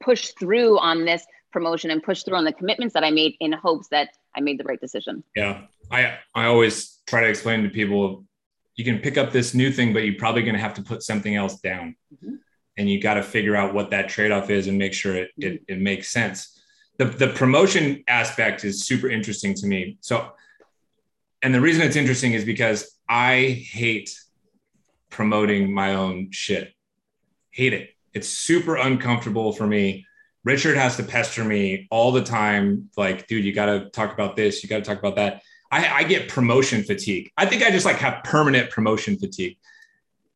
push 0.02 0.32
through 0.40 0.80
on 0.80 1.06
this 1.06 1.26
promotion 1.52 1.92
and 1.92 2.04
push 2.04 2.24
through 2.24 2.36
on 2.36 2.46
the 2.46 2.54
commitments 2.54 2.94
that 2.94 3.04
I 3.04 3.12
made 3.12 3.36
in 3.40 3.52
hopes 3.54 3.88
that 3.90 4.10
I 4.36 4.42
made 4.42 4.60
the 4.60 4.64
right 4.64 4.80
decision. 4.80 5.24
Yeah. 5.36 5.62
I 5.92 6.18
I 6.36 6.46
always 6.46 7.00
try 7.08 7.22
to 7.22 7.28
explain 7.28 7.64
to 7.64 7.70
people 7.70 8.26
you 8.76 8.86
can 8.86 9.00
pick 9.00 9.18
up 9.18 9.32
this 9.32 9.54
new 9.54 9.72
thing, 9.72 9.92
but 9.92 10.04
you're 10.06 10.16
probably 10.16 10.44
going 10.44 10.56
to 10.56 10.62
have 10.62 10.76
to 10.76 10.84
put 10.84 11.04
something 11.04 11.36
else 11.36 11.60
down. 11.60 11.96
Mm-hmm. 12.14 12.36
And 12.78 12.90
you 12.90 13.02
got 13.02 13.16
to 13.16 13.24
figure 13.24 13.56
out 13.56 13.74
what 13.74 13.90
that 13.90 14.08
trade-off 14.08 14.52
is 14.52 14.68
and 14.68 14.78
make 14.78 14.94
sure 14.94 15.16
it, 15.16 15.30
mm-hmm. 15.40 15.56
it, 15.56 15.64
it 15.68 15.80
makes 15.80 16.10
sense. 16.10 16.62
The, 16.98 17.06
the 17.06 17.28
promotion 17.30 18.04
aspect 18.08 18.64
is 18.64 18.86
super 18.86 19.10
interesting 19.10 19.54
to 19.56 19.68
me. 19.68 19.98
So, 20.02 20.32
and 21.44 21.54
the 21.54 21.62
reason 21.62 21.82
it's 21.84 21.96
interesting 21.96 22.34
is 22.34 22.44
because 22.44 22.98
I 23.10 23.66
hate 23.72 24.20
promoting 25.10 25.74
my 25.74 25.94
own 25.94 26.32
shit. 26.32 26.74
Hate 27.52 27.74
it. 27.74 27.92
It's 28.14 28.30
super 28.30 28.76
uncomfortable 28.76 29.54
for 29.54 29.68
me. 29.68 30.07
Richard 30.48 30.78
has 30.78 30.96
to 30.96 31.04
pester 31.04 31.44
me 31.44 31.88
all 31.92 32.14
the 32.14 32.24
time. 32.24 32.90
Like, 32.96 33.28
dude, 33.28 33.44
you 33.44 33.52
got 33.54 33.66
to 33.66 33.90
talk 33.90 34.14
about 34.14 34.38
this. 34.38 34.64
You 34.64 34.70
got 34.70 34.78
to 34.78 34.82
talk 34.82 34.98
about 34.98 35.18
that. 35.18 35.42
I, 35.70 35.90
I 35.90 36.04
get 36.04 36.30
promotion 36.30 36.84
fatigue. 36.84 37.30
I 37.36 37.46
think 37.46 37.64
I 37.64 37.70
just 37.70 37.86
like 37.86 37.98
have 37.98 38.24
permanent 38.24 38.70
promotion 38.72 39.20
fatigue. 39.20 39.58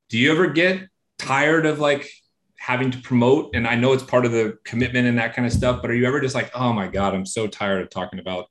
Do 0.09 0.17
you 0.17 0.33
ever 0.33 0.47
get 0.47 0.89
tired 1.17 1.65
of 1.65 1.79
like 1.79 2.11
having 2.57 2.91
to 2.91 2.97
promote? 2.97 3.55
And 3.55 3.65
I 3.65 3.75
know 3.75 3.93
it's 3.93 4.03
part 4.03 4.25
of 4.25 4.33
the 4.33 4.57
commitment 4.65 5.07
and 5.07 5.17
that 5.17 5.33
kind 5.33 5.45
of 5.45 5.53
stuff, 5.53 5.81
but 5.81 5.89
are 5.89 5.95
you 5.95 6.05
ever 6.05 6.19
just 6.19 6.35
like, 6.35 6.51
oh 6.53 6.73
my 6.73 6.87
God, 6.87 7.13
I'm 7.13 7.25
so 7.25 7.47
tired 7.47 7.81
of 7.81 7.89
talking 7.89 8.19
about 8.19 8.47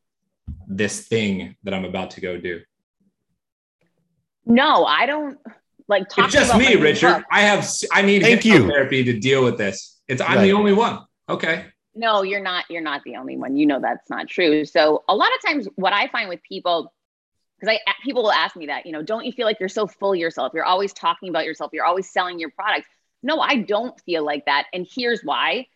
this 0.67 1.07
thing 1.09 1.57
that 1.65 1.75
I'm 1.75 1.85
about 1.85 2.13
to 2.13 2.23
go 2.23 2.39
do? 2.39 2.63
No, 4.47 4.87
I 4.87 5.05
don't 5.05 5.39
like 5.89 6.05
It's 6.17 6.33
just 6.33 6.57
me, 6.57 6.77
Richard. 6.77 7.17
Book. 7.17 7.25
I 7.31 7.43
have 7.43 7.71
I 7.93 8.01
need 8.01 8.23
Thank 8.23 8.47
you. 8.47 8.67
therapy 8.67 9.05
to 9.05 9.21
deal 9.21 9.45
with 9.45 9.59
this. 9.59 10.01
It's 10.09 10.23
I'm 10.23 10.39
right. 10.39 10.45
the 10.45 10.55
only 10.55 10.73
one. 10.73 11.01
Okay. 11.31 11.65
No, 11.95 12.23
you're 12.23 12.43
not. 12.43 12.65
You're 12.69 12.83
not 12.83 13.03
the 13.05 13.17
only 13.17 13.37
one. 13.37 13.57
You 13.57 13.67
know 13.67 13.81
that's 13.81 14.11
not 14.11 14.29
true. 14.29 14.65
So 14.65 15.05
a 15.09 15.15
lot 15.15 15.31
of 15.35 15.49
times, 15.49 15.69
what 15.77 15.93
I 15.93 16.09
find 16.09 16.29
with 16.29 16.41
people, 16.43 16.93
because 17.59 17.77
I 17.87 17.93
people 18.05 18.23
will 18.23 18.33
ask 18.33 18.57
me 18.57 18.67
that, 18.67 18.87
you 18.87 18.93
know, 18.93 19.03
don't 19.03 19.25
you 19.25 19.33
feel 19.33 19.47
like 19.47 19.59
you're 19.61 19.69
so 19.69 19.87
full 19.87 20.15
yourself? 20.15 20.53
You're 20.55 20.65
always 20.65 20.93
talking 20.93 21.29
about 21.29 21.45
yourself. 21.45 21.71
You're 21.73 21.85
always 21.85 22.11
selling 22.11 22.39
your 22.39 22.51
products. 22.51 22.89
No, 23.23 23.41
I 23.41 23.57
don't 23.57 23.99
feel 24.03 24.25
like 24.25 24.47
that, 24.47 24.67
and 24.73 24.87
here's 24.91 25.23
why. 25.23 25.67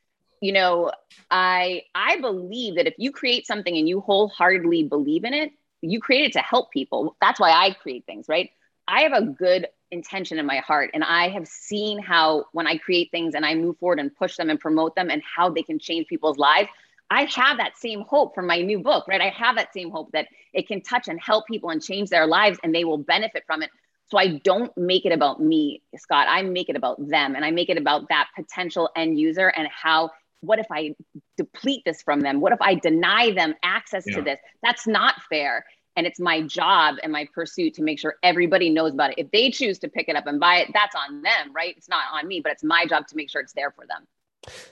You 0.40 0.52
know, 0.52 0.92
I 1.30 1.82
I 1.94 2.20
believe 2.20 2.76
that 2.76 2.86
if 2.86 2.94
you 2.98 3.12
create 3.12 3.46
something 3.46 3.76
and 3.76 3.88
you 3.88 4.00
wholeheartedly 4.00 4.84
believe 4.84 5.24
in 5.24 5.34
it, 5.34 5.52
you 5.82 6.00
create 6.00 6.24
it 6.24 6.32
to 6.34 6.40
help 6.40 6.70
people. 6.72 7.16
That's 7.20 7.40
why 7.40 7.50
I 7.50 7.72
create 7.72 8.06
things, 8.06 8.26
right? 8.28 8.50
I 8.86 9.02
have 9.02 9.12
a 9.12 9.22
good 9.22 9.66
intention 9.90 10.38
in 10.38 10.46
my 10.46 10.58
heart. 10.58 10.90
And 10.94 11.04
I 11.04 11.28
have 11.28 11.46
seen 11.46 11.98
how 11.98 12.46
when 12.52 12.66
I 12.66 12.78
create 12.78 13.10
things 13.10 13.34
and 13.34 13.44
I 13.44 13.54
move 13.54 13.78
forward 13.78 14.00
and 14.00 14.14
push 14.14 14.36
them 14.36 14.50
and 14.50 14.58
promote 14.58 14.94
them 14.94 15.10
and 15.10 15.22
how 15.22 15.50
they 15.50 15.62
can 15.62 15.78
change 15.78 16.06
people's 16.06 16.38
lives, 16.38 16.68
I 17.10 17.24
have 17.24 17.58
that 17.58 17.76
same 17.76 18.02
hope 18.02 18.34
for 18.34 18.42
my 18.42 18.60
new 18.60 18.78
book, 18.78 19.06
right? 19.06 19.20
I 19.20 19.28
have 19.28 19.56
that 19.56 19.72
same 19.72 19.90
hope 19.90 20.12
that 20.12 20.28
it 20.52 20.66
can 20.66 20.80
touch 20.80 21.08
and 21.08 21.20
help 21.20 21.46
people 21.46 21.70
and 21.70 21.82
change 21.82 22.10
their 22.10 22.26
lives 22.26 22.58
and 22.62 22.74
they 22.74 22.84
will 22.84 22.98
benefit 22.98 23.44
from 23.46 23.62
it. 23.62 23.70
So 24.08 24.18
I 24.18 24.38
don't 24.38 24.76
make 24.76 25.06
it 25.06 25.12
about 25.12 25.40
me, 25.40 25.82
Scott. 25.96 26.26
I 26.28 26.42
make 26.42 26.68
it 26.68 26.76
about 26.76 26.96
them 26.98 27.34
and 27.34 27.44
I 27.44 27.50
make 27.50 27.68
it 27.68 27.78
about 27.78 28.08
that 28.08 28.28
potential 28.36 28.90
end 28.96 29.18
user 29.18 29.48
and 29.48 29.68
how 29.68 30.10
what 30.40 30.58
if 30.58 30.66
I 30.70 30.94
deplete 31.38 31.82
this 31.86 32.02
from 32.02 32.20
them? 32.20 32.40
What 32.40 32.52
if 32.52 32.60
I 32.60 32.74
deny 32.74 33.32
them 33.32 33.54
access 33.62 34.04
yeah. 34.06 34.16
to 34.16 34.22
this? 34.22 34.38
That's 34.62 34.86
not 34.86 35.14
fair 35.30 35.64
and 35.96 36.06
it's 36.06 36.20
my 36.20 36.42
job 36.42 36.96
and 37.02 37.12
my 37.12 37.26
pursuit 37.34 37.74
to 37.74 37.82
make 37.82 37.98
sure 37.98 38.16
everybody 38.22 38.70
knows 38.70 38.92
about 38.92 39.10
it. 39.10 39.18
If 39.18 39.30
they 39.30 39.50
choose 39.50 39.78
to 39.80 39.88
pick 39.88 40.08
it 40.08 40.16
up 40.16 40.26
and 40.26 40.40
buy 40.40 40.56
it 40.56 40.70
that's 40.72 40.94
on 40.94 41.22
them 41.22 41.52
right? 41.54 41.74
It's 41.76 41.88
not 41.88 42.04
on 42.12 42.26
me 42.26 42.40
but 42.40 42.52
it's 42.52 42.64
my 42.64 42.86
job 42.86 43.06
to 43.08 43.16
make 43.16 43.30
sure 43.30 43.40
it's 43.40 43.52
there 43.52 43.70
for 43.70 43.84
them. 43.86 44.06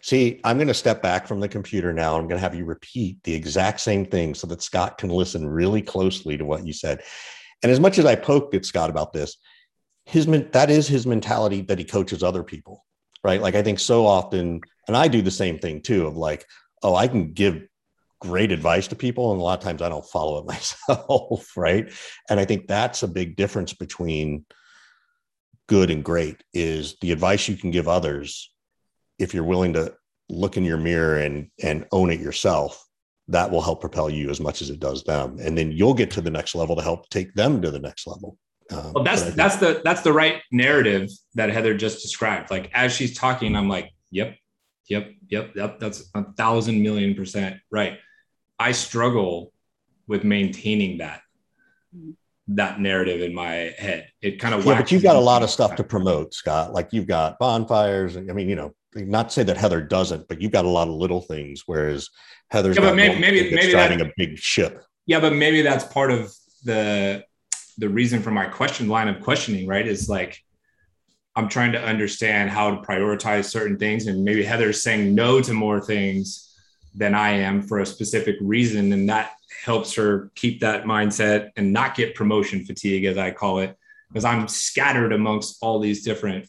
See 0.01 0.41
i'm 0.45 0.57
going 0.57 0.69
to 0.69 0.75
step 0.75 1.03
back 1.03 1.27
from 1.27 1.41
the 1.41 1.49
computer 1.49 1.93
now. 1.93 2.17
I'm 2.17 2.29
going 2.29 2.37
to 2.37 2.43
have 2.43 2.55
you 2.55 2.65
repeat 2.65 3.23
the 3.25 3.35
exact 3.35 3.81
same 3.81 4.05
thing 4.05 4.35
so 4.35 4.47
that 4.49 4.63
scott 4.63 4.99
can 4.99 5.11
listen 5.11 5.47
really 5.47 5.83
closely 5.83 6.37
to 6.37 6.45
what 6.45 6.67
you 6.67 6.73
said. 6.73 7.03
And 7.63 7.71
as 7.71 7.81
much 7.81 7.99
as 7.99 8.05
i 8.05 8.15
poked 8.15 8.55
at 8.55 8.65
scott 8.65 8.91
about 8.91 9.13
this 9.13 9.37
his 10.05 10.27
that 10.27 10.71
is 10.71 10.89
his 10.89 11.07
mentality 11.07 11.63
that 11.63 11.79
he 11.79 11.85
coaches 11.85 12.23
other 12.23 12.43
people 12.43 12.85
right? 13.25 13.41
Like 13.41 13.55
i 13.55 13.63
think 13.63 13.79
so 13.79 14.07
often 14.07 14.61
and 14.89 14.97
i 14.97 15.09
do 15.09 15.23
the 15.23 15.31
same 15.31 15.59
thing 15.59 15.81
too 15.81 16.07
of 16.07 16.17
like 16.17 16.47
oh 16.83 16.95
i 16.95 17.07
can 17.07 17.33
give 17.33 17.63
great 18.23 18.53
advice 18.53 18.89
to 18.89 18.97
people 18.97 19.33
and 19.33 19.41
a 19.41 19.45
lot 19.45 19.59
of 19.59 19.65
times 19.65 19.83
i 19.83 19.89
don't 19.89 20.07
follow 20.07 20.39
it 20.39 20.47
myself 20.47 21.57
right? 21.57 21.93
And 22.31 22.39
i 22.41 22.45
think 22.45 22.67
that's 22.67 23.03
a 23.03 23.09
big 23.09 23.37
difference 23.37 23.73
between 23.73 24.45
good 25.69 25.91
and 25.91 26.05
great 26.05 26.43
is 26.53 26.97
the 27.01 27.13
advice 27.13 27.49
you 27.49 27.57
can 27.57 27.71
give 27.71 27.89
others 27.89 28.53
if 29.19 29.35
you're 29.35 29.45
willing 29.45 29.73
to 29.75 29.95
look 30.29 30.57
in 30.57 30.65
your 30.65 30.79
mirror 30.79 31.19
and 31.19 31.49
and 31.63 31.87
own 31.93 32.11
it 32.11 32.21
yourself 32.21 32.87
that 33.29 33.51
will 33.51 33.63
help 33.63 33.81
propel 33.81 34.11
you 34.11 34.31
as 34.31 34.41
much 34.41 34.61
as 34.61 34.69
it 34.69 34.81
does 34.81 35.05
them. 35.05 35.39
And 35.41 35.57
then 35.57 35.71
you'll 35.73 35.95
get 35.95 36.11
to 36.13 36.21
the 36.21 36.31
next 36.31 36.55
level 36.55 36.75
to 36.77 36.83
help 36.83 37.09
take 37.09 37.33
them 37.35 37.63
to 37.63 37.71
the 37.71 37.79
next 37.79 38.07
level. 38.07 38.37
Um, 38.71 38.93
well 38.95 39.05
that's 39.05 39.23
think- 39.23 39.37
that's 39.37 39.57
the 39.57 39.81
that's 39.85 40.03
the 40.03 40.13
right 40.13 40.43
narrative 40.51 41.09
that 41.35 41.51
heather 41.51 41.75
just 41.75 42.03
described. 42.03 42.51
Like 42.51 42.71
as 42.75 42.93
she's 42.93 43.17
talking 43.17 43.57
i'm 43.57 43.69
like 43.69 43.91
yep 44.11 44.37
yep 44.89 45.11
yep 45.29 45.53
yep 45.55 45.79
that's 45.81 46.11
a 46.15 46.25
thousand 46.35 46.83
million 46.83 47.15
percent 47.15 47.57
right 47.71 47.99
I 48.63 48.71
struggle 48.71 49.53
with 50.07 50.23
maintaining 50.23 50.99
that 50.99 51.23
that 52.49 52.81
narrative 52.81 53.21
in 53.21 53.35
my 53.35 53.75
head. 53.77 54.09
It 54.21 54.39
kind 54.39 54.55
of 54.55 54.65
yeah, 54.65 54.79
but 54.79 54.93
you've 54.93 55.03
got 55.03 55.17
a 55.17 55.21
lot 55.21 55.43
of 55.43 55.51
stuff 55.51 55.75
to 55.77 55.85
promote, 55.85 56.33
Scott. 56.33 56.73
Like 56.73 56.93
you've 56.93 57.09
got 57.09 57.41
bonfires. 57.41 58.17
I 58.17 58.21
mean, 58.21 58.49
you 58.49 58.55
know, 58.55 58.73
not 58.95 59.29
to 59.29 59.35
say 59.35 59.43
that 59.43 59.57
Heather 59.57 59.81
doesn't, 59.81 60.29
but 60.29 60.41
you've 60.41 60.53
got 60.53 60.65
a 60.65 60.69
lot 60.69 60.87
of 60.87 60.95
little 60.95 61.21
things. 61.21 61.65
Whereas 61.67 62.09
Heather's 62.51 62.77
yeah, 62.77 62.83
but 62.83 62.95
maybe 62.95 63.19
maybe, 63.19 63.53
maybe 63.53 63.73
driving 63.73 63.99
that, 63.99 64.09
a 64.09 64.13
big 64.17 64.39
ship. 64.39 64.85
Yeah, 65.07 65.19
but 65.19 65.33
maybe 65.33 65.63
that's 65.63 65.85
part 65.85 66.13
of 66.13 66.33
the 66.63 67.25
the 67.79 67.89
reason 67.89 68.23
for 68.23 68.31
my 68.31 68.47
question 68.47 68.89
line 68.89 69.09
of 69.09 69.21
questioning, 69.21 69.67
right? 69.67 69.87
Is 69.87 70.09
like 70.09 70.39
I'm 71.35 71.49
trying 71.49 71.73
to 71.73 71.83
understand 71.83 72.51
how 72.51 72.71
to 72.71 72.77
prioritize 72.83 73.47
certain 73.47 73.77
things, 73.77 74.07
and 74.07 74.23
maybe 74.23 74.45
Heather's 74.45 74.85
saying 74.85 75.17
no 75.17 75.41
to 75.41 75.53
more 75.53 75.81
things 75.81 76.52
than 76.95 77.15
I 77.15 77.31
am 77.31 77.63
for 77.63 77.81
a 77.81 77.87
specific 77.87 78.37
reason. 78.41 78.93
And 78.93 79.09
that 79.09 79.33
helps 79.65 79.95
her 79.95 80.31
keep 80.35 80.61
that 80.61 80.85
mindset 80.85 81.51
and 81.57 81.73
not 81.73 81.95
get 81.95 82.15
promotion 82.15 82.65
fatigue, 82.65 83.05
as 83.05 83.19
I 83.19 83.31
call 83.31 83.61
it, 83.61 83.77
because 84.09 84.25
I'm 84.25 84.49
scattered 84.49 85.13
amongst 85.13 85.59
all 85.63 85.79
these 85.79 86.05
different 86.05 86.49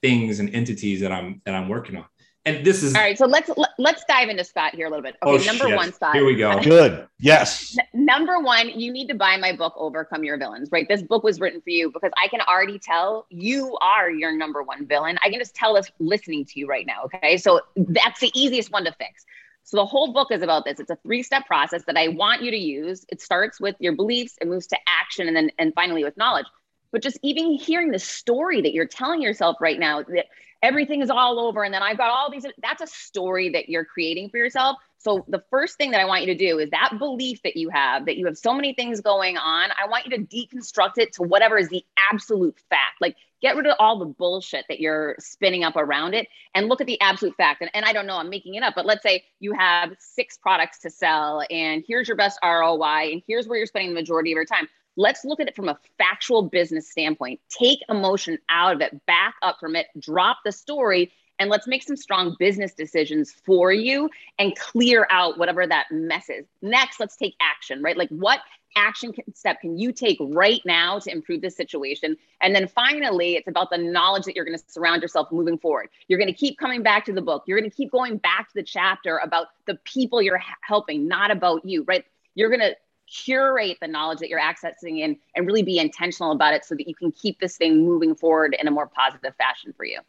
things 0.00 0.40
and 0.40 0.54
entities 0.54 1.00
that 1.00 1.12
I'm 1.12 1.42
that 1.44 1.54
I'm 1.54 1.68
working 1.68 1.96
on. 1.96 2.06
And 2.44 2.64
this 2.64 2.82
is 2.82 2.94
all 2.94 3.02
right. 3.02 3.18
So 3.18 3.26
let's 3.26 3.50
let's 3.78 4.04
dive 4.08 4.30
into 4.30 4.42
Scott 4.42 4.74
here 4.74 4.86
a 4.86 4.90
little 4.90 5.02
bit. 5.02 5.16
Okay, 5.22 5.48
oh, 5.48 5.52
number 5.52 5.76
one, 5.76 5.92
Scott. 5.92 6.14
Here 6.14 6.24
we 6.24 6.34
go. 6.34 6.58
Good. 6.62 7.06
Yes. 7.18 7.76
number 7.92 8.38
one, 8.40 8.70
you 8.70 8.90
need 8.90 9.08
to 9.08 9.14
buy 9.14 9.36
my 9.36 9.52
book, 9.52 9.74
Overcome 9.76 10.24
Your 10.24 10.38
Villains. 10.38 10.70
Right. 10.72 10.88
This 10.88 11.02
book 11.02 11.24
was 11.24 11.40
written 11.40 11.60
for 11.60 11.70
you 11.70 11.90
because 11.90 12.12
I 12.16 12.28
can 12.28 12.40
already 12.40 12.78
tell 12.78 13.26
you 13.28 13.76
are 13.82 14.10
your 14.10 14.34
number 14.34 14.62
one 14.62 14.86
villain. 14.86 15.18
I 15.22 15.28
can 15.28 15.38
just 15.38 15.54
tell 15.54 15.76
us 15.76 15.90
listening 15.98 16.46
to 16.46 16.60
you 16.60 16.66
right 16.66 16.86
now. 16.86 17.02
Okay. 17.04 17.36
So 17.36 17.60
that's 17.76 18.20
the 18.20 18.30
easiest 18.34 18.72
one 18.72 18.84
to 18.84 18.92
fix. 18.92 19.26
So 19.68 19.76
the 19.76 19.84
whole 19.84 20.14
book 20.14 20.32
is 20.32 20.40
about 20.40 20.64
this. 20.64 20.80
It's 20.80 20.90
a 20.90 20.96
three-step 20.96 21.44
process 21.46 21.84
that 21.86 21.96
I 21.98 22.08
want 22.08 22.40
you 22.40 22.50
to 22.50 22.56
use. 22.56 23.04
It 23.10 23.20
starts 23.20 23.60
with 23.60 23.76
your 23.80 23.94
beliefs, 23.94 24.34
it 24.40 24.48
moves 24.48 24.66
to 24.68 24.78
action, 24.86 25.28
and 25.28 25.36
then 25.36 25.50
and 25.58 25.74
finally 25.74 26.04
with 26.04 26.16
knowledge. 26.16 26.46
But 26.90 27.02
just 27.02 27.18
even 27.22 27.52
hearing 27.52 27.90
the 27.90 27.98
story 27.98 28.62
that 28.62 28.72
you're 28.72 28.86
telling 28.86 29.20
yourself 29.20 29.58
right 29.60 29.78
now 29.78 30.04
that 30.04 30.24
everything 30.62 31.02
is 31.02 31.10
all 31.10 31.38
over 31.38 31.64
and 31.64 31.72
then 31.72 31.82
I've 31.82 31.98
got 31.98 32.10
all 32.10 32.30
these 32.30 32.46
that's 32.62 32.80
a 32.80 32.86
story 32.86 33.50
that 33.50 33.68
you're 33.68 33.84
creating 33.84 34.30
for 34.30 34.38
yourself. 34.38 34.78
So 34.96 35.26
the 35.28 35.44
first 35.50 35.76
thing 35.76 35.90
that 35.90 36.00
I 36.00 36.06
want 36.06 36.22
you 36.22 36.28
to 36.28 36.34
do 36.34 36.58
is 36.58 36.70
that 36.70 36.94
belief 36.98 37.42
that 37.42 37.58
you 37.58 37.68
have 37.68 38.06
that 38.06 38.16
you 38.16 38.24
have 38.24 38.38
so 38.38 38.54
many 38.54 38.72
things 38.72 39.02
going 39.02 39.36
on, 39.36 39.68
I 39.70 39.86
want 39.88 40.06
you 40.06 40.16
to 40.16 40.24
deconstruct 40.24 40.96
it 40.96 41.12
to 41.14 41.24
whatever 41.24 41.58
is 41.58 41.68
the 41.68 41.84
absolute 42.10 42.58
fact. 42.70 43.02
Like 43.02 43.16
get 43.40 43.56
rid 43.56 43.66
of 43.66 43.76
all 43.78 43.98
the 43.98 44.06
bullshit 44.06 44.64
that 44.68 44.80
you're 44.80 45.16
spinning 45.18 45.64
up 45.64 45.76
around 45.76 46.14
it 46.14 46.28
and 46.54 46.68
look 46.68 46.80
at 46.80 46.86
the 46.86 47.00
absolute 47.00 47.36
fact. 47.36 47.60
And, 47.60 47.70
and 47.74 47.84
I 47.84 47.92
don't 47.92 48.06
know, 48.06 48.16
I'm 48.16 48.30
making 48.30 48.54
it 48.54 48.62
up, 48.62 48.74
but 48.74 48.86
let's 48.86 49.02
say 49.02 49.24
you 49.40 49.52
have 49.52 49.92
six 49.98 50.36
products 50.36 50.80
to 50.80 50.90
sell 50.90 51.42
and 51.50 51.84
here's 51.86 52.08
your 52.08 52.16
best 52.16 52.38
ROI 52.42 53.12
and 53.12 53.22
here's 53.26 53.46
where 53.46 53.58
you're 53.58 53.66
spending 53.66 53.90
the 53.90 54.00
majority 54.00 54.32
of 54.32 54.36
your 54.36 54.44
time. 54.44 54.68
Let's 54.96 55.24
look 55.24 55.38
at 55.38 55.46
it 55.46 55.54
from 55.54 55.68
a 55.68 55.78
factual 55.96 56.42
business 56.42 56.90
standpoint. 56.90 57.40
Take 57.48 57.78
emotion 57.88 58.38
out 58.50 58.74
of 58.74 58.80
it, 58.80 59.06
back 59.06 59.34
up 59.42 59.58
from 59.60 59.76
it, 59.76 59.86
drop 60.00 60.38
the 60.44 60.50
story, 60.50 61.12
and 61.38 61.50
let's 61.50 61.68
make 61.68 61.84
some 61.84 61.96
strong 61.96 62.34
business 62.38 62.74
decisions 62.74 63.32
for 63.44 63.72
you 63.72 64.10
and 64.38 64.56
clear 64.56 65.06
out 65.10 65.38
whatever 65.38 65.66
that 65.66 65.86
mess 65.90 66.28
is. 66.28 66.46
Next, 66.62 66.98
let's 66.98 67.16
take 67.16 67.34
action, 67.40 67.80
right? 67.80 67.96
Like, 67.96 68.08
what 68.08 68.40
action 68.78 69.12
step 69.34 69.60
can 69.60 69.78
you 69.78 69.92
take 69.92 70.16
right 70.20 70.60
now 70.64 70.98
to 71.00 71.10
improve 71.10 71.42
this 71.42 71.56
situation? 71.56 72.16
And 72.40 72.54
then 72.54 72.68
finally, 72.68 73.34
it's 73.36 73.48
about 73.48 73.70
the 73.70 73.78
knowledge 73.78 74.24
that 74.24 74.36
you're 74.36 74.44
going 74.44 74.56
to 74.56 74.64
surround 74.68 75.02
yourself 75.02 75.30
moving 75.32 75.58
forward. 75.58 75.88
You're 76.06 76.18
going 76.18 76.32
to 76.32 76.38
keep 76.38 76.58
coming 76.58 76.82
back 76.82 77.04
to 77.06 77.12
the 77.12 77.20
book. 77.20 77.44
You're 77.46 77.58
going 77.58 77.70
to 77.70 77.76
keep 77.76 77.90
going 77.90 78.18
back 78.18 78.48
to 78.48 78.54
the 78.54 78.62
chapter 78.62 79.18
about 79.18 79.48
the 79.66 79.74
people 79.84 80.22
you're 80.22 80.40
helping, 80.62 81.08
not 81.08 81.30
about 81.30 81.64
you, 81.64 81.84
right? 81.84 82.04
You're 82.34 82.48
going 82.48 82.60
to 82.60 82.76
curate 83.06 83.78
the 83.80 83.88
knowledge 83.88 84.18
that 84.18 84.28
you're 84.28 84.40
accessing 84.40 85.00
in 85.00 85.18
and 85.34 85.46
really 85.46 85.62
be 85.62 85.78
intentional 85.78 86.32
about 86.32 86.54
it 86.54 86.64
so 86.64 86.74
that 86.74 86.86
you 86.86 86.94
can 86.94 87.10
keep 87.10 87.40
this 87.40 87.56
thing 87.56 87.84
moving 87.84 88.14
forward 88.14 88.56
in 88.58 88.68
a 88.68 88.70
more 88.70 88.86
positive 88.86 89.34
fashion 89.36 89.72
for 89.76 89.84
you. 89.84 90.00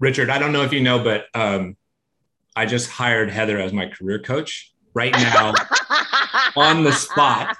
Richard, 0.00 0.28
I 0.28 0.38
don't 0.38 0.52
know 0.52 0.62
if 0.62 0.72
you 0.72 0.80
know, 0.80 0.98
but 0.98 1.26
um, 1.34 1.76
I 2.56 2.66
just 2.66 2.90
hired 2.90 3.30
Heather 3.30 3.58
as 3.58 3.72
my 3.72 3.86
career 3.86 4.18
coach 4.18 4.74
right 4.94 5.12
now 5.12 5.54
on 6.56 6.84
the 6.84 6.92
spot. 6.92 7.56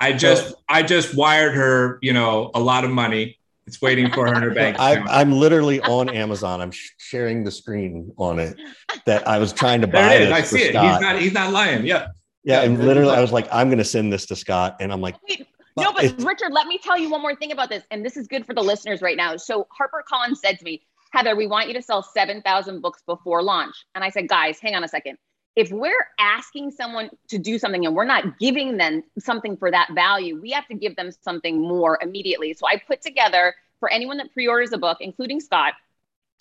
I 0.00 0.12
just 0.14 0.54
I 0.68 0.82
just 0.82 1.16
wired 1.16 1.54
her, 1.54 1.98
you 2.02 2.12
know, 2.12 2.50
a 2.54 2.60
lot 2.60 2.84
of 2.84 2.90
money. 2.90 3.38
It's 3.66 3.82
waiting 3.82 4.12
for 4.12 4.28
her 4.28 4.34
in 4.34 4.42
her 4.42 4.54
bank. 4.54 4.76
I'm, 4.80 5.08
I'm 5.08 5.32
literally 5.32 5.80
on 5.80 6.08
Amazon. 6.08 6.60
I'm 6.60 6.70
sharing 6.98 7.42
the 7.42 7.50
screen 7.50 8.12
on 8.16 8.38
it 8.38 8.56
that 9.06 9.26
I 9.26 9.38
was 9.38 9.52
trying 9.52 9.80
to 9.80 9.88
buy. 9.88 10.14
It 10.14 10.32
I 10.32 10.42
see 10.42 10.62
it. 10.62 10.70
Scott. 10.70 10.92
He's 10.92 11.00
not 11.00 11.20
he's 11.20 11.32
not 11.32 11.52
lying. 11.52 11.84
Yeah. 11.84 12.08
Yeah, 12.44 12.62
and 12.62 12.78
literally, 12.78 13.12
I 13.12 13.20
was 13.20 13.32
like, 13.32 13.48
I'm 13.50 13.66
going 13.66 13.78
to 13.78 13.84
send 13.84 14.12
this 14.12 14.24
to 14.26 14.36
Scott, 14.36 14.76
and 14.78 14.92
I'm 14.92 15.00
like, 15.00 15.16
Wait, 15.28 15.44
no, 15.76 15.92
but 15.92 16.04
Richard, 16.22 16.52
let 16.52 16.68
me 16.68 16.78
tell 16.78 16.96
you 16.96 17.10
one 17.10 17.20
more 17.20 17.34
thing 17.34 17.50
about 17.50 17.68
this, 17.68 17.82
and 17.90 18.04
this 18.04 18.16
is 18.16 18.28
good 18.28 18.46
for 18.46 18.54
the 18.54 18.62
listeners 18.62 19.02
right 19.02 19.16
now. 19.16 19.36
So 19.36 19.66
Harper 19.76 20.04
Collins 20.08 20.40
said 20.40 20.58
to 20.60 20.64
me, 20.64 20.82
Heather, 21.12 21.36
we 21.36 21.46
want 21.46 21.68
you 21.68 21.74
to 21.74 21.82
sell 21.82 22.02
7,000 22.02 22.80
books 22.80 23.02
before 23.06 23.42
launch. 23.42 23.74
And 23.94 24.02
I 24.02 24.10
said, 24.10 24.28
guys, 24.28 24.58
hang 24.60 24.74
on 24.74 24.84
a 24.84 24.88
second. 24.88 25.18
If 25.56 25.70
we're 25.72 26.06
asking 26.18 26.70
someone 26.70 27.08
to 27.28 27.38
do 27.38 27.58
something 27.58 27.86
and 27.86 27.96
we're 27.96 28.04
not 28.04 28.38
giving 28.38 28.76
them 28.76 29.02
something 29.18 29.56
for 29.56 29.70
that 29.70 29.88
value, 29.94 30.38
we 30.38 30.50
have 30.50 30.68
to 30.68 30.74
give 30.74 30.94
them 30.96 31.10
something 31.22 31.60
more 31.60 31.98
immediately. 32.02 32.52
So 32.52 32.66
I 32.66 32.76
put 32.76 33.00
together 33.00 33.54
for 33.80 33.90
anyone 33.90 34.18
that 34.18 34.32
pre-orders 34.34 34.72
a 34.72 34.78
book, 34.78 34.98
including 35.00 35.40
Scott, 35.40 35.72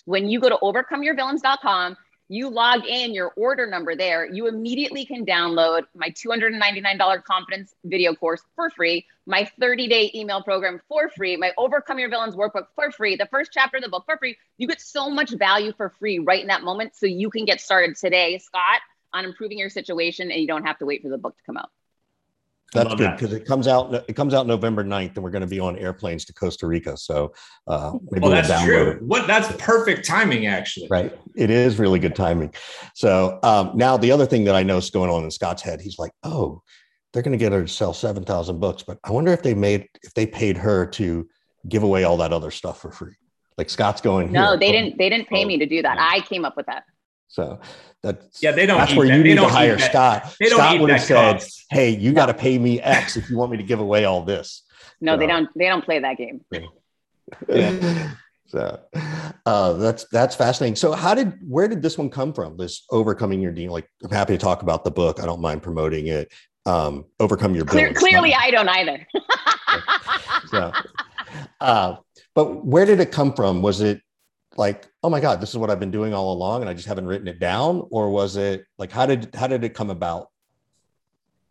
when 0.03 0.28
you 0.28 0.41
go 0.41 0.49
to 0.49 0.57
overcomeyourvillains.com, 0.57 1.95
you 2.28 2.49
log 2.49 2.86
in 2.86 3.13
your 3.13 3.32
order 3.38 3.68
number 3.68 3.95
there, 3.95 4.26
you 4.26 4.47
immediately 4.47 5.05
can 5.05 5.26
download 5.26 5.84
my 5.95 6.09
$299 6.09 7.24
confidence 7.24 7.74
video 7.86 8.16
course 8.16 8.41
for 8.55 8.70
free, 8.72 9.05
my 9.28 9.49
30 9.59 9.88
day 9.88 10.11
email 10.13 10.41
program 10.41 10.82
for 10.89 11.07
free, 11.09 11.38
my 11.38 11.51
Overcome 11.57 11.99
Your 11.99 12.09
Villains 12.09 12.36
workbook 12.36 12.66
for 12.76 12.91
free, 12.91 13.16
the 13.16 13.28
first 13.28 13.51
chapter 13.53 13.78
of 13.78 13.84
the 13.84 13.89
book 13.89 14.05
for 14.05 14.18
free. 14.18 14.38
You 14.57 14.68
get 14.68 14.82
so 14.82 15.09
much 15.09 15.30
value 15.32 15.72
for 15.78 15.89
free 15.89 16.20
right 16.20 16.41
in 16.41 16.47
that 16.47 16.63
moment. 16.63 16.95
So 16.95 17.05
you 17.05 17.30
can 17.30 17.45
get 17.45 17.61
started 17.61 17.95
today, 17.95 18.39
Scott, 18.39 18.82
on 19.16 19.26
improving 19.26 19.57
your 19.57 19.70
situation 19.70 20.32
and 20.32 20.39
you 20.39 20.47
don't 20.47 20.66
have 20.66 20.78
to 20.80 20.86
wait 20.86 21.01
for 21.01 21.09
the 21.09 21.18
book 21.18 21.36
to 21.38 21.43
come 21.45 21.57
out. 21.57 21.70
That's 22.74 22.95
good 22.95 23.11
because 23.11 23.32
it 23.32 23.45
comes 23.45 23.68
out 23.68 23.93
it 24.09 24.13
comes 24.13 24.34
out 24.34 24.47
November 24.47 24.84
9th 24.84 25.16
and 25.16 25.24
we're 25.24 25.30
going 25.30 25.43
to 25.43 25.47
be 25.47 25.61
on 25.61 25.78
airplanes 25.78 26.26
to 26.26 26.34
Costa 26.34 26.68
Rica. 26.68 26.97
So 26.97 27.34
uh 27.68 27.93
maybe 28.11 28.24
well, 28.24 28.32
that's 28.32 28.49
we'll 28.49 28.66
true. 28.66 28.99
What 29.01 29.28
that's 29.28 29.55
perfect 29.57 30.05
timing 30.05 30.47
actually. 30.47 30.88
Right. 30.89 31.18
It 31.36 31.49
is 31.49 31.80
really 31.80 31.99
good 31.99 32.16
timing. 32.16 32.53
So 32.93 33.39
um 33.43 33.72
now 33.76 33.95
the 33.97 34.11
other 34.11 34.26
thing 34.26 34.43
that 34.45 34.55
I 34.55 34.63
know 34.63 34.78
is 34.78 34.89
going 34.89 35.09
on 35.09 35.24
in 35.24 35.32
Scott's 35.32 35.61
head, 35.61 35.80
he's 35.80 35.97
like, 35.97 36.11
oh, 36.24 36.61
they're 37.13 37.24
going 37.24 37.32
to 37.32 37.38
get 37.38 37.53
her 37.53 37.61
to 37.61 37.68
sell 37.68 37.93
7,000 37.93 38.59
books, 38.59 38.84
but 38.84 38.99
I 39.05 39.11
wonder 39.11 39.32
if 39.32 39.41
they 39.41 39.53
made 39.53 39.88
if 40.03 40.13
they 40.13 40.26
paid 40.26 40.57
her 40.57 40.86
to 40.88 41.30
give 41.70 41.84
away 41.84 42.03
all 42.03 42.18
that 42.18 42.34
other 42.34 42.51
stuff 42.51 42.82
for 42.82 42.91
free. 42.91 43.16
Like 43.57 43.70
Scott's 43.70 44.01
going. 44.01 44.34
No, 44.34 44.57
they 44.57 44.68
oh, 44.68 44.72
didn't. 44.74 44.97
They 44.97 45.09
didn't 45.09 45.30
pay 45.30 45.45
oh, 45.45 45.47
me 45.47 45.57
to 45.59 45.66
do 45.66 45.82
that. 45.82 45.97
I 45.97 46.20
came 46.22 46.43
up 46.43 46.57
with 46.57 46.66
that. 46.66 46.84
So 47.36 47.60
that's 48.02 48.42
yeah, 48.42 48.52
they 48.52 48.66
don't. 48.66 48.78
That's 48.78 48.96
where 48.96 49.08
that. 49.08 49.18
you 49.18 49.24
they 49.24 49.30
need 49.30 49.36
to 49.36 49.48
hire 49.48 49.78
Scott. 49.78 50.34
They 50.40 50.48
don't 50.48 50.58
Scott 50.58 50.80
would 50.80 50.90
have 50.90 51.02
said, 51.02 51.34
cost. 51.34 51.66
"Hey, 51.70 51.90
you 51.90 52.14
got 52.14 52.28
to 52.28 52.34
pay 52.34 52.58
me 52.58 52.80
X 52.80 53.18
if 53.18 53.30
you 53.30 53.36
want 53.36 53.52
me 53.52 53.58
to 53.58 53.64
give 53.64 53.82
away 53.82 54.06
all 54.06 54.24
this." 54.24 54.64
No, 55.02 55.16
so, 55.16 55.18
they 55.18 55.28
don't. 55.28 55.50
They 55.54 55.68
don't 55.68 55.84
play 55.84 56.00
that 56.00 56.18
game. 56.18 56.46
Yeah. 57.50 58.12
so 58.48 58.80
uh, 59.46 59.74
that's 59.74 60.06
that's 60.14 60.34
fascinating. 60.34 60.78
So, 60.78 60.94
how 60.94 61.14
did 61.14 61.34
where 61.46 61.68
did 61.68 61.82
this 61.82 61.98
one 61.98 62.10
come 62.10 62.32
from? 62.32 62.56
This 62.56 62.86
overcoming 62.90 63.42
your 63.42 63.52
dean. 63.52 63.70
Like, 63.70 63.90
I'm 64.02 64.12
happy 64.12 64.34
to 64.34 64.40
talk 64.40 64.62
about 64.62 64.86
the 64.86 64.92
book. 64.92 65.20
I 65.20 65.26
don't 65.26 65.42
mind 65.42 65.62
promoting 65.62 66.08
it. 66.08 66.32
Um, 66.66 67.04
overcome 67.20 67.54
your 67.54 67.66
Clear, 67.66 67.94
clearly, 67.94 68.34
I 68.34 68.50
don't 68.50 68.70
either. 68.70 69.06
so, 70.48 70.72
uh, 71.60 71.98
but 72.34 72.66
where 72.66 72.86
did 72.86 73.02
it 73.02 73.12
come 73.12 73.34
from? 73.34 73.62
Was 73.62 73.82
it 73.82 74.02
like 74.58 74.88
oh 75.03 75.10
my 75.10 75.20
god 75.20 75.41
this 75.41 75.49
is 75.49 75.58
what 75.58 75.70
i've 75.70 75.80
been 75.80 75.91
doing 75.91 76.14
all 76.14 76.34
along 76.34 76.62
and 76.62 76.70
i 76.70 76.74
just 76.74 76.88
haven't 76.88 77.06
written 77.06 77.28
it 77.28 77.39
down 77.39 77.86
or 77.91 78.10
was 78.10 78.36
it 78.36 78.66
like 78.78 78.91
how 78.91 79.06
did 79.06 79.34
how 79.36 79.47
did 79.47 79.64
it 79.64 79.74
come 79.74 79.89
about? 79.89 80.30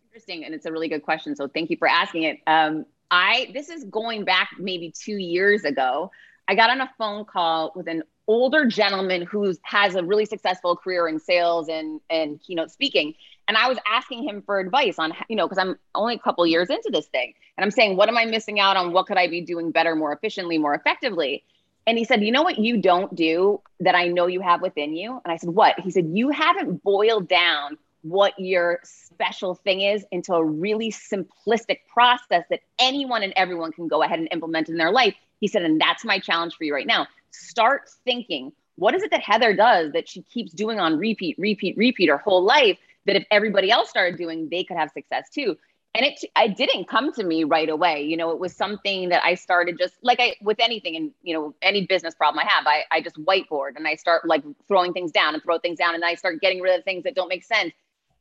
Interesting 0.09 0.45
and 0.45 0.55
it's 0.55 0.67
a 0.67 0.73
really 0.73 0.89
good 0.89 1.03
question 1.03 1.35
so 1.37 1.49
thank 1.49 1.71
you 1.71 1.77
for 1.77 1.89
asking 1.89 2.25
it. 2.25 2.39
Um, 2.47 2.87
i 3.11 3.51
this 3.53 3.69
is 3.69 3.85
going 3.85 4.25
back 4.25 4.51
maybe 4.59 4.93
two 4.93 5.17
years 5.17 5.65
ago. 5.65 6.11
I 6.47 6.55
got 6.55 6.71
on 6.71 6.81
a 6.81 6.91
phone 6.99 7.25
call 7.25 7.73
with 7.75 7.89
an 7.89 8.03
older 8.27 8.67
gentleman 8.67 9.23
who 9.23 9.55
has 9.63 9.95
a 9.95 10.03
really 10.03 10.25
successful 10.25 10.77
career 10.77 11.09
in 11.09 11.19
sales 11.19 11.69
and 11.69 12.01
and 12.09 12.41
keynote 12.41 12.71
speaking 12.71 13.13
and 13.49 13.57
i 13.59 13.69
was 13.69 13.77
asking 13.87 14.27
him 14.27 14.43
for 14.47 14.59
advice 14.59 14.99
on 14.99 15.13
you 15.29 15.37
know 15.37 15.47
because 15.47 15.59
i'm 15.59 15.79
only 15.95 16.15
a 16.15 16.19
couple 16.19 16.47
years 16.47 16.71
into 16.71 16.89
this 16.91 17.07
thing 17.09 17.35
and 17.59 17.65
i'm 17.65 17.71
saying 17.71 17.99
what 17.99 18.09
am 18.09 18.17
i 18.17 18.25
missing 18.25 18.59
out 18.59 18.79
on? 18.79 18.93
What 18.93 19.07
could 19.07 19.19
i 19.19 19.29
be 19.29 19.43
doing 19.43 19.71
better 19.71 19.95
more 19.95 20.11
efficiently 20.11 20.57
more 20.57 20.75
effectively 20.75 21.45
and 21.87 21.99
he 21.99 22.05
said, 22.05 22.23
You 22.23 22.33
know 22.33 22.43
what 22.43 22.59
you 22.59 22.79
don't 22.79 23.15
do 23.15 23.61
that 23.81 23.95
I 23.95 24.09
know 24.09 24.27
you 24.27 24.41
have 24.41 24.63
within 24.63 24.95
you? 24.95 25.21
And 25.25 25.33
I 25.33 25.37
said, 25.37 25.51
What? 25.51 25.79
He 25.81 25.91
said, 25.91 26.11
You 26.13 26.31
haven't 26.31 26.83
boiled 26.83 27.29
down 27.29 27.77
what 28.03 28.39
your 28.39 28.81
special 28.83 29.55
thing 29.55 29.81
is 29.81 30.05
into 30.11 30.35
a 30.35 30.45
really 30.45 30.91
simplistic 30.91 31.79
process 31.93 32.45
that 32.51 32.61
anyone 32.79 33.23
and 33.23 33.33
everyone 33.37 33.73
can 33.73 33.89
go 33.89 34.03
ahead 34.03 34.19
and 34.19 34.29
implement 34.31 34.69
in 34.69 34.77
their 34.77 34.91
life. 34.91 35.15
He 35.41 35.49
said, 35.49 35.63
And 35.63 35.81
that's 35.81 36.05
my 36.05 36.19
challenge 36.19 36.55
for 36.57 36.65
you 36.65 36.75
right 36.75 36.87
now. 36.87 37.07
Start 37.31 37.89
thinking, 38.05 38.53
what 38.77 38.95
is 38.95 39.03
it 39.03 39.11
that 39.11 39.23
Heather 39.23 39.55
does 39.55 39.93
that 39.93 40.09
she 40.09 40.23
keeps 40.23 40.53
doing 40.53 40.81
on 40.81 40.99
repeat, 40.99 41.37
repeat, 41.39 41.77
repeat 41.77 42.09
her 42.09 42.19
whole 42.19 42.43
life? 42.43 42.79
That 43.07 43.17
if 43.17 43.25
everybody 43.31 43.71
else 43.71 43.91
started 43.91 44.17
doing, 44.17 44.49
they 44.51 44.65
could 44.65 44.79
have 44.79 44.91
success 44.91 45.29
too 45.31 45.57
and 45.95 46.05
it 46.05 46.21
I 46.35 46.49
didn't 46.49 46.89
come 46.89 47.13
to 47.13 47.25
me 47.25 47.45
right 47.45 47.69
away. 47.69 48.03
You 48.03 48.17
know, 48.17 48.31
it 48.31 48.39
was 48.39 48.55
something 48.55 49.11
that 49.11 49.25
I 49.25 49.35
started 49.35 49.79
just 49.79 49.95
like 50.03 50.19
I 50.21 50.35
with 50.43 50.59
anything 50.61 50.97
and 50.97 51.13
you 51.23 51.35
know 51.35 51.55
any 51.63 51.87
business 51.87 52.15
problem 52.15 52.45
I 52.45 52.51
have, 52.51 52.67
I 52.67 52.85
I 52.91 53.01
just 53.01 53.17
whiteboard 53.17 53.77
and 53.77 53.87
I 53.87 53.95
start 53.95 54.27
like 54.27 54.43
throwing 54.67 54.93
things 54.93 55.13
down 55.13 55.35
and 55.35 55.43
throw 55.43 55.59
things 55.59 55.79
down 55.79 55.95
and 55.95 56.05
I 56.05 56.15
start 56.15 56.41
getting 56.41 56.61
rid 56.61 56.77
of 56.79 56.85
things 56.85 57.05
that 57.05 57.15
don't 57.15 57.29
make 57.29 57.45
sense. 57.45 57.73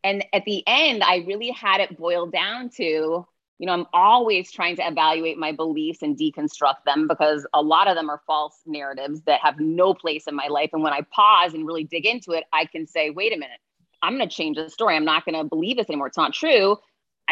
And 0.03 0.25
at 0.33 0.45
the 0.45 0.63
end, 0.67 1.03
I 1.03 1.23
really 1.25 1.49
had 1.51 1.79
it 1.79 1.97
boiled 1.97 2.33
down 2.33 2.69
to, 2.71 2.83
you 2.83 3.65
know, 3.65 3.71
I'm 3.71 3.85
always 3.93 4.51
trying 4.51 4.75
to 4.75 4.85
evaluate 4.85 5.37
my 5.37 5.53
beliefs 5.53 6.01
and 6.01 6.17
deconstruct 6.17 6.83
them 6.85 7.07
because 7.07 7.47
a 7.53 7.61
lot 7.61 7.87
of 7.87 7.95
them 7.95 8.09
are 8.09 8.21
false 8.27 8.59
narratives 8.65 9.21
that 9.21 9.39
have 9.41 9.59
no 9.59 9.93
place 9.93 10.27
in 10.27 10.35
my 10.35 10.47
life. 10.47 10.71
And 10.73 10.83
when 10.83 10.91
I 10.91 11.01
pause 11.09 11.53
and 11.53 11.65
really 11.65 11.85
dig 11.85 12.05
into 12.05 12.33
it, 12.33 12.43
I 12.51 12.65
can 12.65 12.85
say, 12.85 13.11
wait 13.11 13.31
a 13.31 13.37
minute, 13.37 13.59
I'm 14.01 14.17
going 14.17 14.27
to 14.27 14.35
change 14.35 14.57
the 14.57 14.69
story. 14.69 14.97
I'm 14.97 15.05
not 15.05 15.23
going 15.23 15.41
to 15.41 15.45
believe 15.45 15.77
this 15.77 15.87
anymore. 15.89 16.07
It's 16.07 16.17
not 16.17 16.33
true 16.33 16.77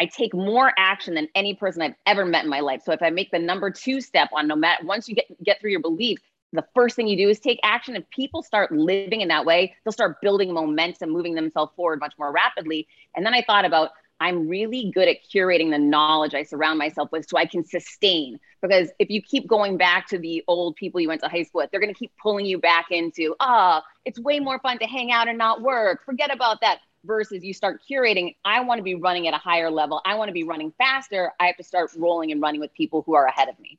I 0.02 0.06
take 0.06 0.34
more 0.34 0.72
action 0.76 1.14
than 1.14 1.28
any 1.36 1.54
person 1.54 1.80
I've 1.80 1.94
ever 2.06 2.24
met 2.24 2.42
in 2.42 2.50
my 2.50 2.58
life. 2.58 2.82
So 2.84 2.90
if 2.90 3.02
I 3.02 3.10
make 3.10 3.30
the 3.30 3.38
number 3.38 3.70
two 3.70 4.00
step 4.00 4.30
on 4.34 4.48
no 4.48 4.56
matter 4.56 4.84
once 4.84 5.08
you 5.08 5.14
get 5.14 5.26
get 5.44 5.60
through 5.60 5.70
your 5.70 5.80
beliefs, 5.80 6.22
the 6.52 6.64
first 6.74 6.96
thing 6.96 7.06
you 7.06 7.16
do 7.16 7.28
is 7.28 7.38
take 7.38 7.60
action. 7.62 7.94
If 7.94 8.10
people 8.10 8.42
start 8.42 8.72
living 8.72 9.20
in 9.20 9.28
that 9.28 9.44
way, 9.44 9.76
they'll 9.84 9.92
start 9.92 10.20
building 10.20 10.52
momentum, 10.52 11.10
moving 11.10 11.36
themselves 11.36 11.72
forward 11.76 12.00
much 12.00 12.14
more 12.18 12.32
rapidly. 12.32 12.88
And 13.14 13.24
then 13.24 13.32
I 13.32 13.42
thought 13.42 13.64
about 13.64 13.90
I'm 14.18 14.48
really 14.48 14.90
good 14.92 15.06
at 15.06 15.18
curating 15.32 15.70
the 15.70 15.78
knowledge 15.78 16.34
I 16.34 16.42
surround 16.42 16.80
myself 16.80 17.12
with 17.12 17.28
so 17.28 17.38
I 17.38 17.46
can 17.46 17.64
sustain. 17.64 18.40
Because 18.60 18.90
if 18.98 19.08
you 19.08 19.22
keep 19.22 19.46
going 19.46 19.76
back 19.76 20.08
to 20.08 20.18
the 20.18 20.42
old 20.48 20.74
people 20.74 21.00
you 21.00 21.06
went 21.06 21.22
to 21.22 21.28
high 21.28 21.44
school 21.44 21.60
with, 21.60 21.70
they're 21.70 21.80
going 21.80 21.94
to 21.94 21.98
keep 21.98 22.12
pulling 22.20 22.46
you 22.46 22.58
back 22.58 22.86
into, 22.90 23.36
ah, 23.38 23.82
oh, 23.84 23.88
it's 24.04 24.18
way 24.18 24.40
more 24.40 24.58
fun 24.58 24.80
to 24.80 24.86
hang 24.86 25.12
out 25.12 25.28
and 25.28 25.38
not 25.38 25.62
work. 25.62 26.04
Forget 26.04 26.34
about 26.34 26.60
that 26.60 26.78
versus 27.04 27.44
you 27.44 27.52
start 27.52 27.80
curating 27.88 28.34
i 28.44 28.60
want 28.60 28.78
to 28.78 28.82
be 28.82 28.94
running 28.94 29.26
at 29.28 29.34
a 29.34 29.38
higher 29.38 29.70
level 29.70 30.00
i 30.04 30.14
want 30.14 30.28
to 30.28 30.32
be 30.32 30.44
running 30.44 30.72
faster 30.78 31.32
i 31.40 31.46
have 31.46 31.56
to 31.56 31.64
start 31.64 31.90
rolling 31.96 32.32
and 32.32 32.40
running 32.40 32.60
with 32.60 32.72
people 32.74 33.02
who 33.06 33.14
are 33.14 33.26
ahead 33.26 33.48
of 33.48 33.58
me 33.60 33.78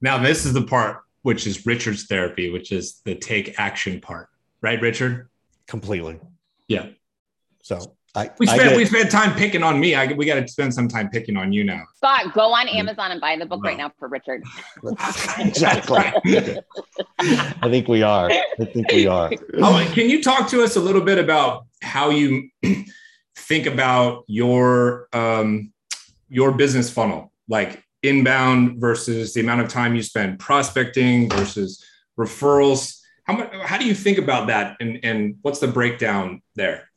now 0.00 0.18
this 0.18 0.44
is 0.44 0.52
the 0.52 0.62
part 0.62 1.02
which 1.22 1.46
is 1.46 1.66
richard's 1.66 2.06
therapy 2.06 2.50
which 2.50 2.72
is 2.72 3.00
the 3.04 3.14
take 3.14 3.58
action 3.58 4.00
part 4.00 4.28
right 4.60 4.80
richard 4.80 5.28
completely 5.66 6.18
yeah 6.68 6.86
so 7.62 7.96
I, 8.16 8.30
we 8.38 8.46
spent 8.46 8.62
get, 8.62 8.76
we 8.76 8.86
spent 8.86 9.10
time 9.10 9.34
picking 9.34 9.62
on 9.62 9.78
me. 9.78 9.94
I, 9.94 10.06
we 10.06 10.24
got 10.24 10.36
to 10.36 10.48
spend 10.48 10.72
some 10.72 10.88
time 10.88 11.10
picking 11.10 11.36
on 11.36 11.52
you 11.52 11.64
now. 11.64 11.82
Scott, 11.96 12.32
go 12.32 12.52
on 12.54 12.66
mm-hmm. 12.66 12.78
Amazon 12.78 13.10
and 13.12 13.20
buy 13.20 13.36
the 13.36 13.44
book 13.44 13.62
no. 13.62 13.68
right 13.68 13.76
now 13.76 13.92
for 13.98 14.08
Richard. 14.08 14.42
exactly. 15.38 15.98
I 17.18 17.68
think 17.68 17.88
we 17.88 18.02
are. 18.02 18.30
I 18.30 18.64
think 18.64 18.90
we 18.90 19.06
are. 19.06 19.30
Oh, 19.58 19.90
can 19.92 20.08
you 20.08 20.22
talk 20.22 20.48
to 20.48 20.64
us 20.64 20.76
a 20.76 20.80
little 20.80 21.02
bit 21.02 21.18
about 21.18 21.66
how 21.82 22.10
you 22.10 22.48
think 23.36 23.66
about 23.66 24.24
your 24.26 25.08
um, 25.12 25.72
your 26.28 26.52
business 26.52 26.90
funnel, 26.90 27.32
like 27.48 27.82
inbound 28.02 28.80
versus 28.80 29.34
the 29.34 29.40
amount 29.40 29.60
of 29.60 29.68
time 29.68 29.94
you 29.94 30.02
spend 30.02 30.38
prospecting 30.38 31.28
versus 31.30 31.84
referrals? 32.18 33.00
How 33.24 33.36
much? 33.36 33.52
How 33.64 33.78
do 33.78 33.84
you 33.84 33.94
think 33.94 34.18
about 34.18 34.48
that, 34.48 34.76
and 34.80 35.00
and 35.02 35.36
what's 35.42 35.60
the 35.60 35.68
breakdown 35.68 36.42
there? 36.54 36.88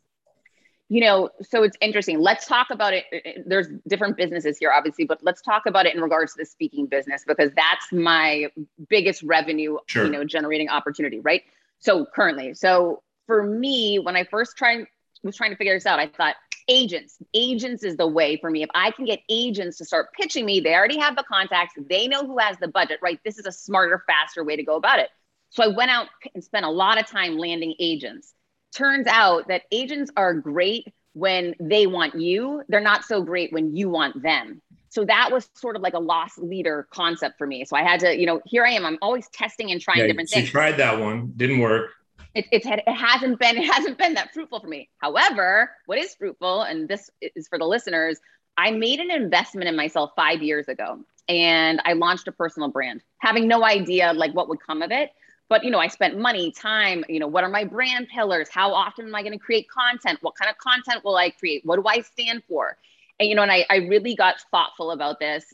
you 0.90 1.02
know, 1.02 1.30
so 1.44 1.62
it's 1.62 1.78
interesting. 1.82 2.20
Let's 2.20 2.48
talk 2.48 2.72
about 2.72 2.94
it. 2.94 3.06
There's 3.46 3.68
different 3.88 4.18
businesses 4.18 4.58
here, 4.58 4.72
obviously, 4.72 5.06
but 5.06 5.20
let's 5.22 5.40
talk 5.40 5.68
about 5.68 5.86
it 5.86 5.94
in 5.94 6.02
regards 6.02 6.34
to 6.34 6.40
the 6.40 6.46
speaking 6.46 6.88
business 6.88 7.24
because 7.28 7.52
that's 7.56 7.92
my 7.92 8.48
biggest 8.90 9.22
revenue, 9.22 9.78
sure. 9.86 10.06
you 10.06 10.12
know, 10.12 10.24
generating 10.24 10.68
opportunity, 10.68 11.20
right? 11.20 11.44
So 11.78 12.08
currently, 12.08 12.56
so 12.56 13.04
for 13.30 13.44
me, 13.44 14.00
when 14.00 14.16
I 14.16 14.24
first 14.24 14.58
tried 14.58 14.88
was 15.22 15.36
trying 15.36 15.52
to 15.52 15.56
figure 15.56 15.76
this 15.76 15.86
out, 15.86 16.00
I 16.00 16.08
thought 16.08 16.34
agents, 16.68 17.18
agents 17.36 17.84
is 17.84 17.96
the 17.96 18.08
way 18.08 18.38
for 18.38 18.50
me. 18.50 18.64
If 18.64 18.72
I 18.74 18.90
can 18.90 19.06
get 19.06 19.20
agents 19.30 19.78
to 19.78 19.86
start 19.86 20.08
pitching 20.20 20.48
me, 20.48 20.62
they 20.62 20.74
already 20.74 20.98
have 20.98 21.16
the 21.16 21.24
contacts, 21.32 21.76
they 21.78 22.08
know 22.08 22.26
who 22.26 22.40
has 22.40 22.58
the 22.58 22.70
budget, 22.70 22.98
right? 23.04 23.20
This 23.24 23.38
is 23.38 23.46
a 23.46 23.52
smarter, 23.52 24.04
faster 24.08 24.44
way 24.44 24.56
to 24.56 24.64
go 24.64 24.78
about 24.78 24.98
it. 24.98 25.10
So 25.52 25.64
I 25.64 25.68
went 25.68 25.92
out 25.92 26.08
and 26.34 26.44
spent 26.44 26.66
a 26.66 26.72
lot 26.72 27.00
of 27.00 27.06
time 27.06 27.38
landing 27.38 27.76
agents 27.80 28.34
turns 28.76 29.06
out 29.08 29.48
that 29.50 29.64
agents 29.72 30.12
are 30.18 30.34
great 30.34 30.92
when 31.14 31.54
they 31.60 31.86
want 31.86 32.16
you, 32.16 32.64
they're 32.68 32.82
not 32.82 33.04
so 33.04 33.22
great 33.22 33.52
when 33.54 33.76
you 33.76 33.90
want 33.90 34.22
them. 34.24 34.62
So 34.90 35.06
that 35.06 35.32
was 35.32 35.50
sort 35.54 35.76
of 35.76 35.84
like 35.84 35.94
a 35.94 36.00
lost 36.00 36.40
leader 36.40 36.88
concept 36.92 37.38
for 37.38 37.46
me. 37.46 37.66
So 37.66 37.76
I 37.76 37.84
had 37.84 38.00
to, 38.00 38.18
you 38.18 38.26
know, 38.26 38.42
here 38.46 38.66
I 38.66 38.72
am. 38.72 38.86
I'm 38.86 38.98
always 39.02 39.28
testing 39.30 39.72
and 39.72 39.80
trying 39.80 40.00
yeah, 40.00 40.08
different 40.08 40.30
things. 40.30 40.46
You 40.46 40.52
tried 40.52 40.78
that 40.78 41.00
one, 41.00 41.34
didn't 41.36 41.60
work. 41.60 41.92
It, 42.40 42.46
it's 42.52 42.66
it 42.66 42.88
hasn't 42.88 43.40
been 43.40 43.58
it 43.64 43.66
hasn't 43.74 43.98
been 43.98 44.14
that 44.16 44.34
fruitful 44.34 44.62
for 44.62 44.68
me. 44.68 44.90
However, 45.00 45.72
what 45.86 45.98
is 46.00 46.16
fruitful, 46.16 46.64
and 46.64 46.88
this 46.88 47.10
is 47.22 47.48
for 47.48 47.58
the 47.60 47.66
listeners, 47.66 48.20
I 48.58 48.72
made 48.72 49.00
an 49.00 49.12
investment 49.12 49.68
in 49.68 49.76
myself 49.76 50.12
five 50.16 50.42
years 50.42 50.68
ago, 50.68 51.00
and 51.28 51.82
I 51.86 51.94
launched 51.94 52.28
a 52.28 52.32
personal 52.32 52.70
brand, 52.70 53.02
having 53.20 53.48
no 53.48 53.64
idea 53.66 54.14
like 54.14 54.34
what 54.34 54.50
would 54.50 54.60
come 54.62 54.82
of 54.82 54.92
it. 54.92 55.12
but 55.50 55.64
you 55.66 55.72
know 55.72 55.80
i 55.80 55.88
spent 55.88 56.18
money 56.18 56.52
time 56.52 57.04
you 57.10 57.20
know 57.20 57.28
what 57.28 57.44
are 57.44 57.50
my 57.50 57.66
brand 57.66 58.08
pillars? 58.16 58.50
How 58.50 58.74
often 58.74 59.08
am 59.08 59.16
i 59.16 59.22
going 59.24 59.34
to 59.34 59.40
create 59.40 59.68
content? 59.70 60.20
What 60.22 60.36
kind 60.36 60.50
of 60.52 60.58
content 60.58 61.04
will 61.04 61.18
i 61.18 61.30
create? 61.32 61.62
What 61.66 61.78
do 61.78 61.88
i 61.88 62.02
stand 62.02 62.44
for? 62.50 62.78
And 63.20 63.30
you 63.30 63.36
know 63.36 63.44
and 63.44 63.52
i, 63.52 63.66
I 63.70 63.78
really 63.94 64.16
got 64.16 64.36
thoughtful 64.52 64.92
about 64.92 65.20
this 65.20 65.54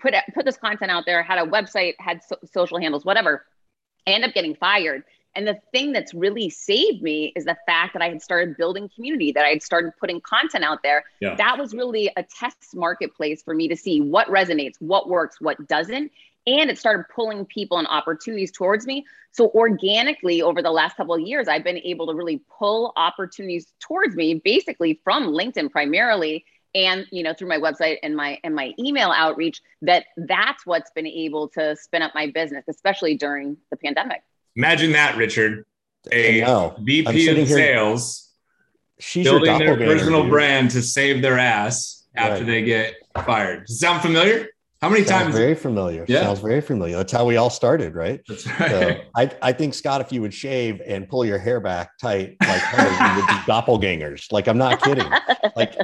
put 0.00 0.14
put 0.34 0.44
this 0.44 0.56
content 0.56 0.90
out 0.90 1.04
there 1.06 1.22
had 1.22 1.38
a 1.38 1.50
website 1.50 1.94
had 1.98 2.22
so- 2.22 2.38
social 2.52 2.78
handles 2.78 3.04
whatever 3.04 3.44
i 4.06 4.10
end 4.12 4.24
up 4.24 4.34
getting 4.34 4.54
fired 4.54 5.02
and 5.34 5.46
the 5.46 5.58
thing 5.72 5.92
that's 5.92 6.12
really 6.12 6.50
saved 6.50 7.02
me 7.02 7.32
is 7.34 7.44
the 7.44 7.56
fact 7.66 7.94
that 7.94 8.02
I 8.02 8.08
had 8.08 8.22
started 8.22 8.56
building 8.56 8.90
community, 8.94 9.32
that 9.32 9.44
I 9.44 9.48
had 9.48 9.62
started 9.62 9.92
putting 9.98 10.20
content 10.20 10.64
out 10.64 10.82
there. 10.82 11.04
Yeah. 11.20 11.34
That 11.36 11.58
was 11.58 11.74
really 11.74 12.10
a 12.16 12.22
test 12.22 12.74
marketplace 12.74 13.42
for 13.42 13.54
me 13.54 13.68
to 13.68 13.76
see 13.76 14.00
what 14.00 14.28
resonates, 14.28 14.74
what 14.80 15.08
works, 15.08 15.40
what 15.40 15.66
doesn't. 15.68 16.12
And 16.46 16.70
it 16.70 16.78
started 16.78 17.04
pulling 17.14 17.46
people 17.46 17.78
and 17.78 17.86
opportunities 17.86 18.50
towards 18.50 18.86
me. 18.86 19.06
So 19.30 19.50
organically 19.50 20.42
over 20.42 20.60
the 20.60 20.70
last 20.70 20.96
couple 20.96 21.14
of 21.14 21.20
years, 21.20 21.48
I've 21.48 21.64
been 21.64 21.78
able 21.78 22.08
to 22.08 22.14
really 22.14 22.42
pull 22.58 22.92
opportunities 22.96 23.66
towards 23.80 24.16
me, 24.16 24.34
basically 24.34 25.00
from 25.04 25.28
LinkedIn 25.28 25.70
primarily 25.70 26.44
and 26.74 27.06
you 27.10 27.22
know 27.22 27.34
through 27.34 27.48
my 27.48 27.58
website 27.58 27.98
and 28.02 28.16
my 28.16 28.38
and 28.44 28.54
my 28.54 28.72
email 28.78 29.10
outreach 29.10 29.60
that 29.82 30.06
that's 30.16 30.64
what's 30.64 30.90
been 30.92 31.06
able 31.06 31.48
to 31.48 31.76
spin 31.76 32.02
up 32.02 32.12
my 32.14 32.26
business 32.28 32.64
especially 32.68 33.14
during 33.14 33.56
the 33.70 33.76
pandemic 33.76 34.22
Imagine 34.56 34.92
that, 34.92 35.16
Richard. 35.16 35.64
A 36.10 36.72
VP 36.80 37.28
of 37.28 37.48
sales 37.48 38.22
She's 39.02 39.24
building 39.24 39.58
their 39.58 39.76
personal 39.76 40.22
dude. 40.22 40.30
brand 40.30 40.70
to 40.72 40.82
save 40.82 41.22
their 41.22 41.38
ass 41.38 42.06
after 42.14 42.44
right. 42.44 42.46
they 42.46 42.62
get 42.62 42.94
fired. 43.24 43.66
Does 43.66 43.80
sound 43.80 44.00
familiar? 44.00 44.48
How 44.80 44.88
many 44.88 45.04
Sounds 45.04 45.24
times? 45.24 45.34
Very 45.36 45.54
familiar. 45.54 46.04
Yeah. 46.08 46.22
Sounds 46.22 46.40
very 46.40 46.60
familiar. 46.60 46.96
That's 46.96 47.12
how 47.12 47.24
we 47.24 47.36
all 47.36 47.50
started, 47.50 47.94
right? 47.94 48.20
That's 48.28 48.46
right. 48.46 48.70
So 48.70 49.00
I, 49.16 49.30
I 49.40 49.52
think 49.52 49.74
Scott, 49.74 50.00
if 50.00 50.12
you 50.12 50.20
would 50.22 50.34
shave 50.34 50.80
and 50.86 51.08
pull 51.08 51.24
your 51.24 51.38
hair 51.38 51.60
back 51.60 51.98
tight, 51.98 52.36
like 52.40 52.60
her, 52.60 52.84
you 52.84 53.16
would 53.16 53.26
be 53.26 53.34
doppelgangers. 53.52 54.30
Like 54.30 54.46
I'm 54.48 54.58
not 54.58 54.80
kidding. 54.82 55.08
Like 55.56 55.76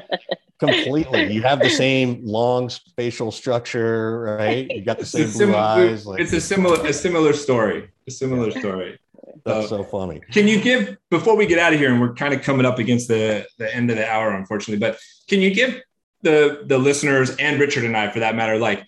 completely. 0.59 1.33
You 1.33 1.43
have 1.43 1.61
the 1.61 1.71
same 1.85 2.25
long 2.25 2.71
facial 2.97 3.31
structure, 3.31 4.21
right? 4.39 4.71
You 4.71 4.83
got 4.83 4.99
the 4.99 5.07
same 5.07 5.31
blue 5.31 5.55
eyes. 5.55 6.07
Like, 6.07 6.21
it's 6.21 6.33
a 6.33 6.41
similar 6.41 6.85
a 6.87 6.93
similar 6.93 7.33
story. 7.33 7.91
A 8.07 8.11
similar 8.11 8.51
story. 8.51 8.99
That's 9.45 9.69
so, 9.69 9.79
so 9.79 9.85
funny. 9.85 10.21
Can 10.33 10.49
you 10.49 10.61
give 10.61 10.97
before 11.11 11.37
we 11.37 11.47
get 11.47 11.59
out 11.59 11.73
of 11.73 11.79
here, 11.79 11.91
and 11.91 12.01
we're 12.01 12.15
kind 12.15 12.35
of 12.35 12.43
coming 12.43 12.67
up 12.67 12.79
against 12.79 13.09
the 13.09 13.47
the 13.59 13.75
end 13.75 13.91
of 13.91 13.97
the 13.97 14.09
hour, 14.09 14.31
unfortunately, 14.35 14.79
but 14.79 14.99
can 15.29 15.41
you 15.41 15.55
give 15.55 15.81
the 16.23 16.63
the 16.67 16.79
listeners 16.79 17.35
and 17.37 17.61
Richard 17.61 17.85
and 17.85 17.97
I, 17.97 18.11
for 18.11 18.21
that 18.21 18.35
matter, 18.35 18.59
like 18.59 18.85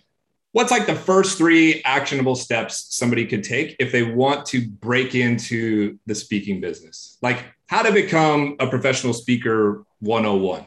what's 0.53 0.71
like 0.71 0.87
the 0.87 0.95
first 0.95 1.39
three 1.39 1.81
actionable 1.85 2.35
steps 2.35 2.87
somebody 2.91 3.25
could 3.25 3.45
take 3.45 3.77
if 3.79 3.93
they 3.93 4.03
want 4.03 4.45
to 4.47 4.69
break 4.69 5.15
into 5.15 5.99
the 6.07 6.15
speaking 6.15 6.61
business? 6.61 7.19
Like 7.23 7.45
how 7.69 7.83
to 7.83 7.93
become 7.93 8.57
a 8.59 8.67
professional 8.67 9.13
speaker 9.13 9.85
101 10.01 10.67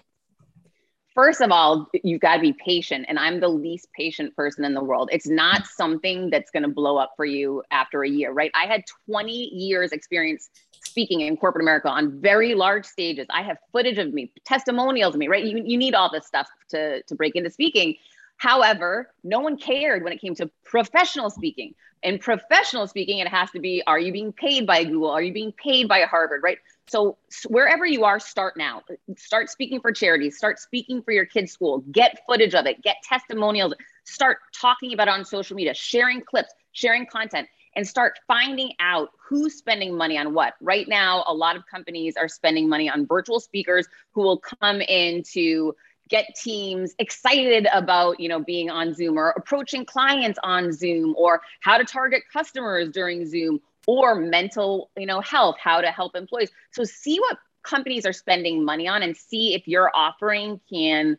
first 1.15 1.41
of 1.41 1.51
all, 1.51 1.89
you've 2.03 2.21
got 2.21 2.35
to 2.35 2.41
be 2.41 2.53
patient. 2.53 3.05
And 3.07 3.19
I'm 3.19 3.39
the 3.39 3.47
least 3.47 3.87
patient 3.97 4.35
person 4.35 4.63
in 4.65 4.73
the 4.73 4.83
world. 4.83 5.09
It's 5.11 5.27
not 5.27 5.63
mm. 5.63 5.67
something 5.67 6.29
that's 6.29 6.51
going 6.51 6.63
to 6.63 6.69
blow 6.69 6.97
up 6.97 7.13
for 7.15 7.25
you 7.25 7.63
after 7.71 8.03
a 8.03 8.09
year, 8.09 8.31
right? 8.31 8.51
I 8.53 8.65
had 8.65 8.83
20 9.05 9.31
years 9.31 9.91
experience 9.91 10.49
speaking 10.83 11.21
in 11.21 11.37
corporate 11.37 11.63
America 11.63 11.89
on 11.89 12.19
very 12.19 12.55
large 12.55 12.85
stages. 12.85 13.27
I 13.29 13.41
have 13.43 13.57
footage 13.71 13.97
of 13.97 14.13
me, 14.13 14.31
testimonials 14.45 15.15
of 15.15 15.19
me, 15.19 15.27
right? 15.27 15.43
You, 15.43 15.61
you 15.65 15.77
need 15.77 15.95
all 15.95 16.11
this 16.11 16.27
stuff 16.27 16.47
to, 16.69 17.01
to 17.03 17.15
break 17.15 17.35
into 17.35 17.49
speaking. 17.49 17.95
However, 18.37 19.11
no 19.23 19.39
one 19.39 19.57
cared 19.57 20.03
when 20.03 20.11
it 20.11 20.19
came 20.19 20.35
to 20.35 20.49
professional 20.65 21.29
speaking. 21.29 21.75
In 22.01 22.19
professional 22.19 22.87
speaking, 22.87 23.19
it 23.19 23.29
has 23.29 23.49
to 23.51 23.59
be 23.59 23.81
are 23.87 23.99
you 23.99 24.11
being 24.11 24.33
paid 24.33 24.67
by 24.67 24.83
Google? 24.83 25.09
Are 25.09 25.21
you 25.21 25.31
being 25.31 25.53
paid 25.53 25.87
by 25.87 26.01
Harvard, 26.01 26.43
right? 26.43 26.57
So, 26.87 27.17
wherever 27.47 27.85
you 27.85 28.03
are, 28.03 28.19
start 28.19 28.57
now. 28.57 28.83
Start 29.17 29.49
speaking 29.49 29.79
for 29.79 29.91
charities, 29.91 30.37
start 30.37 30.59
speaking 30.59 31.01
for 31.01 31.11
your 31.11 31.25
kids' 31.25 31.51
school, 31.51 31.79
get 31.91 32.19
footage 32.27 32.53
of 32.55 32.65
it, 32.65 32.81
get 32.81 32.97
testimonials, 33.03 33.73
start 34.03 34.39
talking 34.59 34.93
about 34.93 35.07
it 35.07 35.11
on 35.11 35.25
social 35.25 35.55
media, 35.55 35.73
sharing 35.73 36.21
clips, 36.21 36.53
sharing 36.73 37.05
content, 37.05 37.47
and 37.75 37.87
start 37.87 38.19
finding 38.27 38.73
out 38.79 39.09
who's 39.17 39.55
spending 39.55 39.95
money 39.95 40.17
on 40.17 40.33
what. 40.33 40.55
Right 40.61 40.87
now, 40.87 41.23
a 41.27 41.33
lot 41.33 41.55
of 41.55 41.65
companies 41.65 42.15
are 42.17 42.27
spending 42.27 42.67
money 42.67 42.89
on 42.89 43.07
virtual 43.07 43.39
speakers 43.39 43.87
who 44.11 44.21
will 44.21 44.39
come 44.39 44.81
in 44.81 45.23
to 45.33 45.75
get 46.09 46.35
teams 46.35 46.93
excited 46.99 47.65
about 47.73 48.19
you 48.19 48.27
know 48.27 48.39
being 48.39 48.69
on 48.69 48.93
zoom 48.93 49.17
or 49.17 49.29
approaching 49.31 49.85
clients 49.85 50.37
on 50.43 50.71
zoom 50.71 51.15
or 51.17 51.41
how 51.61 51.77
to 51.77 51.85
target 51.85 52.23
customers 52.31 52.89
during 52.89 53.25
zoom 53.25 53.59
or 53.87 54.15
mental 54.15 54.89
you 54.97 55.05
know 55.05 55.21
health 55.21 55.57
how 55.61 55.81
to 55.81 55.87
help 55.91 56.15
employees. 56.15 56.51
So 56.71 56.83
see 56.83 57.19
what 57.19 57.37
companies 57.63 58.05
are 58.05 58.13
spending 58.13 58.63
money 58.63 58.87
on 58.87 59.03
and 59.03 59.15
see 59.15 59.53
if 59.53 59.67
your 59.67 59.91
offering 59.95 60.59
can 60.69 61.17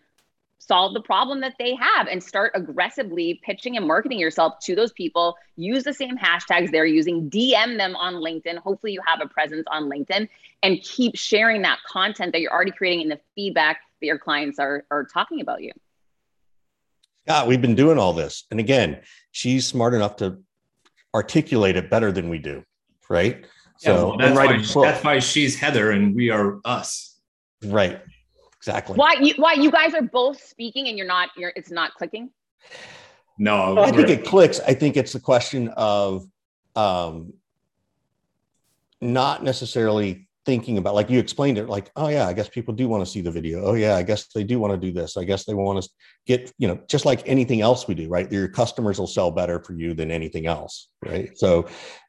solve 0.58 0.94
the 0.94 1.00
problem 1.00 1.40
that 1.40 1.54
they 1.58 1.74
have 1.74 2.06
and 2.06 2.22
start 2.22 2.52
aggressively 2.54 3.40
pitching 3.44 3.76
and 3.76 3.86
marketing 3.86 4.18
yourself 4.18 4.54
to 4.62 4.74
those 4.74 4.92
people. 4.92 5.36
Use 5.56 5.84
the 5.84 5.92
same 5.92 6.16
hashtags 6.16 6.70
they're 6.70 6.86
using. 6.86 7.28
Dm 7.28 7.76
them 7.76 7.96
on 7.96 8.14
linkedin. 8.14 8.56
Hopefully 8.58 8.92
you 8.92 9.00
have 9.06 9.20
a 9.20 9.28
presence 9.28 9.66
on 9.70 9.90
linkedin 9.90 10.28
and 10.62 10.80
keep 10.80 11.16
sharing 11.16 11.62
that 11.62 11.78
content 11.86 12.32
that 12.32 12.40
you're 12.40 12.52
already 12.52 12.70
creating 12.70 13.02
in 13.02 13.08
the 13.08 13.20
feedback 13.34 13.80
that 14.00 14.06
your 14.06 14.18
clients 14.18 14.58
are, 14.58 14.84
are 14.90 15.04
talking 15.04 15.40
about 15.40 15.62
you. 15.62 15.72
Yeah 17.26 17.46
we've 17.46 17.62
been 17.62 17.74
doing 17.74 17.98
all 17.98 18.12
this. 18.12 18.44
And 18.50 18.60
again 18.60 19.00
she's 19.32 19.66
smart 19.66 19.94
enough 19.94 20.16
to 20.16 20.38
articulate 21.14 21.76
it 21.76 21.88
better 21.88 22.10
than 22.12 22.28
we 22.28 22.38
do, 22.38 22.64
right? 23.08 23.42
Yeah, 23.42 23.46
so 23.78 24.08
well, 24.08 24.18
that's, 24.18 24.74
why, 24.74 24.82
that's 24.86 25.04
why 25.04 25.18
she's 25.20 25.58
Heather 25.58 25.92
and 25.92 26.14
we 26.14 26.30
are 26.30 26.60
us. 26.64 27.18
Right. 27.64 28.00
Exactly. 28.58 28.96
Why 28.96 29.16
you 29.20 29.34
why 29.36 29.54
you 29.54 29.70
guys 29.70 29.92
are 29.92 30.02
both 30.02 30.42
speaking 30.42 30.88
and 30.88 30.96
you're 30.96 31.06
not 31.06 31.28
you're 31.36 31.52
it's 31.54 31.70
not 31.70 31.94
clicking? 31.94 32.30
No, 33.36 33.78
I 33.78 33.92
think 33.92 34.08
it 34.08 34.24
clicks. 34.24 34.58
I 34.60 34.72
think 34.72 34.96
it's 34.96 35.14
a 35.14 35.20
question 35.20 35.68
of 35.76 36.26
um 36.74 37.34
not 39.02 39.44
necessarily 39.44 40.23
thinking 40.44 40.78
about 40.78 40.94
like 40.94 41.08
you 41.08 41.18
explained 41.18 41.56
it 41.56 41.68
like 41.68 41.90
oh 41.96 42.08
yeah 42.08 42.26
i 42.26 42.32
guess 42.32 42.48
people 42.48 42.74
do 42.74 42.88
want 42.88 43.04
to 43.04 43.10
see 43.10 43.20
the 43.20 43.30
video. 43.30 43.64
Oh 43.64 43.74
yeah 43.74 43.96
i 43.96 44.02
guess 44.02 44.26
they 44.28 44.44
do 44.44 44.58
want 44.58 44.72
to 44.72 44.78
do 44.78 44.92
this. 44.92 45.16
I 45.16 45.24
guess 45.24 45.44
they 45.44 45.54
want 45.54 45.82
to 45.82 45.90
get 46.26 46.52
you 46.58 46.68
know 46.68 46.78
just 46.88 47.04
like 47.04 47.22
anything 47.26 47.60
else 47.60 47.88
we 47.88 47.94
do 47.94 48.08
right? 48.08 48.30
Your 48.30 48.48
customers 48.48 48.98
will 48.98 49.06
sell 49.06 49.30
better 49.30 49.62
for 49.62 49.74
you 49.74 49.94
than 49.94 50.10
anything 50.10 50.46
else 50.46 50.88
right? 51.04 51.36
So 51.36 51.62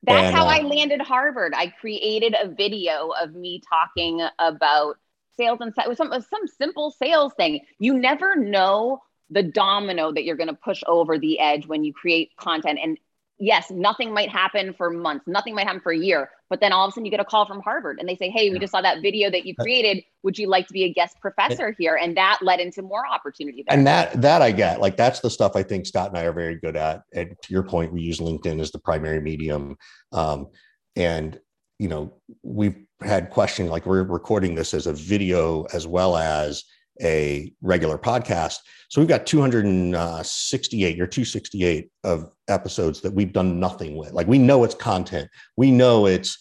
that's 0.03 0.27
and, 0.27 0.36
how 0.36 0.45
uh, 0.45 0.51
i 0.51 0.59
landed 0.61 1.01
harvard. 1.01 1.53
I 1.55 1.67
created 1.67 2.36
a 2.41 2.47
video 2.49 3.11
of 3.21 3.33
me 3.33 3.61
talking 3.69 4.25
about 4.39 4.97
sales 5.38 5.59
and 5.61 5.73
some 5.75 5.93
some 5.95 6.47
simple 6.47 6.91
sales 6.91 7.33
thing. 7.36 7.61
You 7.79 7.97
never 7.97 8.36
know 8.36 9.01
the 9.29 9.43
domino 9.43 10.11
that 10.11 10.23
you're 10.23 10.36
going 10.36 10.49
to 10.49 10.53
push 10.53 10.83
over 10.88 11.17
the 11.17 11.39
edge 11.39 11.65
when 11.65 11.83
you 11.83 11.93
create 11.93 12.36
content 12.38 12.79
and 12.81 12.97
yes, 13.38 13.69
nothing 13.69 14.13
might 14.13 14.29
happen 14.29 14.73
for 14.73 14.89
months, 14.89 15.25
nothing 15.27 15.55
might 15.55 15.67
happen 15.67 15.81
for 15.81 15.91
a 15.91 15.97
year, 15.97 16.29
but 16.49 16.61
then 16.61 16.71
all 16.71 16.86
of 16.86 16.89
a 16.89 16.91
sudden 16.93 17.05
you 17.05 17.11
get 17.11 17.19
a 17.19 17.25
call 17.25 17.45
from 17.45 17.61
Harvard 17.61 17.99
and 17.99 18.07
they 18.07 18.15
say, 18.15 18.29
Hey, 18.29 18.49
we 18.49 18.59
just 18.59 18.71
saw 18.71 18.81
that 18.81 19.01
video 19.01 19.29
that 19.29 19.45
you 19.45 19.55
created. 19.55 20.03
Would 20.23 20.38
you 20.38 20.47
like 20.47 20.67
to 20.67 20.73
be 20.73 20.83
a 20.83 20.93
guest 20.93 21.19
professor 21.19 21.75
here? 21.77 21.97
And 22.01 22.15
that 22.17 22.39
led 22.41 22.59
into 22.59 22.81
more 22.81 23.05
opportunity. 23.07 23.63
There. 23.67 23.77
And 23.77 23.86
that 23.88 24.21
that 24.21 24.41
I 24.41 24.51
get. 24.51 24.79
Like 24.79 24.97
that's 24.97 25.19
the 25.19 25.29
stuff 25.29 25.53
I 25.55 25.63
think 25.63 25.86
Scott 25.86 26.09
and 26.09 26.17
I 26.17 26.23
are 26.23 26.33
very 26.33 26.55
good 26.55 26.75
at. 26.75 27.03
And 27.13 27.36
to 27.41 27.53
your 27.53 27.63
point, 27.63 27.91
we 27.91 28.01
use 28.01 28.19
LinkedIn 28.19 28.59
as 28.59 28.71
the 28.71 28.79
primary 28.79 29.21
medium. 29.21 29.77
Um, 30.11 30.47
and 30.95 31.39
you 31.79 31.89
know, 31.89 32.13
we've 32.41 32.77
had 33.01 33.29
questions 33.29 33.69
like 33.69 33.86
we're 33.86 34.03
recording 34.03 34.55
this 34.55 34.73
as 34.73 34.88
a 34.88 34.93
video 34.93 35.63
as 35.73 35.86
well 35.86 36.15
as 36.15 36.63
a 37.02 37.52
regular 37.62 37.98
podcast. 37.98 38.58
So 38.89 39.02
we've 39.02 39.08
got 39.08 39.26
268 39.26 41.02
or 41.02 41.08
268 41.08 41.89
of 42.04 42.32
episodes 42.48 43.02
that 43.02 43.14
we've 43.14 43.34
done 43.34 43.60
nothing 43.60 43.98
with. 43.98 44.12
Like 44.12 44.28
we 44.28 44.38
know 44.38 44.64
it's 44.64 44.76
content. 44.76 45.30
We 45.58 45.72
know 45.72 46.06
it's 46.06 46.38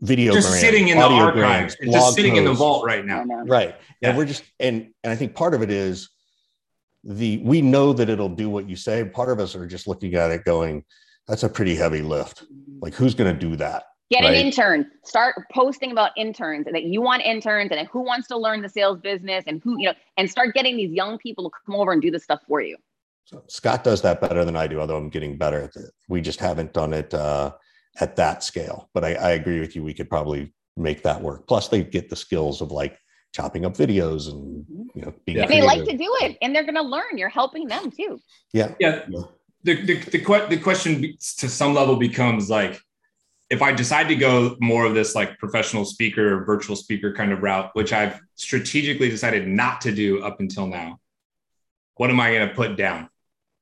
video 0.00 0.32
just 0.32 0.60
sitting 0.60 0.88
in 0.88 0.98
the 0.98 1.04
archives. 1.04 1.76
It's 1.80 1.92
just 1.92 2.14
sitting 2.14 2.32
posts. 2.32 2.38
in 2.38 2.44
the 2.46 2.54
vault 2.54 2.84
right 2.84 3.04
now. 3.04 3.24
Right. 3.24 3.76
Yeah. 4.00 4.10
And 4.10 4.18
we're 4.18 4.24
just 4.24 4.42
and 4.58 4.90
and 5.04 5.12
I 5.12 5.16
think 5.16 5.34
part 5.34 5.54
of 5.54 5.62
it 5.62 5.70
is 5.70 6.08
the 7.04 7.38
we 7.38 7.62
know 7.62 7.92
that 7.92 8.08
it'll 8.08 8.28
do 8.28 8.50
what 8.50 8.68
you 8.68 8.76
say. 8.76 9.04
Part 9.04 9.30
of 9.30 9.38
us 9.38 9.54
are 9.54 9.66
just 9.66 9.86
looking 9.86 10.14
at 10.14 10.30
it 10.30 10.44
going, 10.44 10.84
that's 11.26 11.42
a 11.42 11.48
pretty 11.48 11.74
heavy 11.74 12.02
lift. 12.02 12.44
Like 12.80 12.94
who's 12.94 13.14
going 13.14 13.32
to 13.32 13.38
do 13.38 13.56
that? 13.56 13.84
Get 14.10 14.24
right. 14.24 14.34
an 14.34 14.46
intern. 14.46 14.90
Start 15.04 15.36
posting 15.52 15.92
about 15.92 16.10
interns 16.16 16.66
and 16.66 16.74
that 16.74 16.82
you 16.82 17.00
want 17.00 17.22
interns 17.22 17.70
and 17.70 17.86
who 17.88 18.00
wants 18.00 18.26
to 18.28 18.36
learn 18.36 18.60
the 18.60 18.68
sales 18.68 18.98
business 19.00 19.44
and 19.46 19.60
who, 19.62 19.78
you 19.78 19.86
know, 19.86 19.94
and 20.16 20.28
start 20.28 20.52
getting 20.52 20.76
these 20.76 20.90
young 20.90 21.16
people 21.18 21.44
to 21.44 21.50
come 21.64 21.76
over 21.76 21.92
and 21.92 22.02
do 22.02 22.10
the 22.10 22.18
stuff 22.18 22.40
for 22.48 22.60
you. 22.60 22.76
So 23.24 23.44
Scott 23.46 23.84
does 23.84 24.02
that 24.02 24.20
better 24.20 24.44
than 24.44 24.56
I 24.56 24.66
do, 24.66 24.80
although 24.80 24.96
I'm 24.96 25.10
getting 25.10 25.38
better 25.38 25.62
at 25.62 25.76
it. 25.76 25.90
We 26.08 26.20
just 26.20 26.40
haven't 26.40 26.72
done 26.72 26.92
it 26.92 27.14
uh, 27.14 27.52
at 28.00 28.16
that 28.16 28.42
scale. 28.42 28.90
But 28.92 29.04
I, 29.04 29.14
I 29.14 29.30
agree 29.30 29.60
with 29.60 29.76
you. 29.76 29.84
We 29.84 29.94
could 29.94 30.10
probably 30.10 30.52
make 30.76 31.04
that 31.04 31.20
work. 31.20 31.46
Plus, 31.46 31.68
they 31.68 31.84
get 31.84 32.10
the 32.10 32.16
skills 32.16 32.60
of 32.60 32.72
like 32.72 32.98
chopping 33.32 33.64
up 33.64 33.74
videos 33.74 34.28
and 34.28 34.66
you 34.92 35.02
know 35.02 35.14
being. 35.24 35.38
Yeah. 35.38 35.46
They 35.46 35.62
like 35.62 35.84
to 35.84 35.96
do 35.96 36.12
it, 36.22 36.36
and 36.42 36.52
they're 36.52 36.64
going 36.64 36.74
to 36.74 36.82
learn. 36.82 37.16
You're 37.16 37.28
helping 37.28 37.68
them 37.68 37.92
too. 37.92 38.18
Yeah. 38.52 38.74
Yeah. 38.80 39.04
The, 39.62 39.74
the, 39.82 39.94
the, 39.94 40.46
the 40.48 40.58
question 40.58 41.16
to 41.38 41.48
some 41.48 41.74
level 41.74 41.96
becomes 41.96 42.50
like 42.50 42.80
if 43.50 43.62
I 43.62 43.72
decide 43.72 44.06
to 44.08 44.14
go 44.14 44.56
more 44.60 44.86
of 44.86 44.94
this 44.94 45.16
like 45.16 45.38
professional 45.38 45.84
speaker, 45.84 46.44
virtual 46.44 46.76
speaker 46.76 47.12
kind 47.12 47.32
of 47.32 47.42
route, 47.42 47.70
which 47.72 47.92
I've 47.92 48.20
strategically 48.36 49.10
decided 49.10 49.48
not 49.48 49.80
to 49.82 49.92
do 49.92 50.22
up 50.22 50.38
until 50.38 50.68
now, 50.68 51.00
what 51.96 52.10
am 52.10 52.20
I 52.20 52.32
going 52.32 52.48
to 52.48 52.54
put 52.54 52.76
down 52.76 53.10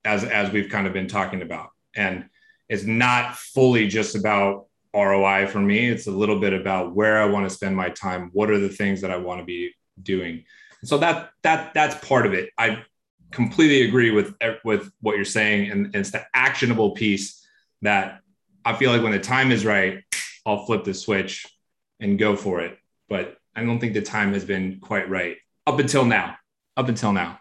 as 0.05 0.25
as 0.25 0.53
we've 0.53 0.69
kind 0.69 0.87
of 0.87 0.93
been 0.93 1.09
talking 1.09 1.41
about? 1.41 1.71
And 1.97 2.29
it's 2.69 2.85
not 2.85 3.37
fully 3.37 3.89
just 3.89 4.15
about 4.15 4.67
ROI 4.95 5.47
for 5.47 5.59
me. 5.59 5.89
It's 5.89 6.07
a 6.07 6.13
little 6.13 6.39
bit 6.39 6.53
about 6.53 6.95
where 6.95 7.21
I 7.21 7.25
want 7.25 7.49
to 7.49 7.55
spend 7.55 7.75
my 7.75 7.89
time. 7.89 8.31
What 8.35 8.51
are 8.51 8.59
the 8.59 8.69
things 8.69 9.01
that 9.01 9.11
I 9.11 9.17
want 9.17 9.41
to 9.41 9.45
be 9.45 9.73
doing? 10.03 10.45
So 10.85 10.99
that 10.99 11.31
that 11.43 11.73
that's 11.73 12.07
part 12.07 12.27
of 12.27 12.35
it. 12.35 12.51
I 12.59 12.85
completely 13.31 13.89
agree 13.89 14.11
with 14.11 14.35
with 14.65 14.93
what 15.01 15.17
you're 15.17 15.25
saying, 15.25 15.71
and, 15.71 15.87
and 15.87 15.97
it's 15.97 16.11
the 16.11 16.27
actionable 16.35 16.91
piece 16.91 17.43
that 17.81 18.21
I 18.69 18.75
feel 18.75 18.93
like 18.93 19.03
when 19.03 19.13
the 19.13 19.19
time 19.19 19.51
is 19.51 19.65
right, 19.65 20.05
I'll 20.45 20.67
flip 20.67 20.85
the 20.85 20.93
switch 20.93 21.47
and 22.01 22.19
go 22.19 22.37
for 22.37 22.61
it. 22.61 22.77
But 23.09 23.39
I 23.57 23.65
don't 23.65 23.79
think 23.79 23.95
the 23.95 24.03
time 24.03 24.35
has 24.35 24.45
been 24.45 24.79
quite 24.79 25.09
right 25.09 25.39
up 25.67 25.79
until 25.79 26.05
now. 26.05 26.37
Up 26.77 26.87
until 26.91 27.15
now. 27.15 27.39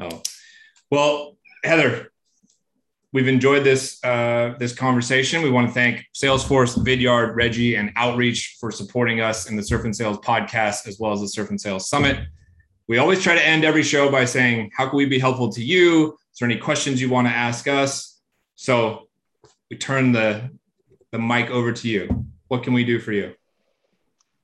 Oh, 0.00 0.20
well, 0.90 1.36
Heather, 1.62 2.10
we've 3.12 3.28
enjoyed 3.28 3.62
this 3.62 4.02
uh, 4.02 4.54
this 4.58 4.74
conversation. 4.74 5.42
We 5.42 5.50
want 5.50 5.68
to 5.68 5.72
thank 5.72 6.04
Salesforce, 6.12 6.76
Vidyard, 6.76 7.36
Regie, 7.36 7.76
and 7.76 7.92
Outreach 7.94 8.56
for 8.58 8.72
supporting 8.72 9.20
us 9.20 9.48
in 9.48 9.54
the 9.54 9.62
Surf 9.62 9.84
and 9.84 9.94
Sales 9.94 10.18
podcast 10.18 10.88
as 10.88 10.98
well 10.98 11.12
as 11.12 11.20
the 11.20 11.28
Surf 11.28 11.50
and 11.50 11.60
Sales 11.60 11.88
Summit. 11.88 12.18
We 12.88 12.98
always 12.98 13.22
try 13.22 13.36
to 13.36 13.46
end 13.46 13.64
every 13.64 13.84
show 13.84 14.10
by 14.10 14.24
saying, 14.24 14.72
"How 14.76 14.88
can 14.88 14.96
we 14.96 15.06
be 15.06 15.20
helpful 15.20 15.52
to 15.52 15.62
you? 15.62 16.18
Is 16.32 16.40
there 16.40 16.50
any 16.50 16.58
questions 16.58 17.00
you 17.00 17.10
want 17.10 17.28
to 17.28 17.32
ask 17.32 17.68
us?" 17.68 18.20
So 18.56 19.05
we 19.70 19.76
turn 19.76 20.12
the 20.12 20.50
the 21.12 21.18
mic 21.18 21.50
over 21.50 21.72
to 21.72 21.88
you. 21.88 22.26
What 22.48 22.62
can 22.62 22.72
we 22.72 22.84
do 22.84 22.98
for 22.98 23.12
you? 23.12 23.34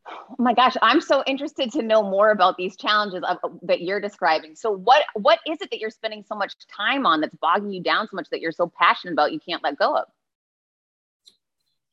Oh 0.08 0.36
my 0.38 0.54
gosh, 0.54 0.76
I'm 0.82 1.00
so 1.00 1.22
interested 1.26 1.70
to 1.72 1.82
know 1.82 2.02
more 2.02 2.30
about 2.30 2.56
these 2.56 2.76
challenges 2.76 3.22
of, 3.22 3.38
that 3.62 3.82
you're 3.82 4.00
describing. 4.00 4.56
So 4.56 4.72
what 4.72 5.04
what 5.14 5.38
is 5.46 5.58
it 5.60 5.70
that 5.70 5.78
you're 5.78 5.90
spending 5.90 6.24
so 6.26 6.34
much 6.34 6.54
time 6.68 7.06
on 7.06 7.20
that's 7.20 7.34
bogging 7.36 7.70
you 7.70 7.82
down 7.82 8.08
so 8.08 8.16
much 8.16 8.28
that 8.30 8.40
you're 8.40 8.52
so 8.52 8.70
passionate 8.78 9.12
about 9.12 9.32
you 9.32 9.40
can't 9.40 9.62
let 9.62 9.78
go 9.78 9.96
of? 9.96 10.04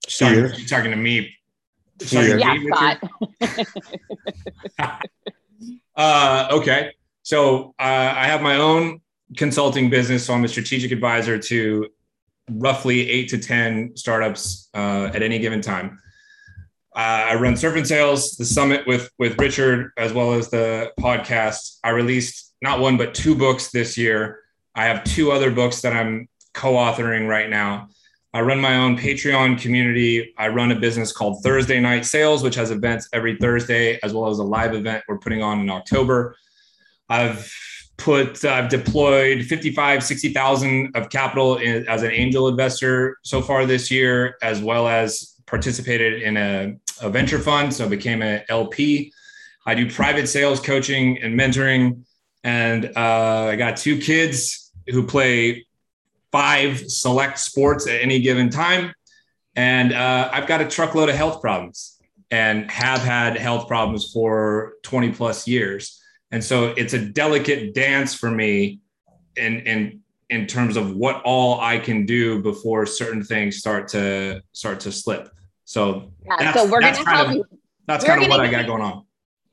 Sorry, 0.07 0.37
you're 0.37 0.49
talking 0.67 0.91
to 0.91 0.97
me. 0.97 1.35
Sorry, 2.01 2.39
yeah, 2.39 2.55
Scott. 2.71 3.03
uh, 5.95 6.47
okay, 6.51 6.93
so 7.23 7.75
uh, 7.77 8.13
I 8.15 8.25
have 8.25 8.41
my 8.41 8.55
own 8.55 9.01
consulting 9.37 9.89
business, 9.89 10.25
so 10.25 10.33
I'm 10.33 10.43
a 10.45 10.47
strategic 10.47 10.91
advisor 10.91 11.37
to 11.37 11.89
roughly 12.51 13.09
eight 13.09 13.29
to 13.29 13.37
ten 13.37 13.95
startups 13.95 14.69
uh, 14.73 15.09
at 15.13 15.21
any 15.21 15.39
given 15.39 15.61
time. 15.61 15.99
Uh, 16.95 17.29
I 17.29 17.35
run 17.35 17.55
Surf 17.55 17.75
and 17.75 17.87
Sales, 17.87 18.31
the 18.31 18.45
summit 18.45 18.85
with 18.87 19.09
with 19.19 19.39
Richard, 19.39 19.91
as 19.97 20.11
well 20.13 20.33
as 20.33 20.49
the 20.49 20.91
podcast. 20.99 21.79
I 21.83 21.89
released 21.89 22.53
not 22.61 22.79
one 22.79 22.97
but 22.97 23.13
two 23.13 23.35
books 23.35 23.71
this 23.71 23.97
year. 23.97 24.41
I 24.75 24.85
have 24.85 25.03
two 25.03 25.31
other 25.31 25.51
books 25.51 25.81
that 25.81 25.93
I'm 25.93 26.27
co-authoring 26.53 27.27
right 27.27 27.49
now. 27.49 27.89
I 28.33 28.41
run 28.41 28.59
my 28.59 28.77
own 28.77 28.97
Patreon 28.97 29.59
community. 29.59 30.33
I 30.37 30.49
run 30.49 30.71
a 30.71 30.79
business 30.79 31.11
called 31.11 31.41
Thursday 31.43 31.79
Night 31.79 32.05
Sales, 32.05 32.43
which 32.43 32.55
has 32.55 32.69
events 32.69 33.09
every 33.11 33.37
Thursday, 33.37 33.99
as 34.03 34.13
well 34.13 34.29
as 34.29 34.39
a 34.39 34.43
live 34.43 34.73
event 34.75 35.03
we're 35.07 35.17
putting 35.17 35.41
on 35.41 35.59
in 35.61 35.69
October. 35.69 36.35
I've 37.07 37.51
put, 37.99 38.43
I've 38.45 38.69
deployed 38.69 39.45
55, 39.45 40.03
60,000 40.03 40.95
of 40.95 41.09
capital 41.09 41.57
in, 41.57 41.87
as 41.87 42.03
an 42.03 42.11
angel 42.11 42.47
investor 42.47 43.17
so 43.23 43.41
far 43.41 43.65
this 43.65 43.91
year, 43.91 44.37
as 44.41 44.61
well 44.61 44.87
as 44.87 45.35
participated 45.45 46.21
in 46.21 46.37
a, 46.37 46.75
a 47.01 47.09
venture 47.09 47.39
fund, 47.39 47.73
so 47.73 47.85
I 47.85 47.87
became 47.89 48.21
an 48.21 48.41
LP. 48.49 49.11
I 49.65 49.75
do 49.75 49.89
private 49.89 50.27
sales 50.27 50.59
coaching 50.59 51.21
and 51.21 51.39
mentoring, 51.39 52.03
and 52.43 52.85
uh, 52.95 53.49
I 53.51 53.55
got 53.55 53.77
two 53.77 53.99
kids 53.99 54.71
who 54.87 55.05
play 55.05 55.67
five 56.31 56.79
select 56.89 57.39
sports 57.39 57.87
at 57.87 58.01
any 58.01 58.19
given 58.21 58.49
time, 58.49 58.93
and 59.55 59.93
uh, 59.93 60.29
I've 60.31 60.47
got 60.47 60.61
a 60.61 60.67
truckload 60.67 61.09
of 61.09 61.15
health 61.15 61.41
problems 61.41 61.97
and 62.31 62.69
have 62.69 63.01
had 63.01 63.37
health 63.37 63.67
problems 63.67 64.11
for 64.11 64.73
20 64.83 65.11
plus 65.11 65.47
years. 65.47 65.98
And 66.31 66.43
so 66.43 66.67
it's 66.77 66.93
a 66.93 66.99
delicate 66.99 67.73
dance 67.73 68.13
for 68.13 68.29
me 68.29 68.79
in, 69.35 69.59
in 69.61 70.01
in 70.29 70.45
terms 70.45 70.77
of 70.77 70.95
what 70.95 71.21
all 71.23 71.59
I 71.59 71.79
can 71.79 72.05
do 72.05 72.41
before 72.41 72.85
certain 72.85 73.23
things 73.23 73.57
start 73.57 73.87
to 73.89 74.41
start 74.53 74.79
to 74.81 74.91
slip. 74.91 75.29
So, 75.65 76.11
yeah, 76.25 76.53
so 76.53 76.69
we're 76.69 76.81
to 76.81 76.87
help 76.87 77.29
of, 77.29 77.35
you. 77.35 77.45
That's 77.87 78.05
kind 78.05 78.23
of 78.23 78.29
what 78.29 78.39
I 78.39 78.49
got 78.49 78.67
going 78.67 78.81
on. 78.81 79.05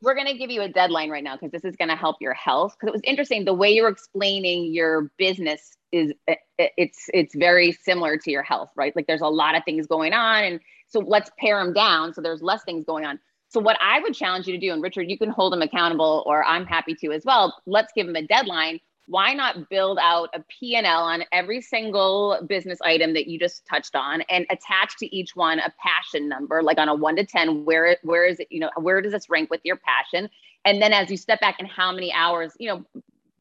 We're 0.02 0.14
going 0.14 0.26
to 0.26 0.36
give 0.36 0.50
you 0.50 0.62
a 0.62 0.68
deadline 0.68 1.10
right 1.10 1.24
now 1.24 1.36
because 1.36 1.50
this 1.50 1.64
is 1.64 1.76
going 1.76 1.88
to 1.88 1.96
help 1.96 2.16
your 2.20 2.34
health. 2.34 2.76
Because 2.78 2.88
it 2.88 2.92
was 2.92 3.02
interesting 3.04 3.44
the 3.44 3.54
way 3.54 3.70
you're 3.70 3.88
explaining 3.88 4.72
your 4.74 5.10
business 5.16 5.76
is 5.92 6.12
it's 6.58 7.08
it's 7.14 7.34
very 7.34 7.72
similar 7.72 8.18
to 8.18 8.30
your 8.30 8.42
health, 8.42 8.70
right? 8.76 8.94
Like 8.94 9.06
there's 9.06 9.22
a 9.22 9.28
lot 9.28 9.54
of 9.54 9.64
things 9.64 9.86
going 9.86 10.12
on, 10.12 10.44
and 10.44 10.60
so 10.88 11.00
let's 11.00 11.30
pare 11.38 11.62
them 11.62 11.72
down 11.72 12.12
so 12.12 12.20
there's 12.20 12.42
less 12.42 12.62
things 12.64 12.84
going 12.84 13.06
on. 13.06 13.18
So 13.48 13.60
what 13.60 13.78
I 13.80 14.00
would 14.00 14.14
challenge 14.14 14.46
you 14.46 14.52
to 14.54 14.58
do, 14.58 14.72
and 14.72 14.82
Richard, 14.82 15.10
you 15.10 15.16
can 15.16 15.30
hold 15.30 15.52
them 15.52 15.62
accountable, 15.62 16.24
or 16.26 16.44
I'm 16.44 16.66
happy 16.66 16.94
to 16.96 17.12
as 17.12 17.24
well. 17.24 17.54
Let's 17.66 17.92
give 17.94 18.06
them 18.06 18.16
a 18.16 18.26
deadline 18.26 18.80
why 19.08 19.32
not 19.34 19.68
build 19.68 19.98
out 20.00 20.30
a 20.34 20.40
P&L 20.48 20.84
on 20.84 21.24
every 21.32 21.60
single 21.60 22.38
business 22.46 22.80
item 22.82 23.14
that 23.14 23.28
you 23.28 23.38
just 23.38 23.64
touched 23.66 23.94
on 23.94 24.22
and 24.22 24.46
attach 24.50 24.96
to 24.98 25.16
each 25.16 25.36
one 25.36 25.58
a 25.58 25.72
passion 25.80 26.28
number 26.28 26.62
like 26.62 26.78
on 26.78 26.88
a 26.88 26.94
1 26.94 27.16
to 27.16 27.24
10 27.24 27.64
where 27.64 27.96
where 28.02 28.26
is 28.26 28.40
it 28.40 28.48
you 28.50 28.60
know 28.60 28.70
where 28.76 29.00
does 29.00 29.12
this 29.12 29.30
rank 29.30 29.50
with 29.50 29.60
your 29.64 29.76
passion 29.76 30.28
and 30.64 30.82
then 30.82 30.92
as 30.92 31.10
you 31.10 31.16
step 31.16 31.40
back 31.40 31.56
and 31.58 31.68
how 31.68 31.92
many 31.92 32.12
hours 32.12 32.52
you 32.58 32.68
know 32.68 32.84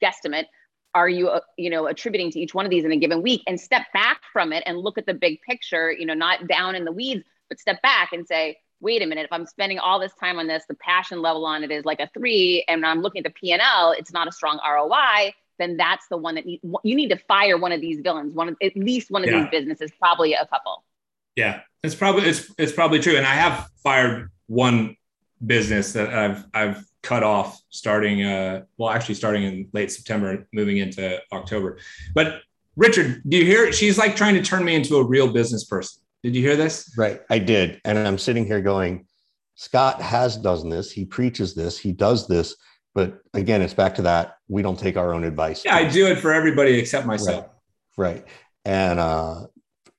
guesstimate 0.02 0.46
are 0.94 1.10
you 1.10 1.30
uh, 1.30 1.40
you 1.58 1.70
know 1.70 1.88
attributing 1.88 2.32
to 2.32 2.40
each 2.40 2.54
one 2.54 2.66
of 2.66 2.72
these 2.72 2.86
in 2.86 2.92
a 2.92 2.98
given 2.98 3.22
week 3.22 3.42
and 3.48 3.60
step 3.60 3.84
back 3.94 4.22
from 4.32 4.54
it 4.54 4.64
and 4.66 4.78
look 4.78 4.98
at 4.98 5.06
the 5.06 5.14
big 5.14 5.42
picture 5.42 5.92
you 5.92 6.06
know 6.06 6.14
not 6.14 6.48
down 6.48 6.76
in 6.76 6.86
the 6.86 6.92
weeds 6.92 7.24
but 7.50 7.60
step 7.60 7.82
back 7.82 8.14
and 8.14 8.28
say 8.28 8.58
wait 8.80 9.02
a 9.02 9.06
minute 9.06 9.26
if 9.26 9.34
i'm 9.34 9.46
spending 9.46 9.80
all 9.80 10.00
this 10.00 10.14
time 10.20 10.38
on 10.38 10.48
this 10.48 10.64
the 10.68 10.76
passion 10.76 11.22
level 11.22 11.46
on 11.46 11.64
it 11.64 11.72
is 11.72 11.86
like 11.86 12.00
a 12.00 12.10
3 12.14 12.66
and 12.68 12.86
i'm 12.86 13.02
looking 13.02 13.26
at 13.26 13.34
the 13.34 13.40
P&L 13.40 13.96
it's 13.98 14.12
not 14.12 14.28
a 14.28 14.32
strong 14.32 14.60
ROI 14.66 15.34
then 15.58 15.78
that's 15.78 16.08
the 16.08 16.18
one 16.18 16.36
that 16.36 16.46
need, 16.46 16.62
you 16.84 16.96
need 16.96 17.10
to 17.10 17.18
fire 17.18 17.58
one 17.58 17.72
of 17.72 17.82
these 17.82 18.02
villains. 18.02 18.34
One 18.34 18.50
of 18.50 18.58
at 18.62 18.76
least 18.76 19.12
one 19.12 19.24
of 19.24 19.30
yeah. 19.30 19.42
these 19.42 19.50
businesses, 19.50 19.92
probably 20.00 20.34
a 20.34 20.46
couple. 20.46 20.84
Yeah, 21.36 21.62
it's 21.84 21.96
probably 21.96 22.24
it's 22.24 22.52
it's 22.58 22.72
probably 22.72 23.00
true. 23.00 23.18
And 23.18 23.26
I 23.26 23.36
have 23.36 23.70
fired 23.84 24.32
one 24.48 24.96
business 25.46 25.94
that 25.94 26.14
I've 26.14 26.46
I've 26.54 26.86
cut 27.02 27.24
off 27.24 27.62
starting 27.70 28.24
uh 28.24 28.64
well 28.78 28.90
actually 28.90 29.16
starting 29.16 29.44
in 29.44 29.70
late 29.74 29.92
September, 29.92 30.48
moving 30.54 30.78
into 30.78 31.22
October. 31.32 31.78
But 32.14 32.42
Richard, 32.76 33.22
do 33.28 33.38
you 33.38 33.46
hear? 33.46 33.72
She's 33.72 33.98
like 33.98 34.16
trying 34.16 34.36
to 34.36 34.42
turn 34.42 34.66
me 34.66 34.76
into 34.76 34.98
a 34.98 35.04
real 35.04 35.32
business 35.32 35.64
person. 35.64 36.02
Did 36.26 36.36
you 36.36 36.42
hear 36.42 36.56
this? 36.56 36.94
Right, 36.98 37.22
I 37.30 37.40
did, 37.40 37.80
and 37.86 38.00
I'm 38.00 38.18
sitting 38.18 38.46
here 38.46 38.62
going, 38.62 39.06
Scott 39.56 40.02
has 40.02 40.36
done 40.36 40.70
this. 40.70 40.92
He 40.92 41.06
preaches 41.06 41.56
this. 41.56 41.78
He 41.78 41.94
does 41.94 42.28
this 42.28 42.56
but 42.96 43.20
again, 43.34 43.62
it's 43.62 43.74
back 43.74 43.94
to 43.96 44.02
that 44.04 44.38
we 44.48 44.62
don't 44.62 44.80
take 44.80 44.96
our 44.96 45.14
own 45.14 45.26
advice. 45.26 45.66
Yeah, 45.66 45.76
I 45.76 45.88
do 45.88 46.08
it 46.08 46.18
for 46.18 46.34
everybody 46.34 46.80
except 46.80 47.06
myself. 47.06 47.48
Right. 47.98 48.16
right. 48.16 48.26
And 48.64 49.00
uh, 49.00 49.48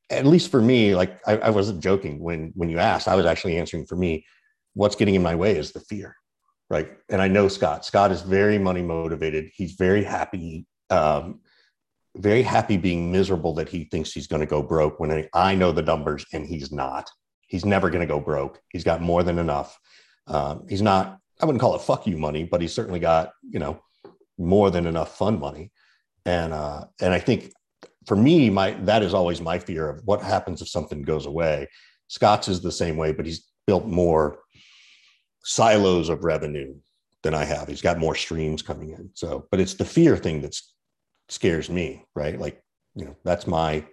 at 0.08 0.24
least 0.24 0.50
for 0.50 0.62
me, 0.62 0.96
like 0.96 1.20
I, 1.28 1.36
I 1.36 1.50
wasn't 1.50 1.82
joking 1.82 2.18
when 2.20 2.52
when 2.56 2.70
you 2.70 2.78
asked, 2.78 3.06
I 3.06 3.14
was 3.14 3.26
actually 3.26 3.58
answering 3.58 3.86
for 3.86 3.96
me. 3.96 4.24
What's 4.72 4.96
getting 4.96 5.14
in 5.14 5.22
my 5.22 5.34
way 5.34 5.56
is 5.56 5.72
the 5.72 5.80
fear, 5.80 6.16
right? 6.70 6.90
And 7.08 7.20
I 7.22 7.28
know 7.28 7.48
Scott. 7.48 7.84
Scott 7.84 8.10
is 8.12 8.22
very 8.22 8.58
money 8.58 8.82
motivated. 8.82 9.50
He's 9.54 9.72
very 9.72 10.02
happy, 10.02 10.66
um, 10.90 11.40
very 12.18 12.42
happy 12.42 12.76
being 12.76 13.12
miserable 13.12 13.54
that 13.54 13.68
he 13.68 13.84
thinks 13.84 14.12
he's 14.12 14.26
going 14.26 14.40
to 14.40 14.46
go 14.46 14.62
broke. 14.62 14.98
When 15.00 15.28
I, 15.34 15.54
know 15.54 15.72
the 15.72 15.82
numbers 15.82 16.24
and 16.32 16.46
he's 16.46 16.72
not. 16.72 17.10
He's 17.48 17.64
never 17.64 17.90
going 17.90 18.00
to 18.00 18.06
go 18.06 18.20
broke. 18.20 18.60
He's 18.72 18.84
got 18.84 19.00
more 19.00 19.22
than 19.22 19.38
enough. 19.38 19.78
Um, 20.26 20.66
he's 20.68 20.82
not 20.82 21.20
I 21.40 21.44
wouldn't 21.44 21.60
call 21.60 21.74
it 21.74 21.82
fuck 21.82 22.06
you 22.06 22.16
money, 22.16 22.44
but 22.44 22.60
he's 22.60 22.72
certainly 22.72 23.00
got, 23.00 23.32
you 23.48 23.58
know, 23.58 23.80
more 24.38 24.70
than 24.70 24.86
enough 24.86 25.16
fun 25.16 25.38
money. 25.38 25.70
And 26.24 26.52
uh, 26.52 26.86
and 27.00 27.12
I 27.12 27.18
think 27.18 27.52
for 28.06 28.16
me, 28.16 28.50
my 28.50 28.72
that 28.84 29.02
is 29.02 29.14
always 29.14 29.40
my 29.40 29.58
fear 29.58 29.88
of 29.88 30.00
what 30.04 30.22
happens 30.22 30.62
if 30.62 30.68
something 30.68 31.02
goes 31.02 31.26
away. 31.26 31.68
Scott's 32.08 32.48
is 32.48 32.60
the 32.60 32.72
same 32.72 32.96
way, 32.96 33.12
but 33.12 33.26
he's 33.26 33.46
built 33.66 33.86
more 33.86 34.38
silos 35.44 36.08
of 36.08 36.24
revenue 36.24 36.74
than 37.22 37.34
I 37.34 37.44
have. 37.44 37.68
He's 37.68 37.82
got 37.82 37.98
more 37.98 38.14
streams 38.14 38.62
coming 38.62 38.90
in. 38.90 39.10
So, 39.14 39.46
but 39.50 39.60
it's 39.60 39.74
the 39.74 39.84
fear 39.84 40.16
thing 40.16 40.40
that 40.42 40.56
scares 41.28 41.68
me, 41.70 42.04
right? 42.14 42.38
Like, 42.38 42.62
you 42.94 43.04
know, 43.04 43.16
that's 43.24 43.46
my 43.46 43.84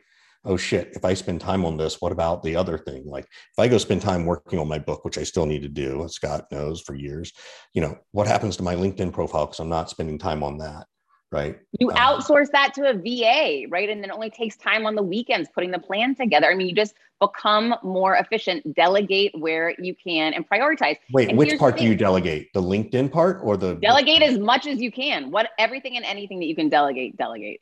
oh 0.46 0.58
shit, 0.58 0.92
if 0.94 1.06
I 1.06 1.14
spend 1.14 1.40
time 1.40 1.66
on 1.66 1.78
this, 1.78 2.02
what 2.02 2.12
about 2.12 2.44
the 2.44 2.56
other 2.56 2.78
thing? 2.78 3.06
Like 3.06 3.26
if 3.26 3.60
I 3.60 3.68
go 3.68 3.78
spend 3.78 4.02
time 4.02 4.26
working 4.26 4.60
on 4.60 4.68
my 4.68 4.80
book, 4.80 5.06
which 5.06 5.18
I 5.18 5.24
still 5.24 5.46
need 5.46 5.62
to 5.62 5.70
do, 5.70 6.06
Scott 6.10 6.46
knows 6.52 6.82
for 6.82 6.96
years, 6.96 7.32
you 7.74 7.82
know, 7.82 7.98
what 8.12 8.28
happens 8.28 8.58
to 8.58 8.64
my 8.64 8.76
LinkedIn 8.76 9.14
profile 9.14 9.46
because 9.46 9.60
I'm 9.60 9.70
not 9.70 9.90
spending 9.90 10.18
time 10.18 10.44
on 10.44 10.58
that, 10.58 10.86
right? 11.34 11.60
You 11.80 11.90
Um, 11.90 11.98
outsource 11.98 12.50
that 12.52 12.74
to 12.76 12.90
a 12.90 12.94
VA, 12.94 13.68
right? 13.70 13.90
And 13.90 14.02
then 14.04 14.10
it 14.12 14.14
only 14.14 14.30
takes 14.30 14.56
time 14.56 14.86
on 14.86 14.96
the 14.96 15.02
weekends 15.04 15.50
putting 15.54 15.72
the 15.72 15.80
plan 15.80 16.16
together. 16.16 16.50
I 16.50 16.56
mean, 16.56 16.68
you 16.70 16.76
just 16.76 16.94
become 17.20 17.76
more 17.84 18.16
efficient, 18.16 18.76
delegate 18.76 19.32
where 19.38 19.74
you 19.80 19.96
can, 19.96 20.34
and 20.34 20.48
prioritize. 20.48 20.98
Wait, 21.12 21.30
And 21.30 21.38
which 21.38 21.58
part 21.58 21.78
do 21.78 21.84
you 21.86 21.96
delegate? 21.96 22.54
The 22.54 22.62
LinkedIn 22.62 23.12
part 23.12 23.40
or 23.44 23.58
the 23.58 23.76
Delegate 23.76 24.22
as 24.22 24.38
much 24.38 24.68
as 24.68 24.80
you 24.80 24.92
can. 24.92 25.32
What 25.32 25.50
everything 25.58 25.96
and 25.98 26.06
anything 26.06 26.40
that 26.40 26.46
you 26.46 26.56
can 26.56 26.70
delegate, 26.70 27.18
delegate. 27.18 27.62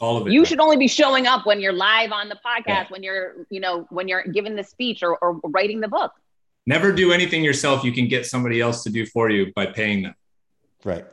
All 0.00 0.16
of 0.16 0.26
it. 0.26 0.32
You 0.32 0.44
should 0.44 0.60
only 0.60 0.76
be 0.76 0.88
showing 0.88 1.26
up 1.26 1.46
when 1.46 1.60
you're 1.60 1.72
live 1.72 2.12
on 2.12 2.28
the 2.28 2.36
podcast, 2.44 2.66
Yeah. 2.66 2.86
when 2.88 3.02
you're, 3.02 3.46
you 3.50 3.60
know, 3.60 3.86
when 3.90 4.08
you're 4.08 4.24
giving 4.24 4.56
the 4.56 4.64
speech 4.64 5.02
or, 5.02 5.16
or 5.18 5.40
writing 5.44 5.80
the 5.80 5.88
book. 5.88 6.12
Never 6.66 6.92
do 6.92 7.12
anything 7.12 7.42
yourself. 7.44 7.84
You 7.84 7.92
can 7.92 8.08
get 8.08 8.26
somebody 8.26 8.60
else 8.60 8.82
to 8.84 8.90
do 8.90 9.06
for 9.06 9.30
you 9.30 9.52
by 9.54 9.66
paying 9.66 10.02
them. 10.02 10.14
right? 10.84 11.04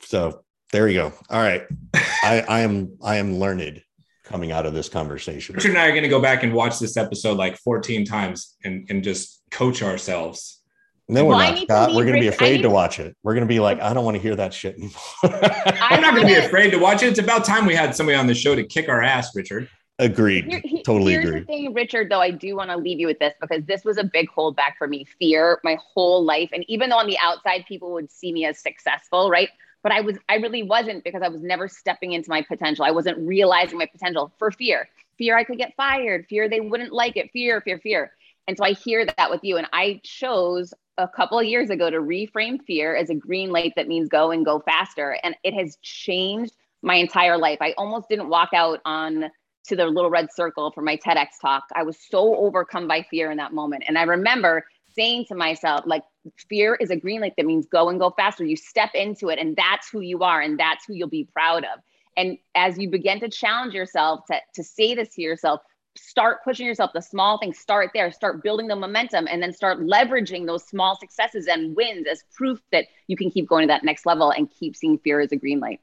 So 0.00 0.42
there 0.72 0.88
you 0.88 0.94
go. 0.94 1.12
All 1.30 1.40
right, 1.40 1.62
I, 1.94 2.44
I 2.48 2.60
am 2.60 2.96
I 3.02 3.16
am 3.16 3.38
learned 3.38 3.82
coming 4.24 4.50
out 4.52 4.66
of 4.66 4.74
this 4.74 4.88
conversation. 4.88 5.54
Richard 5.54 5.70
and 5.70 5.78
I 5.78 5.86
are 5.86 5.90
going 5.90 6.02
to 6.04 6.08
go 6.08 6.20
back 6.20 6.42
and 6.42 6.52
watch 6.52 6.78
this 6.78 6.96
episode 6.96 7.36
like 7.36 7.58
14 7.58 8.04
times 8.04 8.56
and, 8.64 8.86
and 8.88 9.02
just 9.04 9.42
coach 9.50 9.82
ourselves. 9.82 10.60
No, 11.08 11.24
we're 11.24 11.36
Well, 11.36 11.50
not. 11.50 11.54
need 11.58 11.68
to 11.68 11.92
We're 11.94 12.04
going 12.04 12.14
to 12.14 12.20
be 12.20 12.28
afraid 12.28 12.52
need 12.52 12.56
to 12.58 12.62
to- 12.64 12.70
watch 12.70 12.98
it. 13.00 13.14
We're 13.22 13.34
going 13.34 13.46
to 13.46 13.48
be 13.52 13.60
like, 13.60 13.80
I 13.80 13.92
don't 13.92 14.04
want 14.04 14.16
to 14.16 14.22
hear 14.22 14.36
that 14.36 14.54
shit 14.54 14.76
anymore. 14.76 14.94
I 15.24 15.88
I'm 15.90 16.00
not 16.00 16.14
going 16.14 16.26
to 16.26 16.32
be 16.34 16.38
afraid 16.46 16.70
to 16.70 16.78
watch 16.78 17.02
it. 17.02 17.08
It's 17.08 17.18
about 17.18 17.44
time 17.44 17.66
we 17.66 17.74
had 17.74 17.94
somebody 17.94 18.16
on 18.16 18.26
the 18.26 18.34
show 18.34 18.54
to 18.54 18.64
kick 18.64 18.88
our 18.88 19.02
ass, 19.02 19.34
Richard. 19.36 19.68
Agreed. 19.98 20.44
Here- 20.46 20.62
he- 20.64 20.82
totally 20.84 21.12
here's 21.12 21.26
agree. 21.26 21.40
the 21.40 21.46
thing, 21.46 21.74
Richard, 21.74 22.08
though, 22.10 22.20
I 22.20 22.30
do 22.30 22.56
want 22.56 22.70
to 22.70 22.76
leave 22.78 23.00
you 23.00 23.08
with 23.08 23.18
this 23.18 23.34
because 23.40 23.64
this 23.66 23.84
was 23.84 23.98
a 23.98 24.04
big 24.04 24.28
holdback 24.30 24.76
for 24.78 24.86
me. 24.86 25.04
Fear 25.18 25.60
my 25.64 25.76
whole 25.94 26.24
life. 26.24 26.48
And 26.54 26.64
even 26.68 26.88
though 26.88 26.98
on 26.98 27.08
the 27.08 27.18
outside 27.18 27.64
people 27.66 27.92
would 27.92 28.10
see 28.10 28.32
me 28.32 28.46
as 28.46 28.60
successful, 28.60 29.28
right? 29.28 29.50
But 29.82 29.92
I 29.92 30.00
was, 30.00 30.16
I 30.28 30.36
really 30.36 30.62
wasn't 30.62 31.04
because 31.04 31.22
I 31.22 31.28
was 31.28 31.42
never 31.42 31.68
stepping 31.68 32.12
into 32.12 32.30
my 32.30 32.42
potential. 32.42 32.84
I 32.84 32.90
wasn't 32.90 33.18
realizing 33.18 33.78
my 33.78 33.86
potential 33.86 34.32
for 34.38 34.50
fear. 34.50 34.88
Fear 35.18 35.36
I 35.36 35.44
could 35.44 35.58
get 35.58 35.74
fired, 35.76 36.26
fear 36.28 36.48
they 36.48 36.60
wouldn't 36.60 36.92
like 36.92 37.16
it, 37.16 37.30
fear, 37.32 37.60
fear, 37.60 37.78
fear. 37.78 38.12
And 38.48 38.56
so 38.56 38.64
I 38.64 38.72
hear 38.72 39.06
that 39.06 39.30
with 39.30 39.40
you. 39.42 39.56
And 39.56 39.66
I 39.72 40.00
chose 40.02 40.74
a 40.98 41.08
couple 41.08 41.38
of 41.38 41.46
years 41.46 41.70
ago 41.70 41.90
to 41.90 41.98
reframe 41.98 42.62
fear 42.64 42.94
as 42.96 43.10
a 43.10 43.14
green 43.14 43.50
light 43.50 43.72
that 43.76 43.88
means 43.88 44.08
go 44.08 44.30
and 44.30 44.44
go 44.44 44.60
faster. 44.60 45.18
And 45.22 45.34
it 45.42 45.54
has 45.54 45.76
changed 45.82 46.54
my 46.82 46.96
entire 46.96 47.38
life. 47.38 47.58
I 47.60 47.74
almost 47.78 48.08
didn't 48.08 48.28
walk 48.28 48.50
out 48.52 48.80
on 48.84 49.30
to 49.68 49.76
the 49.76 49.86
little 49.86 50.10
red 50.10 50.32
circle 50.32 50.72
for 50.72 50.82
my 50.82 50.96
TEDx 50.96 51.40
talk. 51.40 51.64
I 51.74 51.84
was 51.84 51.96
so 51.96 52.36
overcome 52.36 52.88
by 52.88 53.02
fear 53.10 53.30
in 53.30 53.36
that 53.38 53.52
moment. 53.52 53.84
And 53.86 53.96
I 53.96 54.02
remember 54.02 54.64
saying 54.94 55.26
to 55.28 55.34
myself, 55.34 55.84
like, 55.86 56.02
fear 56.48 56.74
is 56.74 56.90
a 56.90 56.96
green 56.96 57.20
light 57.20 57.34
that 57.36 57.46
means 57.46 57.66
go 57.66 57.88
and 57.88 57.98
go 57.98 58.10
faster. 58.10 58.44
You 58.44 58.56
step 58.56 58.90
into 58.94 59.28
it, 59.28 59.38
and 59.38 59.56
that's 59.56 59.88
who 59.90 60.00
you 60.00 60.22
are, 60.22 60.40
and 60.40 60.58
that's 60.58 60.84
who 60.84 60.94
you'll 60.94 61.08
be 61.08 61.28
proud 61.32 61.64
of. 61.64 61.80
And 62.16 62.38
as 62.54 62.78
you 62.78 62.90
begin 62.90 63.20
to 63.20 63.28
challenge 63.28 63.74
yourself 63.74 64.26
to, 64.26 64.36
to 64.54 64.62
say 64.62 64.94
this 64.94 65.14
to 65.14 65.22
yourself, 65.22 65.60
start 65.96 66.38
pushing 66.44 66.66
yourself. 66.66 66.90
The 66.94 67.02
small 67.02 67.38
things 67.38 67.58
start 67.58 67.90
there, 67.94 68.10
start 68.12 68.42
building 68.42 68.68
the 68.68 68.76
momentum, 68.76 69.26
and 69.30 69.42
then 69.42 69.52
start 69.52 69.80
leveraging 69.80 70.46
those 70.46 70.64
small 70.64 70.96
successes 70.98 71.46
and 71.46 71.76
wins 71.76 72.06
as 72.10 72.24
proof 72.34 72.60
that 72.70 72.86
you 73.08 73.16
can 73.16 73.30
keep 73.30 73.48
going 73.48 73.62
to 73.62 73.68
that 73.68 73.84
next 73.84 74.06
level 74.06 74.30
and 74.30 74.50
keep 74.50 74.76
seeing 74.76 74.98
fear 74.98 75.20
as 75.20 75.32
a 75.32 75.36
green 75.36 75.60
light. 75.60 75.80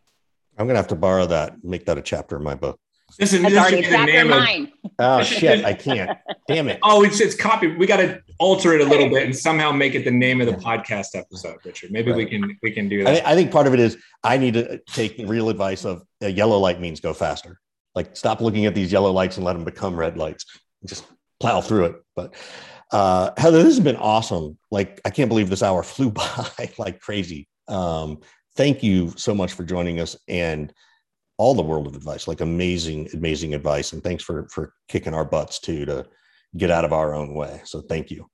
I'm 0.58 0.66
going 0.66 0.76
to 0.76 0.80
have 0.80 0.88
to 0.88 0.96
borrow 0.96 1.26
that, 1.28 1.64
make 1.64 1.86
that 1.86 1.98
a 1.98 2.02
chapter 2.02 2.36
in 2.36 2.44
my 2.44 2.56
book. 2.56 2.80
This 3.18 3.34
is 3.34 3.42
That's 3.42 3.54
this 3.54 3.62
already 3.62 3.84
should 3.84 3.92
be 3.92 3.98
the 3.98 4.06
name 4.06 4.32
of. 4.32 4.40
mine. 4.40 4.72
Oh 5.00 5.24
shit, 5.24 5.66
I 5.66 5.74
can't. 5.74 6.18
Damn 6.48 6.68
it. 6.68 6.80
Oh, 6.84 7.04
it's 7.04 7.20
it's 7.20 7.36
copy. 7.36 7.68
We 7.76 7.86
got 7.88 7.98
to 7.98 8.22
alter 8.38 8.74
it 8.74 8.82
a 8.82 8.86
little 8.86 9.10
bit 9.14 9.24
and 9.24 9.36
somehow 9.36 9.72
make 9.72 9.96
it 9.96 10.04
the 10.06 10.12
name 10.12 10.42
of 10.42 10.48
the 10.48 10.54
podcast 10.54 11.16
episode, 11.16 11.58
Richard. 11.66 11.92
Maybe 11.92 12.12
we 12.12 12.26
can 12.26 12.58
we 12.62 12.72
can 12.72 12.88
do 12.90 13.02
I, 13.02 13.04
that. 13.04 13.16
thi- 13.16 13.32
I 13.32 13.36
think 13.36 13.52
part 13.52 13.68
of 13.68 13.74
it 13.74 13.80
is 13.80 13.98
I 14.24 14.38
need 14.38 14.54
to 14.56 14.80
take 14.92 15.18
the 15.18 15.26
real 15.26 15.50
advice 15.50 15.86
of 15.86 16.04
a 16.22 16.30
yellow 16.30 16.60
light 16.60 16.80
means 16.80 17.00
go 17.00 17.14
faster. 17.14 17.60
Like 17.96 18.16
stop 18.16 18.40
looking 18.42 18.66
at 18.66 18.76
these 18.76 18.92
yellow 18.92 19.12
lights 19.12 19.38
and 19.38 19.46
let 19.46 19.54
them 19.54 19.64
become 19.66 19.96
red 19.96 20.18
lights. 20.18 20.46
Just 20.86 21.06
plow 21.40 21.62
through 21.62 21.86
it. 21.86 21.96
But 22.16 22.36
uh, 22.92 23.32
Heather, 23.38 23.58
this 23.64 23.76
has 23.76 23.84
been 23.84 23.96
awesome. 23.98 24.58
Like 24.72 25.02
I 25.06 25.10
can't 25.10 25.30
believe 25.30 25.50
this 25.50 25.64
hour 25.64 25.84
flew 25.84 26.12
by 26.12 26.72
like 26.78 27.00
crazy. 27.00 27.48
Um, 27.68 28.20
thank 28.56 28.84
you 28.84 29.14
so 29.16 29.34
much 29.34 29.54
for 29.54 29.64
joining 29.64 30.00
us 30.00 30.18
and 30.28 30.74
all 31.40 31.56
the 31.56 31.64
world 31.64 31.88
of 31.88 31.96
advice. 31.96 32.28
Like 32.28 32.42
amazing, 32.42 33.08
amazing 33.14 33.56
advice. 33.56 33.94
And 33.94 34.04
thanks 34.04 34.24
for 34.24 34.48
for 34.50 34.74
kicking 34.90 35.14
our 35.16 35.26
butts 35.26 35.58
too 35.60 35.86
to 35.86 36.06
get 36.58 36.70
out 36.70 36.84
of 36.86 36.94
our 36.94 37.16
own 37.16 37.34
way. 37.34 37.62
So 37.64 37.82
thank 37.82 38.12
you. 38.12 38.30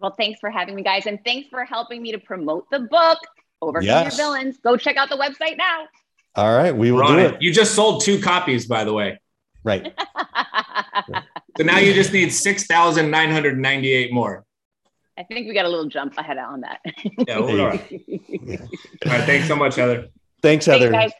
Well, 0.00 0.14
thanks 0.18 0.38
for 0.40 0.50
having 0.50 0.74
me, 0.74 0.82
guys. 0.82 1.06
And 1.06 1.18
thanks 1.24 1.48
for 1.48 1.64
helping 1.64 2.02
me 2.02 2.12
to 2.12 2.18
promote 2.18 2.68
the 2.70 2.80
book, 2.80 3.18
Overcome 3.62 3.86
Yes. 3.86 4.18
Your 4.18 4.26
Villains. 4.26 4.58
Go 4.62 4.76
check 4.76 4.96
out 4.96 5.08
the 5.08 5.16
website 5.16 5.56
now. 5.56 5.86
All 6.36 6.54
right, 6.54 6.76
we 6.76 6.92
We're 6.92 7.02
will 7.02 7.08
on 7.10 7.16
do 7.16 7.24
it. 7.24 7.34
it. 7.36 7.42
You 7.42 7.52
just 7.52 7.74
sold 7.74 8.02
two 8.02 8.20
copies, 8.20 8.66
by 8.66 8.84
the 8.84 8.92
way. 8.92 9.18
Right. 9.64 9.92
So 11.56 11.62
now 11.62 11.78
you 11.78 11.94
just 11.94 12.12
need 12.12 12.30
six 12.30 12.66
thousand 12.66 13.10
nine 13.12 13.30
hundred 13.30 13.56
ninety-eight 13.58 14.12
more. 14.12 14.44
I 15.16 15.22
think 15.22 15.46
we 15.46 15.54
got 15.54 15.64
a 15.66 15.68
little 15.68 15.88
jump 15.88 16.18
ahead 16.18 16.36
on 16.38 16.62
that. 16.62 16.80
Yeah, 17.28 17.38
we're 17.38 17.60
all 17.60 17.68
right. 17.68 18.02
Yeah. 18.08 18.56
All 19.06 19.12
right. 19.12 19.24
Thanks 19.24 19.46
so 19.46 19.54
much, 19.54 19.76
Heather. 19.76 20.08
Thanks, 20.42 20.66
Thanks, 20.66 20.66
Heather. 20.66 20.90
guys. 20.90 21.12